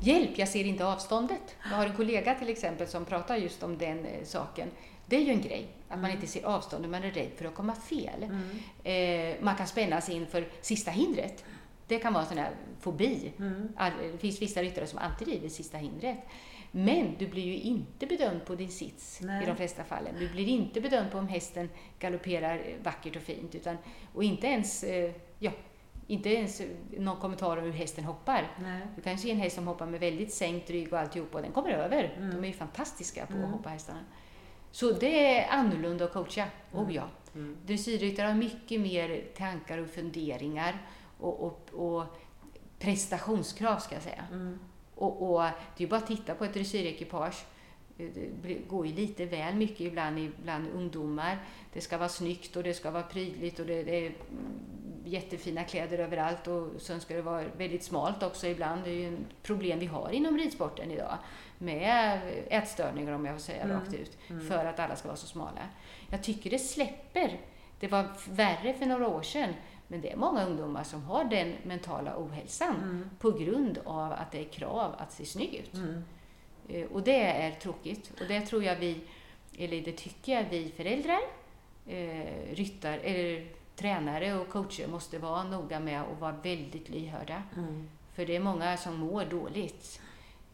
hjälp, 0.00 0.38
jag 0.38 0.48
ser 0.48 0.64
inte 0.64 0.86
avståndet. 0.86 1.56
Jag 1.70 1.76
har 1.76 1.86
en 1.86 1.96
kollega 1.96 2.34
till 2.34 2.48
exempel 2.48 2.88
som 2.88 3.04
pratar 3.04 3.36
just 3.36 3.62
om 3.62 3.78
den 3.78 4.04
eh, 4.06 4.24
saken. 4.24 4.68
Det 5.06 5.16
är 5.16 5.20
ju 5.20 5.30
en 5.32 5.40
grej, 5.40 5.66
att 5.88 5.96
man 5.98 6.04
Mm. 6.04 6.16
inte 6.16 6.26
ser 6.26 6.44
avståndet, 6.44 6.90
man 6.90 7.04
är 7.04 7.10
rädd 7.10 7.30
för 7.36 7.44
att 7.44 7.54
komma 7.54 7.74
fel. 7.74 8.22
Mm. 8.22 9.30
Eh, 9.32 9.36
man 9.44 9.56
kan 9.56 9.66
spänna 9.66 10.00
sig 10.00 10.14
inför 10.16 10.48
sista 10.60 10.90
hindret. 10.90 11.44
Det 11.86 11.98
kan 11.98 12.12
vara 12.12 12.22
en 12.22 12.28
sån 12.28 12.38
här 12.38 12.50
fobi. 12.80 13.32
Mm. 13.38 13.68
All- 13.76 13.92
Det 14.12 14.18
finns 14.18 14.42
vissa 14.42 14.62
ryttare 14.62 14.86
som 14.86 14.98
alltid 14.98 15.28
river 15.28 15.48
sista 15.48 15.78
hindret. 15.78 16.18
Men 16.72 17.14
du 17.18 17.26
blir 17.26 17.42
ju 17.44 17.54
inte 17.58 18.06
bedömd 18.06 18.44
på 18.44 18.54
din 18.54 18.68
sits 18.68 19.20
Nej. 19.22 19.42
i 19.42 19.46
de 19.46 19.56
flesta 19.56 19.84
fallen. 19.84 20.14
Du 20.18 20.28
blir 20.28 20.48
inte 20.48 20.80
bedömd 20.80 21.10
på 21.12 21.18
om 21.18 21.28
hästen 21.28 21.68
galopperar 21.98 22.56
eh, 22.56 22.74
vackert 22.82 23.16
och 23.16 23.22
fint. 23.22 23.54
Utan, 23.54 23.76
och 24.14 24.24
inte 24.24 24.46
ens, 24.46 24.84
eh, 24.84 25.12
ja, 25.38 25.50
inte 26.10 26.28
ens 26.28 26.62
någon 26.98 27.16
kommentar 27.16 27.56
om 27.56 27.64
hur 27.64 27.72
hästen 27.72 28.04
hoppar. 28.04 28.52
Nej. 28.60 28.80
Du 28.96 29.02
kan 29.02 29.12
ju 29.12 29.18
se 29.18 29.30
en 29.30 29.36
häst 29.36 29.54
som 29.56 29.66
hoppar 29.66 29.86
med 29.86 30.00
väldigt 30.00 30.34
sänkt 30.34 30.70
rygg 30.70 30.92
och 30.92 30.98
alltihop 30.98 31.34
och 31.34 31.42
den 31.42 31.52
kommer 31.52 31.70
över. 31.70 32.14
Mm. 32.16 32.30
De 32.30 32.44
är 32.44 32.48
ju 32.48 32.54
fantastiska 32.54 33.26
på 33.26 33.32
Mm. 33.32 33.44
att 33.44 33.50
hoppa 33.52 33.68
hästarna. 33.68 33.98
Så 34.70 34.92
det 34.92 35.38
är 35.38 35.50
annorlunda 35.50 36.04
att 36.04 36.12
coacha. 36.12 36.46
Mm. 36.72 36.84
Oh 36.86 36.94
ja. 36.94 37.02
Mm. 37.34 37.56
Dressyrryttare 37.66 38.26
har 38.26 38.34
mycket 38.34 38.80
mer 38.80 39.24
tankar 39.36 39.78
och 39.78 39.88
funderingar 39.90 40.82
och, 41.18 41.40
och, 41.46 41.68
och 41.72 42.04
prestationskrav 42.78 43.78
ska 43.78 43.94
jag 43.94 44.02
säga. 44.02 44.24
Mm. 44.32 44.58
Och, 44.94 45.22
och 45.34 45.40
det 45.42 45.46
är 45.76 45.80
ju 45.80 45.88
bara 45.88 45.96
att 45.96 46.06
titta 46.06 46.34
på 46.34 46.44
ett 46.44 46.54
dressyrekipage. 46.54 47.44
Det 48.14 48.42
blir- 48.42 48.60
går 48.68 48.86
ju 48.86 48.94
lite 48.94 49.24
väl 49.26 49.54
mycket 49.54 49.80
ibland 49.80 50.30
bland 50.42 50.68
ungdomar. 50.74 51.38
Det 51.72 51.80
ska 51.80 51.98
vara 51.98 52.08
snyggt 52.08 52.56
och 52.56 52.62
det 52.62 52.74
ska 52.74 52.90
vara 52.90 53.02
prydligt 53.02 53.58
och 53.58 53.66
det, 53.66 53.82
det 53.82 53.96
är 53.96 54.06
mm, 54.06 54.14
jättefina 55.04 55.64
kläder 55.64 55.98
överallt 55.98 56.46
och 56.46 56.68
sen 56.80 57.00
ska 57.00 57.14
det 57.14 57.22
vara 57.22 57.44
väldigt 57.56 57.84
smalt 57.84 58.22
också 58.22 58.46
ibland. 58.46 58.84
Det 58.84 58.90
är 58.90 58.94
ju 58.94 59.14
ett 59.14 59.42
problem 59.42 59.78
vi 59.78 59.86
har 59.86 60.10
inom 60.10 60.38
ridsporten 60.38 60.90
idag 60.90 61.18
med 61.58 62.20
ätstörningar 62.48 63.12
om 63.12 63.24
jag 63.24 63.34
får 63.34 63.42
säga 63.42 63.62
Mm. 63.62 63.76
rakt 63.80 63.94
ut. 63.94 64.18
Mm. 64.30 64.46
För 64.48 64.64
att 64.64 64.80
alla 64.80 64.96
ska 64.96 65.08
vara 65.08 65.16
så 65.16 65.26
smala. 65.26 65.60
Jag 66.10 66.22
tycker 66.22 66.50
det 66.50 66.58
släpper. 66.58 67.40
Det 67.80 67.88
var 67.88 68.06
värre 68.30 68.74
för 68.74 68.86
några 68.86 69.08
år 69.08 69.22
sedan. 69.22 69.54
Men 69.88 70.00
det 70.00 70.12
är 70.12 70.16
många 70.16 70.46
ungdomar 70.46 70.84
som 70.84 71.02
har 71.02 71.24
den 71.24 71.54
mentala 71.62 72.14
ohälsan 72.18 72.74
Mm. 72.76 73.10
på 73.18 73.30
grund 73.30 73.78
av 73.84 74.12
att 74.12 74.32
det 74.32 74.40
är 74.40 74.44
krav 74.44 74.94
att 74.98 75.12
se 75.12 75.24
snygg 75.24 75.54
ut. 75.54 75.74
Mm. 75.74 76.04
Eh, 76.72 76.86
Och 76.92 77.02
det 77.02 77.20
är 77.22 77.50
tråkigt. 77.50 78.10
Och 78.20 78.26
det 78.28 78.40
tror 78.40 78.64
jag 78.64 78.76
vi, 78.76 79.00
eller 79.58 79.80
det 79.82 79.92
tycker 79.92 80.32
jag 80.32 80.44
vi 80.50 80.72
föräldrar, 80.76 81.20
eh, 81.86 82.54
ryttar, 82.54 82.98
eller 82.98 83.46
tränare 83.76 84.34
och 84.34 84.48
coacher 84.48 84.86
måste 84.88 85.18
vara 85.18 85.42
noga 85.44 85.80
med 85.80 86.02
och 86.04 86.18
vara 86.20 86.32
väldigt 86.42 86.88
lyhörda. 86.88 87.42
Mm. 87.56 87.88
För 88.14 88.26
det 88.26 88.36
är 88.36 88.40
många 88.40 88.76
som 88.76 88.96
mår 88.96 89.24
dåligt. 89.24 90.00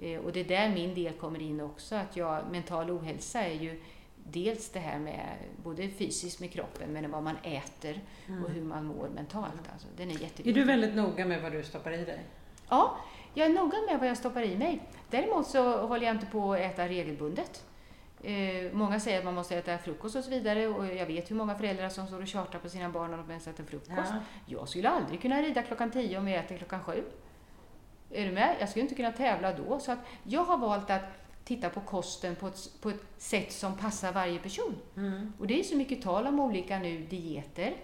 Eh, 0.00 0.20
Och 0.20 0.32
det 0.32 0.40
är 0.40 0.44
där 0.44 0.68
min 0.68 0.94
del 0.94 1.12
kommer 1.12 1.42
in 1.42 1.60
också, 1.60 1.94
att 1.94 2.16
jag, 2.16 2.44
mental 2.50 2.90
ohälsa 2.90 3.40
är 3.42 3.54
ju 3.60 3.80
dels 4.28 4.68
det 4.70 4.78
här 4.80 4.98
med 4.98 5.36
både 5.64 5.88
fysiskt 5.88 6.40
med 6.40 6.52
kroppen, 6.52 6.92
men 6.92 7.10
vad 7.10 7.22
man 7.22 7.36
äter 7.42 8.00
och 8.24 8.30
Mm. 8.30 8.52
hur 8.52 8.62
man 8.62 8.84
mår 8.84 9.08
mentalt. 9.14 9.68
Alltså, 9.72 9.88
den 9.96 10.10
är 10.10 10.14
Är 10.48 10.52
du 10.52 10.64
väldigt 10.64 10.94
noga 10.94 11.24
med 11.26 11.42
vad 11.42 11.52
du 11.52 11.62
stoppar 11.64 11.92
i 11.92 12.04
dig? 12.04 12.20
Ja, 12.68 12.96
jag 13.36 13.46
är 13.46 13.54
noga 13.54 13.78
med 13.90 13.98
vad 13.98 14.08
jag 14.08 14.16
stoppar 14.16 14.42
i 14.42 14.56
mig. 14.56 14.82
Däremot 15.10 15.46
så 15.46 15.86
håller 15.86 16.06
jag 16.06 16.14
inte 16.14 16.26
på 16.26 16.52
att 16.52 16.60
äta 16.60 16.88
regelbundet. 16.88 17.64
Eh, 18.22 18.72
många 18.72 19.00
säger 19.00 19.18
att 19.18 19.24
man 19.24 19.34
måste 19.34 19.56
äta 19.56 19.78
frukost 19.78 20.16
och 20.16 20.24
så 20.24 20.30
vidare 20.30 20.68
och 20.68 20.86
jag 20.86 21.06
vet 21.06 21.30
hur 21.30 21.36
många 21.36 21.54
föräldrar 21.54 21.88
som 21.88 22.06
står 22.06 22.20
och 22.22 22.26
tjatar 22.26 22.58
på 22.58 22.68
sina 22.68 22.88
barn 22.88 23.14
om 23.14 23.20
de 23.20 23.30
ens 23.30 23.46
äter 23.48 23.64
frukost. 23.64 23.90
Ja. 23.96 24.20
Jag 24.46 24.68
skulle 24.68 24.88
aldrig 24.88 25.22
kunna 25.22 25.42
rida 25.42 25.62
klockan 25.62 25.90
tio 25.90 26.18
om 26.18 26.28
jag 26.28 26.44
äter 26.44 26.56
klockan 26.56 26.84
sju. 26.84 27.04
Är 28.10 28.26
du 28.26 28.32
med? 28.32 28.56
Jag 28.60 28.68
skulle 28.68 28.82
inte 28.82 28.94
kunna 28.94 29.12
tävla 29.12 29.52
då. 29.52 29.80
Så 29.80 29.92
att 29.92 29.98
jag 30.22 30.44
har 30.44 30.58
valt 30.58 30.90
att 30.90 31.04
titta 31.44 31.70
på 31.70 31.80
kosten 31.80 32.36
på 32.36 32.46
ett, 32.46 32.70
på 32.80 32.90
ett 32.90 33.04
sätt 33.18 33.52
som 33.52 33.76
passar 33.76 34.12
varje 34.12 34.38
person. 34.38 34.74
Mm. 34.96 35.32
Och 35.38 35.46
det 35.46 35.60
är 35.60 35.62
så 35.62 35.76
mycket 35.76 36.02
tal 36.02 36.26
om 36.26 36.40
olika 36.40 36.78
nu 36.78 36.98
dieter. 36.98 37.74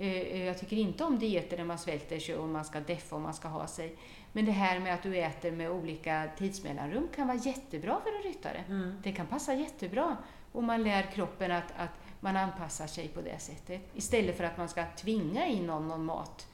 Eh, 0.00 0.44
Jag 0.46 0.58
tycker 0.58 0.76
inte 0.76 1.04
om 1.04 1.18
dieter 1.18 1.56
där 1.56 1.64
man 1.64 1.78
svälter 1.78 2.18
sig 2.18 2.36
och 2.36 2.48
man 2.48 2.64
ska 2.64 2.80
deffa 2.80 3.16
och 3.16 3.22
man 3.22 3.34
ska 3.34 3.48
ha 3.48 3.66
sig. 3.66 3.96
Men 4.32 4.44
det 4.44 4.52
här 4.52 4.80
med 4.80 4.94
att 4.94 5.02
du 5.02 5.16
äter 5.16 5.52
med 5.52 5.70
olika 5.70 6.30
tidsmellanrum 6.38 7.08
kan 7.16 7.26
vara 7.26 7.38
jättebra 7.38 8.00
för 8.02 8.16
en 8.16 8.22
ryttare. 8.32 8.64
Mm. 8.68 8.94
Det 9.02 9.12
kan 9.12 9.26
passa 9.26 9.54
jättebra 9.54 10.16
och 10.52 10.62
man 10.62 10.82
lär 10.82 11.02
kroppen 11.02 11.52
att, 11.52 11.72
att 11.76 11.90
man 12.20 12.36
anpassar 12.36 12.86
sig 12.86 13.08
på 13.08 13.20
det 13.20 13.38
sättet. 13.38 13.80
Istället 13.94 14.36
för 14.36 14.44
att 14.44 14.58
man 14.58 14.68
ska 14.68 14.84
tvinga 14.96 15.46
in 15.46 15.66
någon, 15.66 15.88
någon 15.88 16.04
mat 16.04 16.46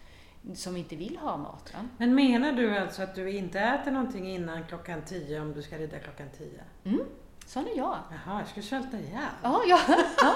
som 0.55 0.77
inte 0.77 0.97
vill 0.97 1.17
ha 1.17 1.37
mat. 1.37 1.75
Va? 1.75 1.89
Men 1.99 2.15
menar 2.15 2.53
du 2.53 2.79
alltså 2.79 3.03
att 3.03 3.15
du 3.15 3.31
inte 3.31 3.61
äter 3.61 3.91
någonting 3.91 4.31
innan 4.31 4.65
klockan 4.65 5.03
10 5.07 5.41
om 5.41 5.53
du 5.53 5.63
ska 5.63 5.79
rida 5.79 5.99
klockan 5.99 6.27
10? 6.39 6.49
Mm, 6.85 7.01
sån 7.47 7.65
är 7.67 7.77
jag. 7.77 7.99
Jaha, 8.11 8.39
jag 8.39 8.49
skulle 8.49 8.67
svälta 8.67 8.99
ihjäl. 8.99 9.21
Ja, 9.43 9.63
ja, 9.69 9.79
ja. 10.23 10.35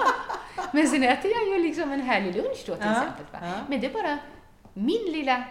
Men 0.72 0.86
sen 0.88 1.02
äter 1.02 1.30
jag 1.30 1.48
ju 1.58 1.62
liksom 1.62 1.92
en 1.92 2.00
härlig 2.00 2.36
lunch 2.36 2.64
då 2.66 2.74
till 2.74 2.84
Ja, 2.86 2.90
exempel. 2.92 3.26
Ja. 3.32 3.52
Men 3.68 3.80
det 3.80 3.86
är 3.86 3.92
bara 3.92 4.18
min 4.74 5.12
lilla, 5.12 5.44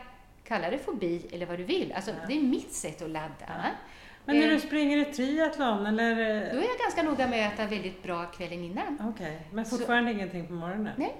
kalla 0.43 0.69
det 0.69 0.77
fobi 0.77 1.27
eller 1.31 1.45
vad 1.45 1.57
du 1.59 1.63
vill. 1.63 1.93
Alltså. 1.95 2.12
Det 2.27 2.33
är 2.38 2.41
mitt 2.41 2.73
sätt 2.73 3.01
att 3.01 3.09
ladda. 3.09 3.65
Men 4.25 4.39
när 4.39 4.47
du 4.47 4.59
springer 4.59 4.97
ett 4.97 5.13
triathlon 5.13 5.85
eller? 5.85 6.15
Då 6.53 6.59
är 6.59 6.67
jag 6.67 6.77
ganska 6.79 7.03
noga 7.03 7.27
med 7.27 7.47
att 7.47 7.53
äta 7.53 7.65
väldigt 7.65 8.03
bra 8.03 8.25
kvällen 8.25 8.63
innan. 8.63 9.12
Okej, 9.15 9.47
men 9.51 9.65
Så- 9.65 9.77
fortfarande 9.77 10.12
ingenting 10.12 10.47
på 10.47 10.53
morgonen? 10.53 10.93
Nej. 10.97 11.15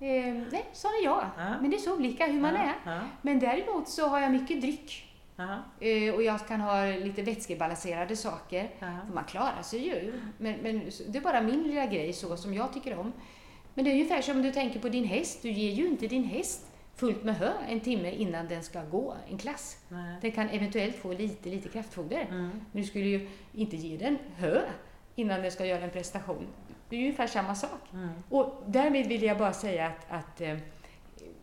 Eh, 0.00 0.34
nej, 0.52 0.64
sån 0.72 0.90
är 0.90 1.04
jag. 1.04 1.26
Ja. 1.38 1.54
Men 1.60 1.70
det 1.70 1.76
är 1.76 1.78
så 1.80 1.94
olika 1.96 2.26
hur 2.26 2.40
man 2.40 2.54
ja. 2.54 2.60
är. 2.60 2.94
Ja. 2.94 3.00
Men 3.22 3.38
däremot 3.38 3.88
så 3.88 4.08
har 4.08 4.20
jag 4.20 4.30
mycket 4.32 4.60
dryck. 4.60 5.11
Eh, 5.80 6.14
och 6.14 6.22
jag 6.22 6.46
kan 6.48 6.60
ha 6.60 6.86
lite 6.86 7.22
vätskebalanserade 7.22 8.16
saker. 8.16 8.70
För 8.78 9.14
man 9.14 9.24
klarar 9.24 9.62
sig 9.62 9.86
ju. 9.86 10.20
Men, 10.38 10.58
men 10.62 10.90
det 11.08 11.18
är 11.18 11.22
bara 11.22 11.40
min 11.40 11.62
lilla 11.62 11.86
grej 11.86 12.12
så 12.12 12.36
som 12.36 12.54
jag 12.54 12.72
tycker 12.72 12.98
om. 12.98 13.12
Men 13.74 13.84
det 13.84 13.90
är 13.90 13.92
ungefär 13.92 14.22
som 14.22 14.36
om 14.36 14.42
du 14.42 14.52
tänker 14.52 14.80
på 14.80 14.88
din 14.88 15.04
häst. 15.04 15.42
Du 15.42 15.50
ger 15.50 15.72
ju 15.72 15.86
inte 15.86 16.06
din 16.06 16.24
häst 16.24 16.66
fullt 16.94 17.24
med 17.24 17.36
hö 17.36 17.52
en 17.68 17.80
timme 17.80 18.10
innan 18.10 18.48
den 18.48 18.62
ska 18.62 18.84
gå 18.84 19.16
en 19.30 19.38
klass. 19.38 19.78
Nej. 19.88 20.16
Den 20.20 20.32
kan 20.32 20.48
eventuellt 20.48 20.96
få 20.96 21.12
lite, 21.12 21.48
lite 21.48 21.68
kraftfoder. 21.68 22.26
Mm. 22.30 22.50
Men 22.72 22.82
du 22.82 22.84
skulle 22.84 23.06
ju 23.06 23.28
inte 23.52 23.76
ge 23.76 23.96
den 23.96 24.18
hö 24.36 24.60
innan 25.14 25.42
den 25.42 25.52
ska 25.52 25.66
göra 25.66 25.84
en 25.84 25.90
prestation. 25.90 26.46
Det 26.88 26.96
är 26.96 27.00
ju 27.00 27.06
ungefär 27.06 27.26
samma 27.26 27.54
sak. 27.54 27.80
Mm. 27.92 28.08
Och 28.28 28.62
därmed 28.66 29.06
vill 29.06 29.22
jag 29.22 29.38
bara 29.38 29.52
säga 29.52 29.86
att, 29.86 30.10
att 30.10 30.40
eh, 30.40 30.56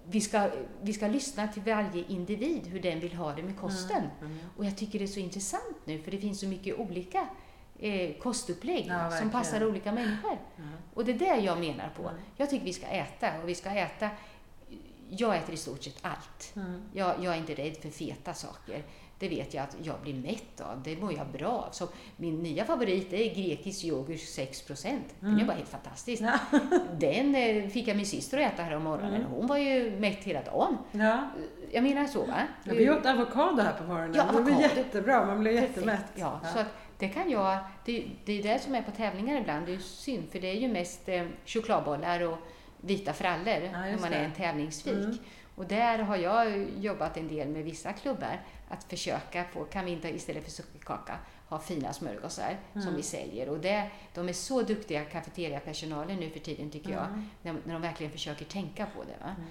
vi, 0.09 0.21
ska, 0.21 0.49
vi 0.81 0.93
ska 0.93 1.07
lyssna 1.07 1.47
till 1.47 1.61
varje 1.61 2.03
individ, 2.07 2.67
hur 2.67 2.79
den 2.79 2.99
vill 2.99 3.13
ha 3.13 3.33
det 3.33 3.43
med 3.43 3.57
kosten. 3.57 4.03
Mm. 4.21 4.37
Och 4.57 4.65
jag 4.65 4.77
tycker 4.77 4.99
det 4.99 5.05
är 5.05 5.07
så 5.07 5.19
intressant 5.19 5.77
nu, 5.85 5.99
för 6.01 6.11
det 6.11 6.17
finns 6.17 6.39
så 6.39 6.47
mycket 6.47 6.79
olika 6.79 7.27
eh, 7.79 8.17
kostupplägg 8.17 8.85
Ja, 8.87 9.11
som 9.11 9.29
passar 9.29 9.67
olika 9.67 9.91
människor. 9.91 10.37
Ja. 10.55 10.63
Och 10.93 11.05
det 11.05 11.11
är 11.11 11.19
det 11.19 11.43
jag 11.43 11.59
menar 11.59 11.89
på. 11.89 12.09
Mm. 12.09 12.21
Jag 12.37 12.49
tycker 12.49 12.65
vi 12.65 12.73
ska 12.73 12.87
äta, 12.87 13.41
och 13.41 13.49
vi 13.49 13.55
ska 13.55 13.69
äta... 13.69 14.09
Jag 15.09 15.37
äter 15.37 15.53
i 15.53 15.57
stort 15.57 15.83
sett 15.83 15.97
allt. 16.01 16.55
Mm. 16.55 16.81
Jag, 16.93 17.15
jag 17.23 17.33
är 17.33 17.37
inte 17.37 17.53
rädd 17.53 17.77
för 17.77 17.89
feta 17.89 18.33
saker. 18.33 18.83
Det 19.19 19.29
vet 19.29 19.53
jag 19.53 19.63
att 19.63 19.75
jag 19.83 19.95
blir 20.01 20.13
mätt 20.13 20.61
av. 20.61 20.81
Det 20.83 20.97
mår 21.01 21.13
jag 21.13 21.27
bra 21.27 21.49
av. 21.51 21.71
Så 21.71 21.87
min 22.17 22.39
nya 22.43 22.65
favorit 22.65 23.13
är 23.13 23.35
grekisk 23.35 23.85
yoghurt 23.85 24.19
6 24.19 24.63
Den 24.67 25.03
Mm. 25.21 25.39
är 25.39 25.45
bara 25.45 25.57
helt 25.57 25.69
fantastisk. 25.69 26.21
Ja. 26.23 26.39
Den 26.99 27.35
eh, 27.35 27.67
fick 27.69 27.87
jag 27.87 27.97
min 27.97 28.05
syster 28.05 28.37
att 28.41 28.53
äta 28.53 28.63
här 28.63 28.75
om 28.75 28.83
morgonen. 28.83 29.13
Mm. 29.15 29.31
Hon 29.31 29.47
var 29.47 29.57
ju 29.57 29.99
mätt 29.99 30.23
hela 30.23 30.41
dagen. 30.41 30.77
Ja. 30.91 31.29
Jag 31.71 31.83
menar 31.83 32.05
så 32.07 32.19
va? 32.25 32.47
Ja, 32.63 32.73
vi 32.73 32.89
åt 32.89 33.05
avokado 33.05 33.61
här 33.61 33.73
på 33.73 33.83
morgonen. 33.83 34.13
Ja, 34.15 34.25
det 34.37 34.41
blev 34.43 34.61
jättebra, 34.61 35.25
man 35.25 35.39
blev 35.39 35.51
Perfekt. 35.55 35.75
jättemätt. 35.77 36.05
Ja, 36.15 36.39
Så 36.53 36.59
att 36.59 36.67
det 36.97 37.07
kan 37.09 37.29
jag... 37.29 37.57
Det, 37.85 38.05
det 38.25 38.39
är 38.39 38.43
det 38.43 38.59
som 38.59 38.75
är 38.75 38.81
på 38.81 38.91
tävlingar 38.91 39.41
ibland. 39.41 39.65
Det 39.65 39.73
är 39.73 39.77
synd, 39.77 40.23
för 40.31 40.39
det 40.39 40.47
är 40.47 40.59
ju 40.59 40.67
mest 40.67 41.09
eh, 41.09 41.25
chokladbollar 41.45 42.21
och 42.21 42.37
vita 42.81 43.13
frallor 43.13 43.69
Ja, 43.73 43.79
när 43.79 43.97
man 43.99 44.11
det. 44.11 44.17
är 44.17 44.23
en 44.23 44.31
tävlingsfik. 44.33 44.93
Mm. 44.93 45.17
Och 45.55 45.65
där 45.65 45.99
har 45.99 46.17
jag 46.17 46.67
jobbat 46.79 47.17
en 47.17 47.27
del 47.27 47.47
med 47.47 47.63
vissa 47.63 47.93
klubbar 47.93 48.41
att 48.69 48.83
försöka 48.83 49.43
få, 49.43 49.65
kan 49.65 49.85
vi 49.85 49.91
inte 49.91 50.09
istället 50.09 50.43
för 50.43 50.51
sockerkaka 50.51 51.19
ha 51.47 51.59
fina 51.59 51.93
smörgåsar 51.93 52.57
mm. 52.73 52.85
som 52.85 52.95
vi 52.95 53.03
säljer. 53.03 53.49
Och 53.49 53.59
det, 53.59 53.89
de 54.13 54.29
är 54.29 54.33
så 54.33 54.61
duktiga, 54.61 55.03
kafeteriapersonalen 55.03 56.17
nu 56.17 56.29
för 56.29 56.39
tiden 56.39 56.69
tycker 56.69 56.91
jag, 56.91 57.05
mm. 57.05 57.29
när, 57.41 57.55
när 57.65 57.73
de 57.73 57.81
verkligen 57.81 58.11
försöker 58.11 58.45
tänka 58.45 58.85
på 58.85 59.03
det. 59.03 59.25
Va? 59.25 59.35
Mm. 59.37 59.49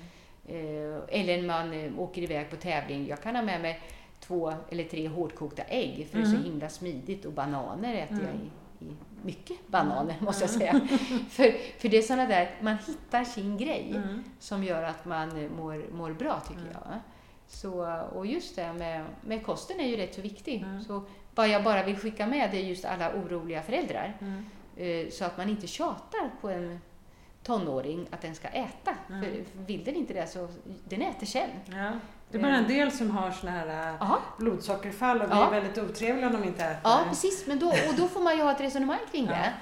Eh, 0.48 1.02
eller 1.08 1.42
man 1.42 1.72
eh, 1.72 1.98
åker 1.98 2.22
iväg 2.22 2.50
på 2.50 2.56
tävling. 2.56 3.06
Jag 3.06 3.22
kan 3.22 3.36
ha 3.36 3.42
med 3.42 3.60
mig 3.60 3.80
två 4.20 4.54
eller 4.70 4.84
tre 4.84 5.08
hårdkokta 5.08 5.62
ägg 5.62 6.08
för 6.10 6.18
det 6.18 6.24
är 6.24 6.26
så 6.26 6.36
mm. 6.36 6.44
himla 6.44 6.68
smidigt 6.68 7.24
och 7.24 7.32
bananer 7.32 7.94
äter 7.94 8.18
jag 8.22 8.34
i, 8.34 8.50
i 8.90 8.96
mycket 9.22 9.68
bananer 9.68 10.12
mm. 10.12 10.24
måste 10.24 10.44
jag 10.44 10.50
säga. 10.50 10.72
för, 11.30 11.78
för 11.80 11.88
det 11.88 11.98
är 11.98 12.02
sådana 12.02 12.26
där, 12.26 12.50
man 12.60 12.76
hittar 12.86 13.24
sin 13.24 13.56
grej 13.56 13.92
mm. 13.96 14.24
som 14.38 14.64
gör 14.64 14.82
att 14.82 15.04
man 15.04 15.44
eh, 15.44 15.50
mår, 15.50 15.84
mår 15.92 16.12
bra 16.12 16.40
tycker 16.40 16.60
mm. 16.60 16.72
jag. 16.72 17.00
Så, 17.49 18.03
och 18.14 18.26
just 18.26 18.57
det 18.57 18.72
med, 18.72 19.05
med 19.20 19.46
kosten 19.46 19.80
är 19.80 19.86
ju 19.86 19.96
rätt 19.96 20.14
så 20.14 20.20
viktig. 20.20 20.62
Mm. 20.62 20.82
Så 20.82 21.03
vad 21.34 21.49
jag 21.49 21.64
bara 21.64 21.82
vill 21.82 21.96
skicka 21.96 22.26
med 22.26 22.51
det 22.51 22.57
är 22.57 22.64
just 22.64 22.84
alla 22.84 23.12
oroliga 23.12 23.62
föräldrar. 23.62 24.16
Mm. 24.20 24.44
Eh, 24.76 25.11
så 25.11 25.24
att 25.24 25.36
man 25.36 25.49
inte 25.49 25.66
tjatar 25.66 26.30
på 26.40 26.49
en 26.49 26.80
tonåring 27.42 28.07
att 28.11 28.20
den 28.20 28.34
ska 28.34 28.49
äta. 28.49 28.94
Mm. 29.09 29.22
För 29.22 29.44
vill 29.66 29.84
den 29.84 29.94
inte 29.94 30.14
det 30.14 30.26
så 30.26 30.49
den 30.88 31.03
äter 31.03 31.26
själv. 31.26 31.51
Ja. 31.66 31.92
Det 32.30 32.38
är 32.38 32.42
bara 32.42 32.57
en 32.57 32.64
eh. 32.64 32.68
del 32.68 32.92
som 32.92 33.11
har 33.11 33.30
såna 33.30 33.53
här 33.53 33.96
Aha. 34.01 34.16
Eh, 34.16 34.22
blodsockerfall 34.38 35.22
och 35.22 35.28
blir 35.28 35.38
ja. 35.38 35.51
väldigt 35.51 35.78
otrevliga 35.78 36.26
om 36.26 36.32
de 36.32 36.44
inte 36.44 36.64
äter. 36.64 36.80
Ja, 36.84 37.05
precis. 37.09 37.46
Men 37.46 37.59
då, 37.59 37.68
och 37.68 37.94
då 37.96 38.09
får 38.09 38.20
man 38.20 38.36
ju 38.36 38.42
ha 38.42 38.53
ett 38.53 38.61
resonemang 38.61 38.99
kring 39.12 39.26
ja. 39.26 39.30
det. 39.30 39.53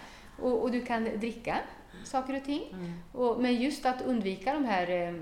Och, 0.43 0.63
och, 0.63 0.71
du 0.71 0.85
kan 0.85 1.05
dricka 1.05 1.59
saker 2.05 2.37
och 2.37 2.45
ting. 2.45 2.63
Mm. 2.73 3.03
Och, 3.13 3.41
men 3.41 3.55
just 3.55 3.87
att 3.87 4.03
undvika 4.03 4.53
de 4.53 4.65
här 4.65 4.91
eh, 4.91 5.15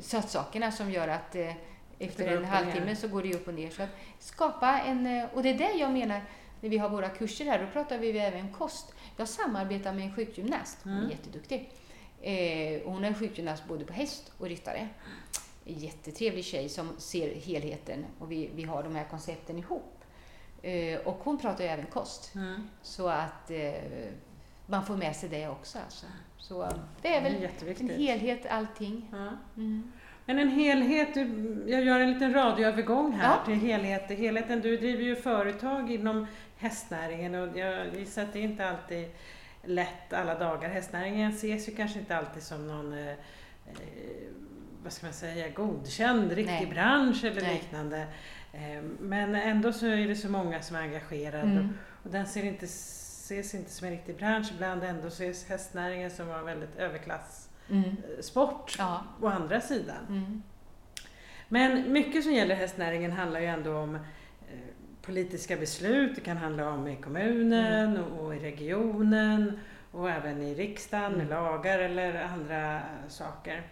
sötsakerna 0.00 0.72
som 0.72 0.90
gör 0.90 1.08
att 1.08 1.36
eh, 1.36 1.52
efter 1.98 2.36
en 2.36 2.44
halvtimme 2.44 2.96
så 2.96 3.08
går 3.08 3.22
det 3.22 3.34
upp 3.34 3.48
och 3.48 3.54
ner. 3.54 3.70
Så 3.70 3.82
att 3.82 3.90
skapa 4.18 4.80
en, 4.80 5.06
eh, 5.06 5.24
och 5.34 5.42
det 5.42 5.50
är 5.50 5.58
det 5.58 5.72
jag 5.72 5.92
menar 5.92 6.20
när 6.60 6.70
vi 6.70 6.78
har 6.78 6.88
våra 6.88 7.08
kurser 7.08 7.44
här, 7.44 7.58
då 7.58 7.66
pratar 7.72 7.98
vi 7.98 8.18
även 8.18 8.52
kost. 8.52 8.94
Jag 9.16 9.28
samarbetar 9.28 9.92
med 9.92 10.04
en 10.04 10.14
sjukgymnast, 10.14 10.78
hon 10.82 10.92
är 10.92 10.98
mm. 10.98 11.10
jätteduktig. 11.10 11.70
Eh, 12.20 12.80
hon 12.84 13.04
är 13.04 13.14
sjukgymnast 13.14 13.68
både 13.68 13.84
på 13.84 13.92
häst 13.92 14.32
och 14.38 14.46
ryttare. 14.46 14.88
Jättetrevlig 15.64 16.44
tjej 16.44 16.68
som 16.68 16.88
ser 16.98 17.34
helheten 17.34 18.06
och 18.18 18.32
vi, 18.32 18.50
vi 18.54 18.62
har 18.62 18.82
de 18.82 18.94
här 18.94 19.04
koncepten 19.04 19.58
ihop. 19.58 20.04
Eh, 20.62 20.98
och 20.98 21.20
hon 21.24 21.38
pratar 21.38 21.64
ju 21.64 21.70
även 21.70 21.86
kost. 21.86 22.34
Mm. 22.34 22.68
Så 22.82 23.08
att 23.08 23.50
eh, 23.50 23.72
man 24.66 24.86
får 24.86 24.96
med 24.96 25.16
sig 25.16 25.28
det 25.28 25.48
också. 25.48 25.78
Alltså. 25.78 26.06
Så 26.38 26.68
det 27.02 27.16
är 27.16 27.22
väl 27.22 27.48
det 27.60 27.70
är 27.70 27.80
en 27.80 27.88
helhet 27.88 28.46
allting. 28.46 29.10
Mm. 29.56 29.92
Men 30.26 30.38
en 30.38 30.48
helhet, 30.48 31.16
jag 31.66 31.84
gör 31.84 32.00
en 32.00 32.12
liten 32.12 32.34
radioövergång 32.34 33.12
här 33.12 33.36
ja. 33.38 33.44
till 33.44 33.54
helhet. 33.54 34.10
helheten. 34.10 34.60
Du 34.60 34.76
driver 34.76 35.02
ju 35.02 35.16
företag 35.16 35.90
inom 35.90 36.26
hästnäringen 36.56 37.34
och 37.34 37.58
jag 37.58 37.94
gissar 37.94 38.22
att 38.22 38.32
det 38.32 38.40
inte 38.40 38.68
alltid 38.68 39.10
lätt 39.64 40.12
alla 40.12 40.38
dagar. 40.38 40.68
Hästnäringen 40.68 41.30
ses 41.30 41.68
ju 41.68 41.74
kanske 41.74 41.98
inte 41.98 42.16
alltid 42.16 42.42
som 42.42 42.66
någon 42.66 42.92
eh, 42.92 43.08
eh 43.08 43.14
vad 44.84 44.92
ska 44.92 45.06
man 45.06 45.12
säga, 45.12 45.48
godkänd 45.48 46.32
riktig 46.32 46.52
Nej. 46.52 46.66
bransch 46.66 47.24
eller 47.24 47.42
Nej. 47.42 47.54
liknande. 47.54 48.06
Eh, 48.52 48.82
men 49.00 49.34
ändå 49.34 49.72
så 49.72 49.86
är 49.86 50.08
det 50.08 50.16
så 50.16 50.28
många 50.28 50.62
som 50.62 50.76
är 50.76 50.80
engagerade 50.80 51.42
mm. 51.42 51.58
och, 51.58 52.06
och 52.06 52.10
den 52.10 52.26
ser 52.26 52.44
inte, 52.44 52.64
ses 52.64 53.54
inte 53.54 53.70
som 53.70 53.86
en 53.86 53.92
riktig 53.92 54.16
bransch. 54.16 54.52
Ibland 54.54 54.84
ändå 54.84 55.08
ses 55.08 55.48
hästnäringen 55.48 56.10
som 56.10 56.26
var 56.28 56.42
väldigt 56.42 56.76
överklass 56.76 57.48
mm. 57.70 57.96
Sport 58.20 58.76
ja. 58.78 59.04
å 59.20 59.26
andra 59.26 59.60
sidan. 59.60 60.06
Mm. 60.08 60.42
Men 61.48 61.92
mycket 61.92 62.24
som 62.24 62.32
gäller 62.32 62.54
hästnäringen 62.54 63.12
handlar 63.12 63.40
ju 63.40 63.46
ändå 63.46 63.76
om 63.76 63.94
eh, 63.94 64.00
politiska 65.02 65.56
beslut. 65.56 66.14
Det 66.14 66.20
kan 66.20 66.36
handla 66.36 66.70
om 66.70 66.88
i 66.88 66.96
kommunen 66.96 67.96
mm. 67.96 68.12
och 68.12 68.34
i 68.34 68.38
regionen 68.38 69.60
och 69.90 70.10
även 70.10 70.42
i 70.42 70.54
riksdagen 70.54 71.12
med 71.12 71.26
mm. 71.26 71.28
lagar 71.28 71.78
eller 71.78 72.22
andra 72.22 72.80
saker. 73.08 73.62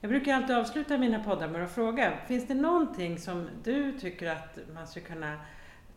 Jag 0.00 0.10
brukar 0.10 0.34
alltid 0.34 0.56
avsluta 0.56 0.98
mina 0.98 1.24
poddar 1.24 1.48
med 1.48 1.64
att 1.64 1.72
fråga, 1.72 2.12
finns 2.26 2.48
det 2.48 2.54
någonting 2.54 3.18
som 3.18 3.48
du 3.64 3.98
tycker 3.98 4.30
att 4.30 4.58
man 4.74 4.86
skulle 4.86 5.06
kunna 5.06 5.40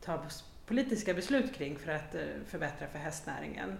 ta 0.05 0.23
politiska 0.65 1.13
beslut 1.13 1.53
kring 1.53 1.79
för 1.79 1.91
att 1.91 2.15
eh, 2.15 2.21
förbättra 2.47 2.87
för 2.87 2.99
hästnäringen? 2.99 3.77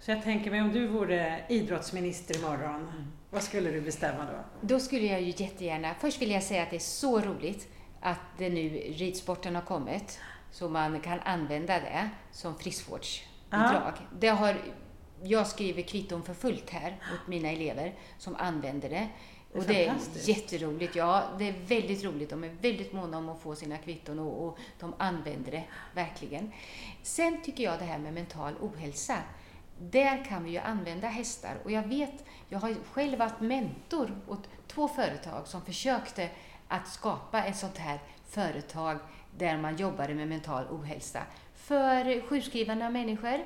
Så 0.00 0.10
jag 0.10 0.22
tänker 0.22 0.50
mig 0.50 0.62
om 0.62 0.72
du 0.72 0.86
vore 0.86 1.44
idrottsminister 1.48 2.38
imorgon, 2.38 2.80
mm. 2.80 3.12
vad 3.30 3.42
skulle 3.42 3.70
du 3.70 3.80
bestämma 3.80 4.24
då? 4.24 4.44
Då 4.60 4.80
skulle 4.80 5.06
jag 5.06 5.22
ju 5.22 5.34
jättegärna, 5.36 5.94
först 6.00 6.22
vill 6.22 6.30
jag 6.30 6.42
säga 6.42 6.62
att 6.62 6.70
det 6.70 6.76
är 6.76 6.80
så 6.80 7.20
roligt 7.20 7.68
att 8.00 8.18
det 8.38 8.48
nu 8.48 8.68
ridsporten 8.78 9.54
har 9.54 9.62
kommit, 9.62 10.20
så 10.50 10.68
man 10.68 11.00
kan 11.00 11.20
använda 11.20 11.80
det 11.80 12.10
som 12.32 12.58
friskvårdsbidrag. 12.58 13.92
Det 14.18 14.28
har, 14.28 14.56
jag 15.22 15.46
skriver 15.46 15.82
kvitton 15.82 16.22
för 16.22 16.34
fullt 16.34 16.70
här 16.70 16.96
åt 17.14 17.28
mina 17.28 17.48
elever 17.48 17.94
som 18.18 18.36
använder 18.36 18.88
det. 18.88 19.08
Det 19.52 19.58
och 19.58 19.64
det 19.64 19.86
är 19.86 19.94
jätteroligt. 20.24 20.96
Ja, 20.96 21.24
det 21.38 21.48
är 21.48 21.54
väldigt 21.66 22.04
roligt. 22.04 22.30
De 22.30 22.44
är 22.44 22.56
väldigt 22.60 22.92
måna 22.92 23.18
om 23.18 23.28
att 23.28 23.40
få 23.40 23.54
sina 23.54 23.78
kvitton 23.78 24.18
och, 24.18 24.46
och 24.46 24.58
de 24.78 24.94
använder 24.98 25.52
det 25.52 25.64
verkligen. 25.94 26.52
Sen 27.02 27.42
tycker 27.42 27.64
jag 27.64 27.78
det 27.78 27.84
här 27.84 27.98
med 27.98 28.14
mental 28.14 28.54
ohälsa 28.60 29.16
där 29.80 30.24
kan 30.24 30.44
vi 30.44 30.50
ju 30.50 30.58
använda 30.58 31.08
hästar. 31.08 31.56
Och 31.64 31.70
jag 31.70 31.88
vet, 31.88 32.24
jag 32.48 32.58
har 32.58 32.74
själv 32.92 33.18
varit 33.18 33.40
mentor 33.40 34.20
åt 34.28 34.48
två 34.66 34.88
företag 34.88 35.46
som 35.46 35.62
försökte 35.62 36.30
att 36.68 36.88
skapa 36.88 37.44
ett 37.44 37.56
sånt 37.56 37.78
här 37.78 37.98
företag 38.26 38.98
där 39.38 39.58
man 39.58 39.76
jobbade 39.76 40.14
med 40.14 40.28
mental 40.28 40.64
ohälsa. 40.70 41.22
För 41.54 42.28
sjukskrivna 42.28 42.90
människor, 42.90 43.38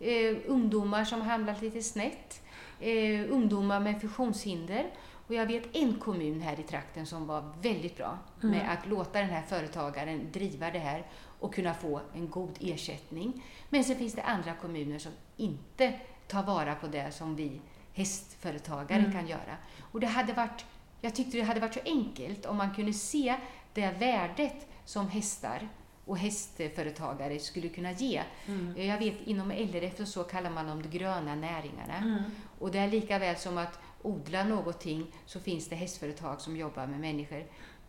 eh, 0.00 0.36
ungdomar 0.46 1.04
som 1.04 1.20
hamnat 1.20 1.62
lite 1.62 1.82
snett, 1.82 2.42
eh, 2.80 3.32
ungdomar 3.32 3.80
med 3.80 4.00
funktionshinder. 4.00 4.86
Och 5.26 5.34
jag 5.34 5.46
vet 5.46 5.76
en 5.76 5.98
kommun 5.98 6.40
här 6.40 6.60
i 6.60 6.62
trakten 6.62 7.06
som 7.06 7.26
var 7.26 7.52
väldigt 7.62 7.96
bra 7.96 8.18
mm. 8.42 8.58
med 8.58 8.72
att 8.72 8.86
låta 8.86 9.18
den 9.18 9.30
här 9.30 9.42
företagaren 9.42 10.32
driva 10.32 10.70
det 10.70 10.78
här 10.78 11.06
och 11.42 11.54
kunna 11.54 11.74
få 11.74 12.00
en 12.14 12.30
god 12.30 12.58
ersättning. 12.60 13.42
Men 13.68 13.84
sen 13.84 13.96
finns 13.96 14.14
det 14.14 14.22
andra 14.22 14.54
kommuner 14.54 14.98
som 14.98 15.12
inte 15.36 15.92
tar 16.28 16.42
vara 16.42 16.74
på 16.74 16.86
det 16.86 17.12
som 17.12 17.36
vi 17.36 17.60
hästföretagare 17.92 19.00
mm. 19.00 19.12
kan 19.12 19.26
göra. 19.26 19.56
Och 19.92 20.00
det 20.00 20.06
hade 20.06 20.32
varit, 20.32 20.64
jag 21.00 21.14
tyckte 21.14 21.36
det 21.36 21.42
hade 21.42 21.60
varit 21.60 21.74
så 21.74 21.80
enkelt 21.84 22.46
om 22.46 22.56
man 22.56 22.74
kunde 22.74 22.92
se 22.92 23.36
det 23.74 23.90
värdet 23.90 24.66
som 24.84 25.08
hästar 25.08 25.68
och 26.04 26.18
hästföretagare 26.18 27.38
skulle 27.38 27.68
kunna 27.68 27.92
ge. 27.92 28.22
Mm. 28.46 28.86
Jag 28.86 28.98
vet 28.98 29.20
inom 29.24 29.50
LRF 29.50 30.00
och 30.00 30.08
så 30.08 30.24
kallar 30.24 30.50
man 30.50 30.66
de 30.66 30.90
gröna 30.98 31.34
näringarna. 31.34 31.96
Mm. 31.96 32.22
Och 32.58 32.70
det 32.70 32.78
är 32.78 32.88
lika 32.88 33.18
väl 33.18 33.36
som 33.36 33.58
att 33.58 33.78
odla 34.02 34.44
någonting 34.44 35.06
så 35.26 35.40
finns 35.40 35.68
det 35.68 35.76
hästföretag 35.76 36.40
som 36.40 36.56
jobbar 36.56 36.86
med 36.86 37.00
människor, 37.00 37.44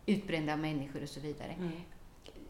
utbrända 0.06 0.56
människor 0.56 1.02
och 1.02 1.08
så 1.08 1.20
vidare. 1.20 1.52
Mm 1.58 1.72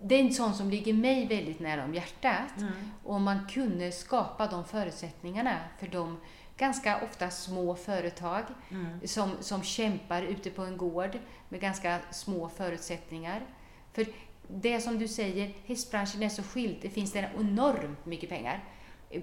det 0.06 0.14
är 0.14 0.20
en 0.20 0.32
sån 0.32 0.54
som 0.54 0.70
ligger 0.70 0.94
mig 0.94 1.26
väldigt 1.26 1.60
nära 1.60 1.84
om 1.84 1.94
hjärtat. 1.94 2.58
Mm. 2.58 2.72
Om 3.04 3.22
man 3.22 3.46
kunde 3.48 3.92
skapa 3.92 4.46
de 4.46 4.64
förutsättningarna 4.64 5.58
för 5.78 5.86
de 5.86 6.16
ganska 6.56 7.00
ofta 7.04 7.30
små 7.30 7.74
företag 7.74 8.42
mm. 8.70 9.00
som, 9.04 9.30
som 9.40 9.62
kämpar 9.62 10.22
ute 10.22 10.50
på 10.50 10.62
en 10.62 10.76
gård 10.76 11.18
med 11.48 11.60
ganska 11.60 11.98
små 12.10 12.48
förutsättningar. 12.48 13.42
För 13.92 14.06
det 14.48 14.80
som 14.80 14.98
du 14.98 15.08
säger, 15.08 15.52
hästbranschen 15.66 16.22
är 16.22 16.28
så 16.28 16.42
skild. 16.42 16.76
Det 16.82 16.90
finns 16.90 17.16
enormt 17.16 18.06
mycket 18.06 18.28
pengar 18.28 18.64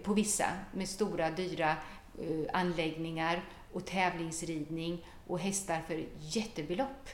på 0.04 0.14
vissa 0.14 0.46
med 0.74 0.90
stora 0.90 1.30
dyra 1.30 1.76
uh, 2.22 2.46
anläggningar 2.54 3.44
och 3.74 3.86
tävlingsridning 3.86 5.06
och 5.28 5.40
hästar 5.40 5.82
för 5.88 6.06
jättebelopp. 6.20 7.10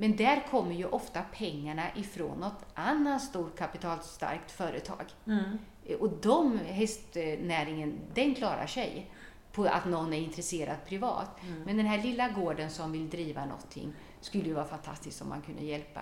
Men 0.00 0.16
där 0.16 0.46
kommer 0.50 0.74
ju 0.74 0.84
ofta 0.84 1.22
pengarna 1.22 1.82
ifrån 1.96 2.40
något 2.40 2.64
annat 2.74 3.22
stort 3.22 3.58
kapitalstarkt 3.58 4.50
företag. 4.50 5.04
Mm. 5.26 5.58
Och 6.00 6.10
de, 6.22 6.58
hästnäringen, 6.58 7.98
den 8.14 8.34
klarar 8.34 8.66
sig 8.66 9.10
på 9.52 9.64
att 9.64 9.84
någon 9.84 10.12
är 10.12 10.18
intresserad 10.18 10.76
privat. 10.86 11.42
Mm. 11.42 11.62
Men 11.62 11.76
den 11.76 11.86
här 11.86 12.02
lilla 12.02 12.28
gården 12.28 12.70
som 12.70 12.92
vill 12.92 13.10
driva 13.10 13.44
någonting 13.44 13.92
skulle 14.20 14.44
ju 14.44 14.52
vara 14.52 14.64
fantastiskt 14.64 15.22
om 15.22 15.28
man 15.28 15.42
kunde 15.42 15.64
hjälpa. 15.64 16.00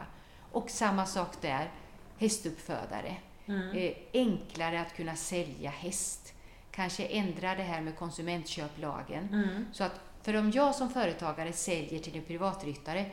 Och 0.52 0.70
samma 0.70 1.06
sak 1.06 1.40
där, 1.40 1.70
hästuppfödare. 2.18 3.16
Mm. 3.46 3.76
Eh, 3.76 3.92
enklare 4.12 4.80
att 4.80 4.96
kunna 4.96 5.16
sälja 5.16 5.70
häst. 5.70 6.34
Kanske 6.70 7.04
ändra 7.04 7.54
det 7.54 7.62
här 7.62 7.80
med 7.80 7.96
konsumentköplagen. 7.96 9.28
Mm. 9.32 9.66
Så 9.72 9.84
att, 9.84 10.00
för 10.22 10.36
om 10.36 10.50
jag 10.50 10.74
som 10.74 10.90
företagare 10.90 11.52
säljer 11.52 12.00
till 12.00 12.16
en 12.16 12.24
privatryttare 12.24 13.06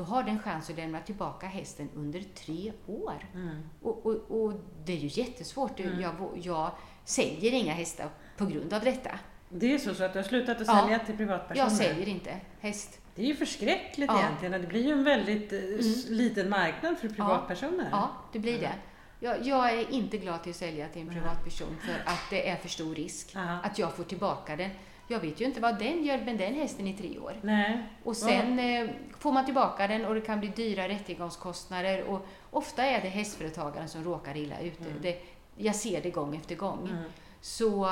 då 0.00 0.04
har 0.04 0.22
den 0.22 0.38
chans 0.38 0.70
att 0.70 0.76
lämna 0.76 1.00
tillbaka 1.00 1.46
hästen 1.46 1.88
under 1.94 2.22
tre 2.34 2.72
år. 2.86 3.28
Mm. 3.34 3.62
Och, 3.82 4.06
och, 4.06 4.42
och, 4.42 4.52
det 4.84 4.92
är 4.92 4.96
ju 4.96 5.22
jättesvårt. 5.22 5.80
Mm. 5.80 6.00
Jag, 6.00 6.14
jag 6.42 6.70
säljer 7.04 7.52
inga 7.52 7.72
hästar 7.72 8.08
på 8.36 8.46
grund 8.46 8.72
av 8.72 8.84
detta. 8.84 9.10
Det 9.48 9.74
är 9.74 9.78
så, 9.78 9.94
så 9.94 10.04
att 10.04 10.12
du 10.12 10.18
har 10.18 10.24
slutat 10.24 10.60
att 10.60 10.66
sälja 10.66 10.98
till 10.98 11.16
privatpersoner? 11.16 11.64
Jag 11.64 11.72
säljer 11.72 12.08
inte 12.08 12.40
häst. 12.60 13.00
Det 13.14 13.22
är 13.22 13.26
ju 13.26 13.36
förskräckligt 13.36 14.10
ja. 14.12 14.20
egentligen. 14.20 14.62
Det 14.62 14.68
blir 14.68 14.86
ju 14.86 14.92
en 14.92 15.04
väldigt 15.04 15.52
eh, 15.52 15.58
mm. 15.58 15.80
liten 16.08 16.50
marknad 16.50 16.98
för 16.98 17.08
privatpersoner. 17.08 17.88
Ja, 17.90 17.98
ja 17.98 18.10
det 18.32 18.38
blir 18.38 18.60
det. 18.60 18.72
Jag, 19.20 19.46
jag, 19.46 19.70
är 19.72 19.90
inte 19.90 20.18
glad 20.18 20.42
till 20.42 20.50
att 20.50 20.56
sälja 20.56 20.88
till 20.88 21.02
en 21.02 21.08
privatperson 21.08 21.76
för 21.86 22.12
att 22.12 22.30
det 22.30 22.48
är 22.48 22.56
för 22.56 22.68
stor 22.68 22.94
risk 22.94 23.36
Aha. 23.36 23.58
att 23.62 23.78
jag 23.78 23.94
får 23.94 24.04
tillbaka 24.04 24.56
den. 24.56 24.70
Jag 25.10 25.20
vet 25.20 25.40
ju 25.40 25.44
inte 25.44 25.60
vad 25.60 25.78
den 25.78 26.04
gör 26.04 26.18
med 26.18 26.38
den 26.38 26.54
hästen 26.54 26.86
i 26.86 26.94
tre 26.94 27.18
år. 27.18 27.34
Nej. 27.42 27.82
Och 28.04 28.16
sen 28.16 28.58
eh, 28.58 28.90
får 29.18 29.32
man 29.32 29.44
tillbaka 29.44 29.86
den 29.86 30.04
och 30.04 30.14
det 30.14 30.20
kan 30.20 30.40
bli 30.40 30.48
dyra 30.48 30.88
rättegångskostnader 30.88 32.02
och 32.02 32.26
ofta 32.50 32.84
är 32.84 33.02
det 33.02 33.08
hästföretagaren 33.08 33.88
som 33.88 34.04
råkar 34.04 34.36
illa 34.36 34.60
ute. 34.60 34.84
Mm. 34.84 35.02
Det, 35.02 35.22
jag 35.56 35.74
ser 35.74 36.02
det 36.02 36.10
gång 36.10 36.36
efter 36.36 36.54
gång. 36.54 36.88
Mm. 36.90 37.04
Så 37.40 37.88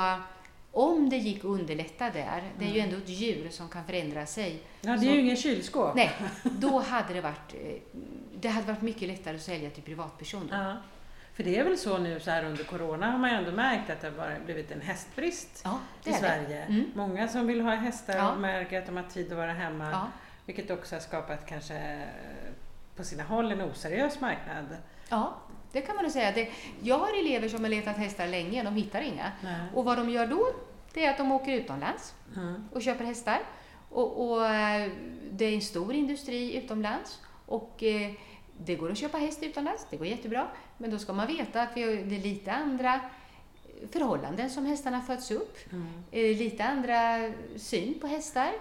om 0.71 1.09
det 1.09 1.17
gick 1.17 1.39
att 1.39 1.45
underlätta 1.45 2.09
där, 2.09 2.43
det 2.59 2.65
är 2.65 2.69
ju 2.69 2.79
mm. 2.79 2.93
ändå 2.93 2.97
ett 3.03 3.09
djur 3.09 3.49
som 3.49 3.69
kan 3.69 3.85
förändra 3.85 4.25
sig. 4.25 4.61
Ja, 4.81 4.97
det 4.97 5.07
är 5.07 5.13
ju 5.13 5.19
ingen 5.19 5.37
kylskåp. 5.37 5.95
Nej, 5.95 6.11
då 6.43 6.79
hade 6.79 7.13
det 7.13 7.21
varit, 7.21 7.53
eh, 7.53 7.99
det 8.35 8.49
hade 8.49 8.67
varit 8.67 8.81
mycket 8.81 9.07
lättare 9.07 9.35
att 9.35 9.41
sälja 9.41 9.69
till 9.69 9.83
privatpersoner. 9.83 10.69
Ja. 10.69 10.77
För 11.39 11.43
det 11.43 11.57
är 11.57 11.63
väl 11.63 11.77
så 11.77 11.97
nu 11.97 12.19
så 12.19 12.31
här 12.31 12.45
under 12.45 12.63
Corona 12.63 13.11
har 13.11 13.17
man 13.17 13.29
ju 13.29 13.35
ändå 13.35 13.51
märkt 13.51 13.89
att 13.89 14.01
det 14.01 14.07
har 14.17 14.39
blivit 14.45 14.71
en 14.71 14.81
hästbrist 14.81 15.61
ja, 15.63 15.79
i 16.05 16.13
Sverige. 16.13 16.63
Mm. 16.63 16.91
Många 16.95 17.27
som 17.27 17.47
vill 17.47 17.61
ha 17.61 17.75
hästar 17.75 18.17
ja. 18.17 18.35
märker 18.35 18.79
att 18.79 18.85
de 18.85 18.97
har 18.97 19.03
tid 19.03 19.31
att 19.31 19.37
vara 19.37 19.53
hemma. 19.53 19.91
Ja. 19.91 20.07
Vilket 20.45 20.71
också 20.71 20.95
har 20.95 20.99
skapat 20.99 21.45
kanske 21.45 22.07
på 22.95 23.03
sina 23.03 23.23
håll 23.23 23.51
en 23.51 23.61
oseriös 23.61 24.19
marknad. 24.19 24.65
Ja, 25.09 25.35
det 25.71 25.81
kan 25.81 25.95
man 25.95 26.03
nog 26.03 26.11
säga. 26.11 26.31
Det, 26.31 26.49
jag 26.81 26.97
har 26.97 27.19
elever 27.19 27.47
som 27.49 27.63
har 27.63 27.69
letat 27.69 27.97
hästar 27.97 28.27
länge, 28.27 28.63
de 28.63 28.75
hittar 28.75 29.01
inga. 29.01 29.31
Nej. 29.43 29.61
Och 29.75 29.85
vad 29.85 29.97
de 29.97 30.09
gör 30.09 30.27
då, 30.27 30.47
det 30.93 31.05
är 31.05 31.09
att 31.09 31.17
de 31.17 31.31
åker 31.31 31.51
utomlands 31.51 32.15
mm. 32.35 32.69
och 32.73 32.81
köper 32.81 33.05
hästar. 33.05 33.39
Och, 33.89 34.29
och, 34.29 34.45
eh, 34.45 34.91
det 35.31 35.45
är 35.45 35.55
en 35.55 35.61
stor 35.61 35.93
industri 35.93 36.57
utomlands. 36.57 37.19
Och 37.45 37.83
eh, 37.83 38.11
det 38.65 38.75
går 38.75 38.91
att 38.91 38.97
köpa 38.97 39.17
häst 39.17 39.43
utomlands, 39.43 39.87
det 39.89 39.97
går 39.97 40.07
jättebra. 40.07 40.47
Men 40.77 40.91
då 40.91 40.99
ska 40.99 41.13
man 41.13 41.27
veta 41.27 41.61
att 41.61 41.77
vi 41.77 41.83
har, 41.83 41.91
det 41.91 42.15
är 42.15 42.19
lite 42.19 42.51
andra 42.51 43.01
förhållanden 43.91 44.49
som 44.49 44.65
hästarna 44.65 45.01
föds 45.01 45.31
upp. 45.31 45.57
Mm. 45.71 45.87
Eh, 46.11 46.37
lite 46.37 46.63
andra 46.63 47.31
syn 47.55 47.99
på 47.99 48.07
hästar. 48.07 48.51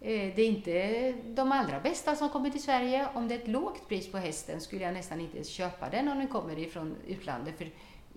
Eh, 0.00 0.34
det 0.34 0.42
är 0.42 0.48
inte 0.48 1.12
de 1.26 1.52
allra 1.52 1.80
bästa 1.80 2.16
som 2.16 2.28
kommer 2.28 2.50
till 2.50 2.62
Sverige. 2.62 3.08
Om 3.14 3.28
det 3.28 3.34
är 3.34 3.38
ett 3.38 3.48
lågt 3.48 3.88
pris 3.88 4.12
på 4.12 4.18
hästen 4.18 4.60
skulle 4.60 4.82
jag 4.82 4.94
nästan 4.94 5.20
inte 5.20 5.44
köpa 5.44 5.88
den 5.90 6.08
om 6.08 6.18
den 6.18 6.28
kommer 6.28 6.58
ifrån 6.58 6.96
utlandet. 7.06 7.58
För 7.58 7.70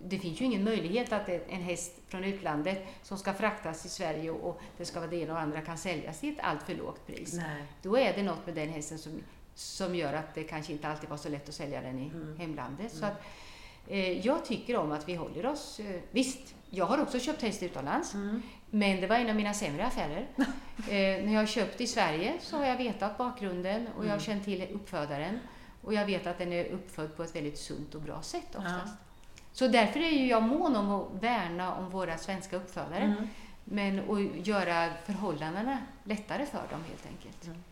det 0.04 0.20
finns 0.20 0.42
ju 0.42 0.46
ingen 0.46 0.64
möjlighet 0.64 1.14
att 1.14 1.30
en 1.30 1.62
häst 1.62 1.94
från 2.08 2.24
utlandet 2.24 2.88
som 3.04 3.18
ska 3.18 3.34
fraktas 3.34 3.82
till 3.82 3.92
Sverige 3.92 4.32
och 4.32 4.62
det 4.78 4.86
ska 4.86 5.00
vara 5.00 5.10
det 5.10 5.18
ena 5.18 5.34
och 5.34 5.40
andra 5.40 5.62
kan 5.62 5.78
säljas 5.78 6.20
till 6.20 6.34
ett 6.34 6.40
alltför 6.40 6.76
lågt 6.76 7.08
pris. 7.08 7.34
Nej. 7.34 7.64
Då 7.82 7.98
är 7.98 8.14
det 8.14 8.24
något 8.24 8.46
med 8.46 8.56
den 8.56 8.70
hästen 8.70 8.98
som, 8.98 9.22
som 9.60 9.96
gör 9.96 10.14
att 10.14 10.36
det 10.36 10.44
kanske 10.44 10.72
inte 10.72 10.88
alltid 10.88 11.10
var 11.10 11.18
så 11.18 11.30
lätt 11.30 11.50
att 11.50 11.56
sälja 11.56 11.82
den 11.82 12.00
i 12.00 12.08
mm. 12.08 12.38
hemlandet. 12.38 12.92
Så 12.92 12.98
mm. 12.98 13.10
att, 13.10 13.22
eh, 13.88 14.26
jag 14.26 14.46
tycker 14.46 14.78
om 14.78 14.92
att 14.92 15.10
vi 15.10 15.16
håller 15.16 15.46
oss... 15.46 15.80
Eh, 15.80 16.02
visst, 16.12 16.56
jag 16.70 16.86
har 16.86 17.02
också 17.02 17.20
köpt 17.20 17.42
häst 17.42 17.64
utomlands. 17.64 18.14
Mm. 18.14 18.42
Men 18.70 19.02
det 19.02 19.08
var 19.08 19.16
en 19.16 19.30
av 19.30 19.36
mina 19.36 19.54
sämre 19.54 19.86
affärer. 19.86 20.28
eh, 20.78 21.26
när 21.26 21.34
jag 21.34 21.50
köpt 21.50 21.82
i 21.82 21.88
Sverige 21.88 22.34
så 22.42 22.58
har 22.58 22.66
jag 22.66 22.78
vetat 22.78 23.18
bakgrunden 23.18 23.88
och 23.88 24.06
jag 24.06 24.10
har 24.10 24.16
mm. 24.16 24.20
känt 24.20 24.46
till 24.46 24.68
uppfödaren. 24.74 25.40
Och 25.82 25.94
jag 25.94 26.06
vet 26.06 26.28
att 26.28 26.38
den 26.38 26.54
är 26.54 26.66
uppfödd 26.66 27.18
på 27.18 27.24
ett 27.24 27.36
väldigt 27.36 27.60
sunt 27.60 27.96
och 27.96 28.02
bra 28.02 28.22
sätt 28.22 28.56
oftast. 28.56 28.86
Ja. 28.86 28.92
Så 29.52 29.68
därför 29.68 30.00
är 30.00 30.12
ju 30.12 30.28
jag 30.28 30.44
mån 30.44 30.76
om 30.76 30.92
att 30.92 31.24
värna 31.24 31.76
om 31.76 31.90
våra 31.90 32.18
svenska 32.18 32.58
uppfödare. 32.58 33.04
Mm. 33.04 33.28
Men 33.64 34.00
att 34.00 34.48
göra 34.48 34.90
förhållandena 35.06 35.78
lättare 36.04 36.46
för 36.46 36.64
dem 36.72 36.84
helt 36.90 37.06
enkelt. 37.06 37.46
Mm. 37.46 37.64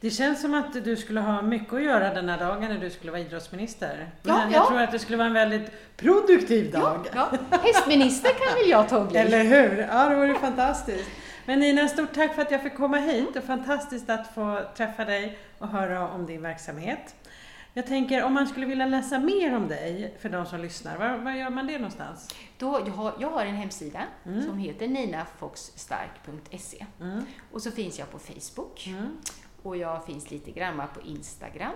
Det 0.00 0.10
känns 0.10 0.40
som 0.40 0.54
att 0.54 0.84
du 0.84 0.96
skulle 0.96 1.20
ha 1.20 1.42
mycket 1.42 1.74
att 1.74 1.82
göra 1.82 2.14
den 2.14 2.28
här 2.28 2.38
dagen 2.38 2.60
när 2.60 2.78
du 2.78 2.90
skulle 2.90 3.12
vara 3.12 3.20
idrottsminister. 3.20 4.10
Men 4.22 4.36
ja, 4.36 4.42
jag 4.42 4.52
ja. 4.52 4.66
tror 4.68 4.80
att 4.80 4.92
det 4.92 4.98
skulle 4.98 5.18
vara 5.18 5.28
en 5.28 5.34
väldigt 5.34 5.96
produktiv 5.96 6.72
dag. 6.72 7.08
Ja, 7.14 7.30
ja. 7.50 7.58
Hästminister 7.58 8.30
kan 8.30 8.54
väl 8.54 8.70
jag 8.70 8.88
ta 8.88 8.98
och 8.98 9.06
bli. 9.06 9.18
Eller 9.18 9.44
hur? 9.44 9.78
Ja, 9.78 10.08
det 10.08 10.16
vore 10.16 10.34
fantastiskt. 10.34 11.10
Men 11.46 11.60
Nina, 11.60 11.88
stort 11.88 12.12
tack 12.14 12.34
för 12.34 12.42
att 12.42 12.50
jag 12.50 12.62
fick 12.62 12.76
komma 12.76 12.96
hit 12.96 13.36
och 13.36 13.44
fantastiskt 13.44 14.10
att 14.10 14.34
få 14.34 14.60
träffa 14.76 15.04
dig 15.04 15.38
och 15.58 15.68
höra 15.68 16.08
om 16.08 16.26
din 16.26 16.42
verksamhet. 16.42 17.14
Jag 17.74 17.86
tänker 17.86 18.24
om 18.24 18.34
man 18.34 18.46
skulle 18.46 18.66
vilja 18.66 18.86
läsa 18.86 19.18
mer 19.18 19.56
om 19.56 19.68
dig 19.68 20.14
för 20.20 20.28
de 20.28 20.46
som 20.46 20.60
lyssnar, 20.60 20.98
var, 20.98 21.18
var 21.18 21.32
gör 21.32 21.50
man 21.50 21.66
det 21.66 21.78
någonstans? 21.78 22.34
Då, 22.58 22.80
jag, 22.86 22.92
har, 22.92 23.12
jag 23.18 23.30
har 23.30 23.44
en 23.44 23.54
hemsida 23.54 24.00
mm. 24.26 24.42
som 24.42 24.58
heter 24.58 24.88
ninafoxstark.se 24.88 26.86
mm. 27.00 27.24
och 27.52 27.62
så 27.62 27.70
finns 27.70 27.98
jag 27.98 28.10
på 28.10 28.18
Facebook 28.18 28.86
mm. 28.86 29.18
Och 29.68 29.76
jag 29.76 30.04
finns 30.04 30.30
lite 30.30 30.50
grann 30.50 30.82
på 30.94 31.00
Instagram. 31.00 31.72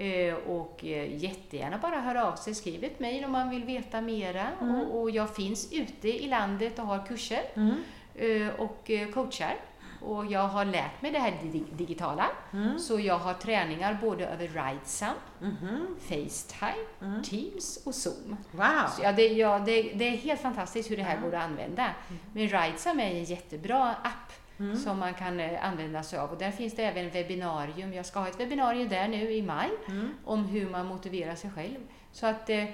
Eh, 0.00 0.34
och 0.34 0.84
eh, 0.84 1.22
jättegärna 1.22 1.78
bara 1.78 2.00
höra 2.00 2.26
av 2.26 2.36
sig, 2.36 2.54
skriv 2.54 2.84
ett 2.84 3.00
mejl 3.00 3.24
om 3.24 3.32
man 3.32 3.50
vill 3.50 3.64
veta 3.64 4.00
mera. 4.00 4.46
Mm. 4.60 4.80
Och, 4.80 5.00
och, 5.00 5.10
jag 5.10 5.36
finns 5.36 5.72
ute 5.72 6.08
i 6.08 6.28
landet 6.28 6.78
och 6.78 6.86
har 6.86 7.06
kurser 7.06 7.42
mm. 7.54 7.74
eh, 8.14 8.60
och 8.60 8.90
coachar. 9.14 9.56
Och 10.02 10.26
jag 10.26 10.48
har 10.48 10.64
lärt 10.64 11.02
mig 11.02 11.10
det 11.10 11.18
här 11.18 11.34
digitala. 11.72 12.26
Mm. 12.52 12.78
Så 12.78 13.00
jag 13.00 13.18
har 13.18 13.34
träningar 13.34 13.98
både 14.00 14.26
över 14.26 14.48
Ridesam, 14.48 15.14
mm 15.40 15.56
-hmm. 15.56 15.86
Facetime, 16.00 16.86
mm. 17.02 17.22
Teams 17.22 17.82
och 17.86 17.94
Zoom. 17.94 18.36
Wow! 18.52 18.88
Så 18.96 19.02
ja, 19.02 19.12
det, 19.12 19.26
ja, 19.26 19.58
det, 19.58 19.82
det, 19.82 20.04
är 20.04 20.16
helt 20.16 20.40
fantastiskt 20.40 20.90
hur 20.90 20.96
det 20.96 21.02
här 21.02 21.20
går 21.20 21.34
att 21.34 21.44
använda. 21.44 21.82
Mm. 21.82 22.20
Men 22.32 22.48
Ridesam 22.48 23.00
är 23.00 23.10
en 23.10 23.24
jättebra 23.24 23.90
app 23.90 24.32
Mm. 24.60 24.76
som 24.76 24.98
man 24.98 25.14
kan 25.14 25.40
eh, 25.40 25.64
använda 25.64 26.02
sig 26.02 26.18
av. 26.18 26.30
Och 26.30 26.38
där 26.38 26.50
finns 26.50 26.74
det 26.74 26.84
även 26.84 27.10
webbinarium. 27.10 27.92
Jag 27.92 28.06
ska 28.06 28.20
ha 28.20 28.28
ett 28.28 28.40
webbinarium 28.40 28.88
där 28.88 29.08
nu 29.08 29.32
i 29.32 29.42
maj 29.42 29.70
mm. 29.88 30.14
om 30.24 30.44
hur 30.44 30.70
man 30.70 30.86
motiverar 30.86 31.34
sig 31.34 31.50
själv. 31.50 31.78
Så 32.12 32.26
att 32.26 32.50
eh, 32.50 32.64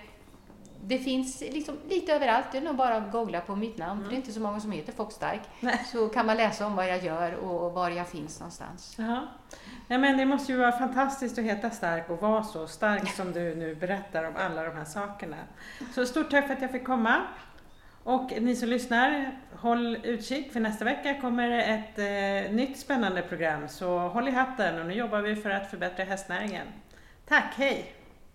det 0.84 0.98
finns 0.98 1.40
liksom 1.40 1.76
lite 1.88 2.12
överallt. 2.12 2.46
Det 2.52 2.58
är 2.58 2.62
nog 2.62 2.76
bara 2.76 2.96
att 2.96 3.12
googla 3.12 3.40
på 3.40 3.56
mitt 3.56 3.78
namn, 3.78 3.92
mm. 3.92 4.04
för 4.04 4.10
det 4.10 4.14
är 4.14 4.16
inte 4.16 4.32
så 4.32 4.40
många 4.40 4.60
som 4.60 4.72
heter 4.72 4.92
Fox 4.92 5.14
Stark. 5.14 5.40
Så 5.92 6.08
kan 6.08 6.26
man 6.26 6.36
läsa 6.36 6.66
om 6.66 6.76
vad 6.76 6.88
jag 6.88 7.04
gör 7.04 7.34
och 7.34 7.72
var 7.72 7.90
jag 7.90 8.08
finns 8.08 8.40
någonstans. 8.40 8.94
Jaha. 8.98 9.26
Nej, 9.88 9.98
men 9.98 10.16
det 10.16 10.26
måste 10.26 10.52
ju 10.52 10.58
vara 10.58 10.72
fantastiskt 10.72 11.38
att 11.38 11.44
heta 11.44 11.70
stark 11.70 12.10
och 12.10 12.20
vara 12.20 12.44
så 12.44 12.66
stark 12.66 13.08
som 13.08 13.32
du 13.32 13.54
nu 13.54 13.74
berättar 13.74 14.24
om 14.24 14.32
alla 14.36 14.64
de 14.64 14.76
här 14.76 14.84
sakerna. 14.84 15.36
Så 15.94 16.06
stort 16.06 16.30
tack 16.30 16.46
för 16.46 16.54
att 16.54 16.62
jag 16.62 16.70
fick 16.70 16.84
komma. 16.84 17.22
Och 18.06 18.32
ni 18.40 18.56
som 18.56 18.68
lyssnar, 18.68 19.32
håll 19.52 19.98
utkik 20.02 20.52
för 20.52 20.60
nästa 20.60 20.84
vecka 20.84 21.20
kommer 21.20 21.50
ett 21.50 21.98
eh, 21.98 22.54
nytt 22.54 22.78
spännande 22.78 23.22
program. 23.22 23.68
Så 23.68 23.98
håll 23.98 24.28
i 24.28 24.30
hatten 24.30 24.80
och 24.80 24.86
nu 24.86 24.94
jobbar 24.94 25.20
vi 25.20 25.36
för 25.36 25.50
att 25.50 25.70
förbättra 25.70 26.04
hästnäringen. 26.04 26.66
Tack, 27.28 27.54
hej! 27.56 27.95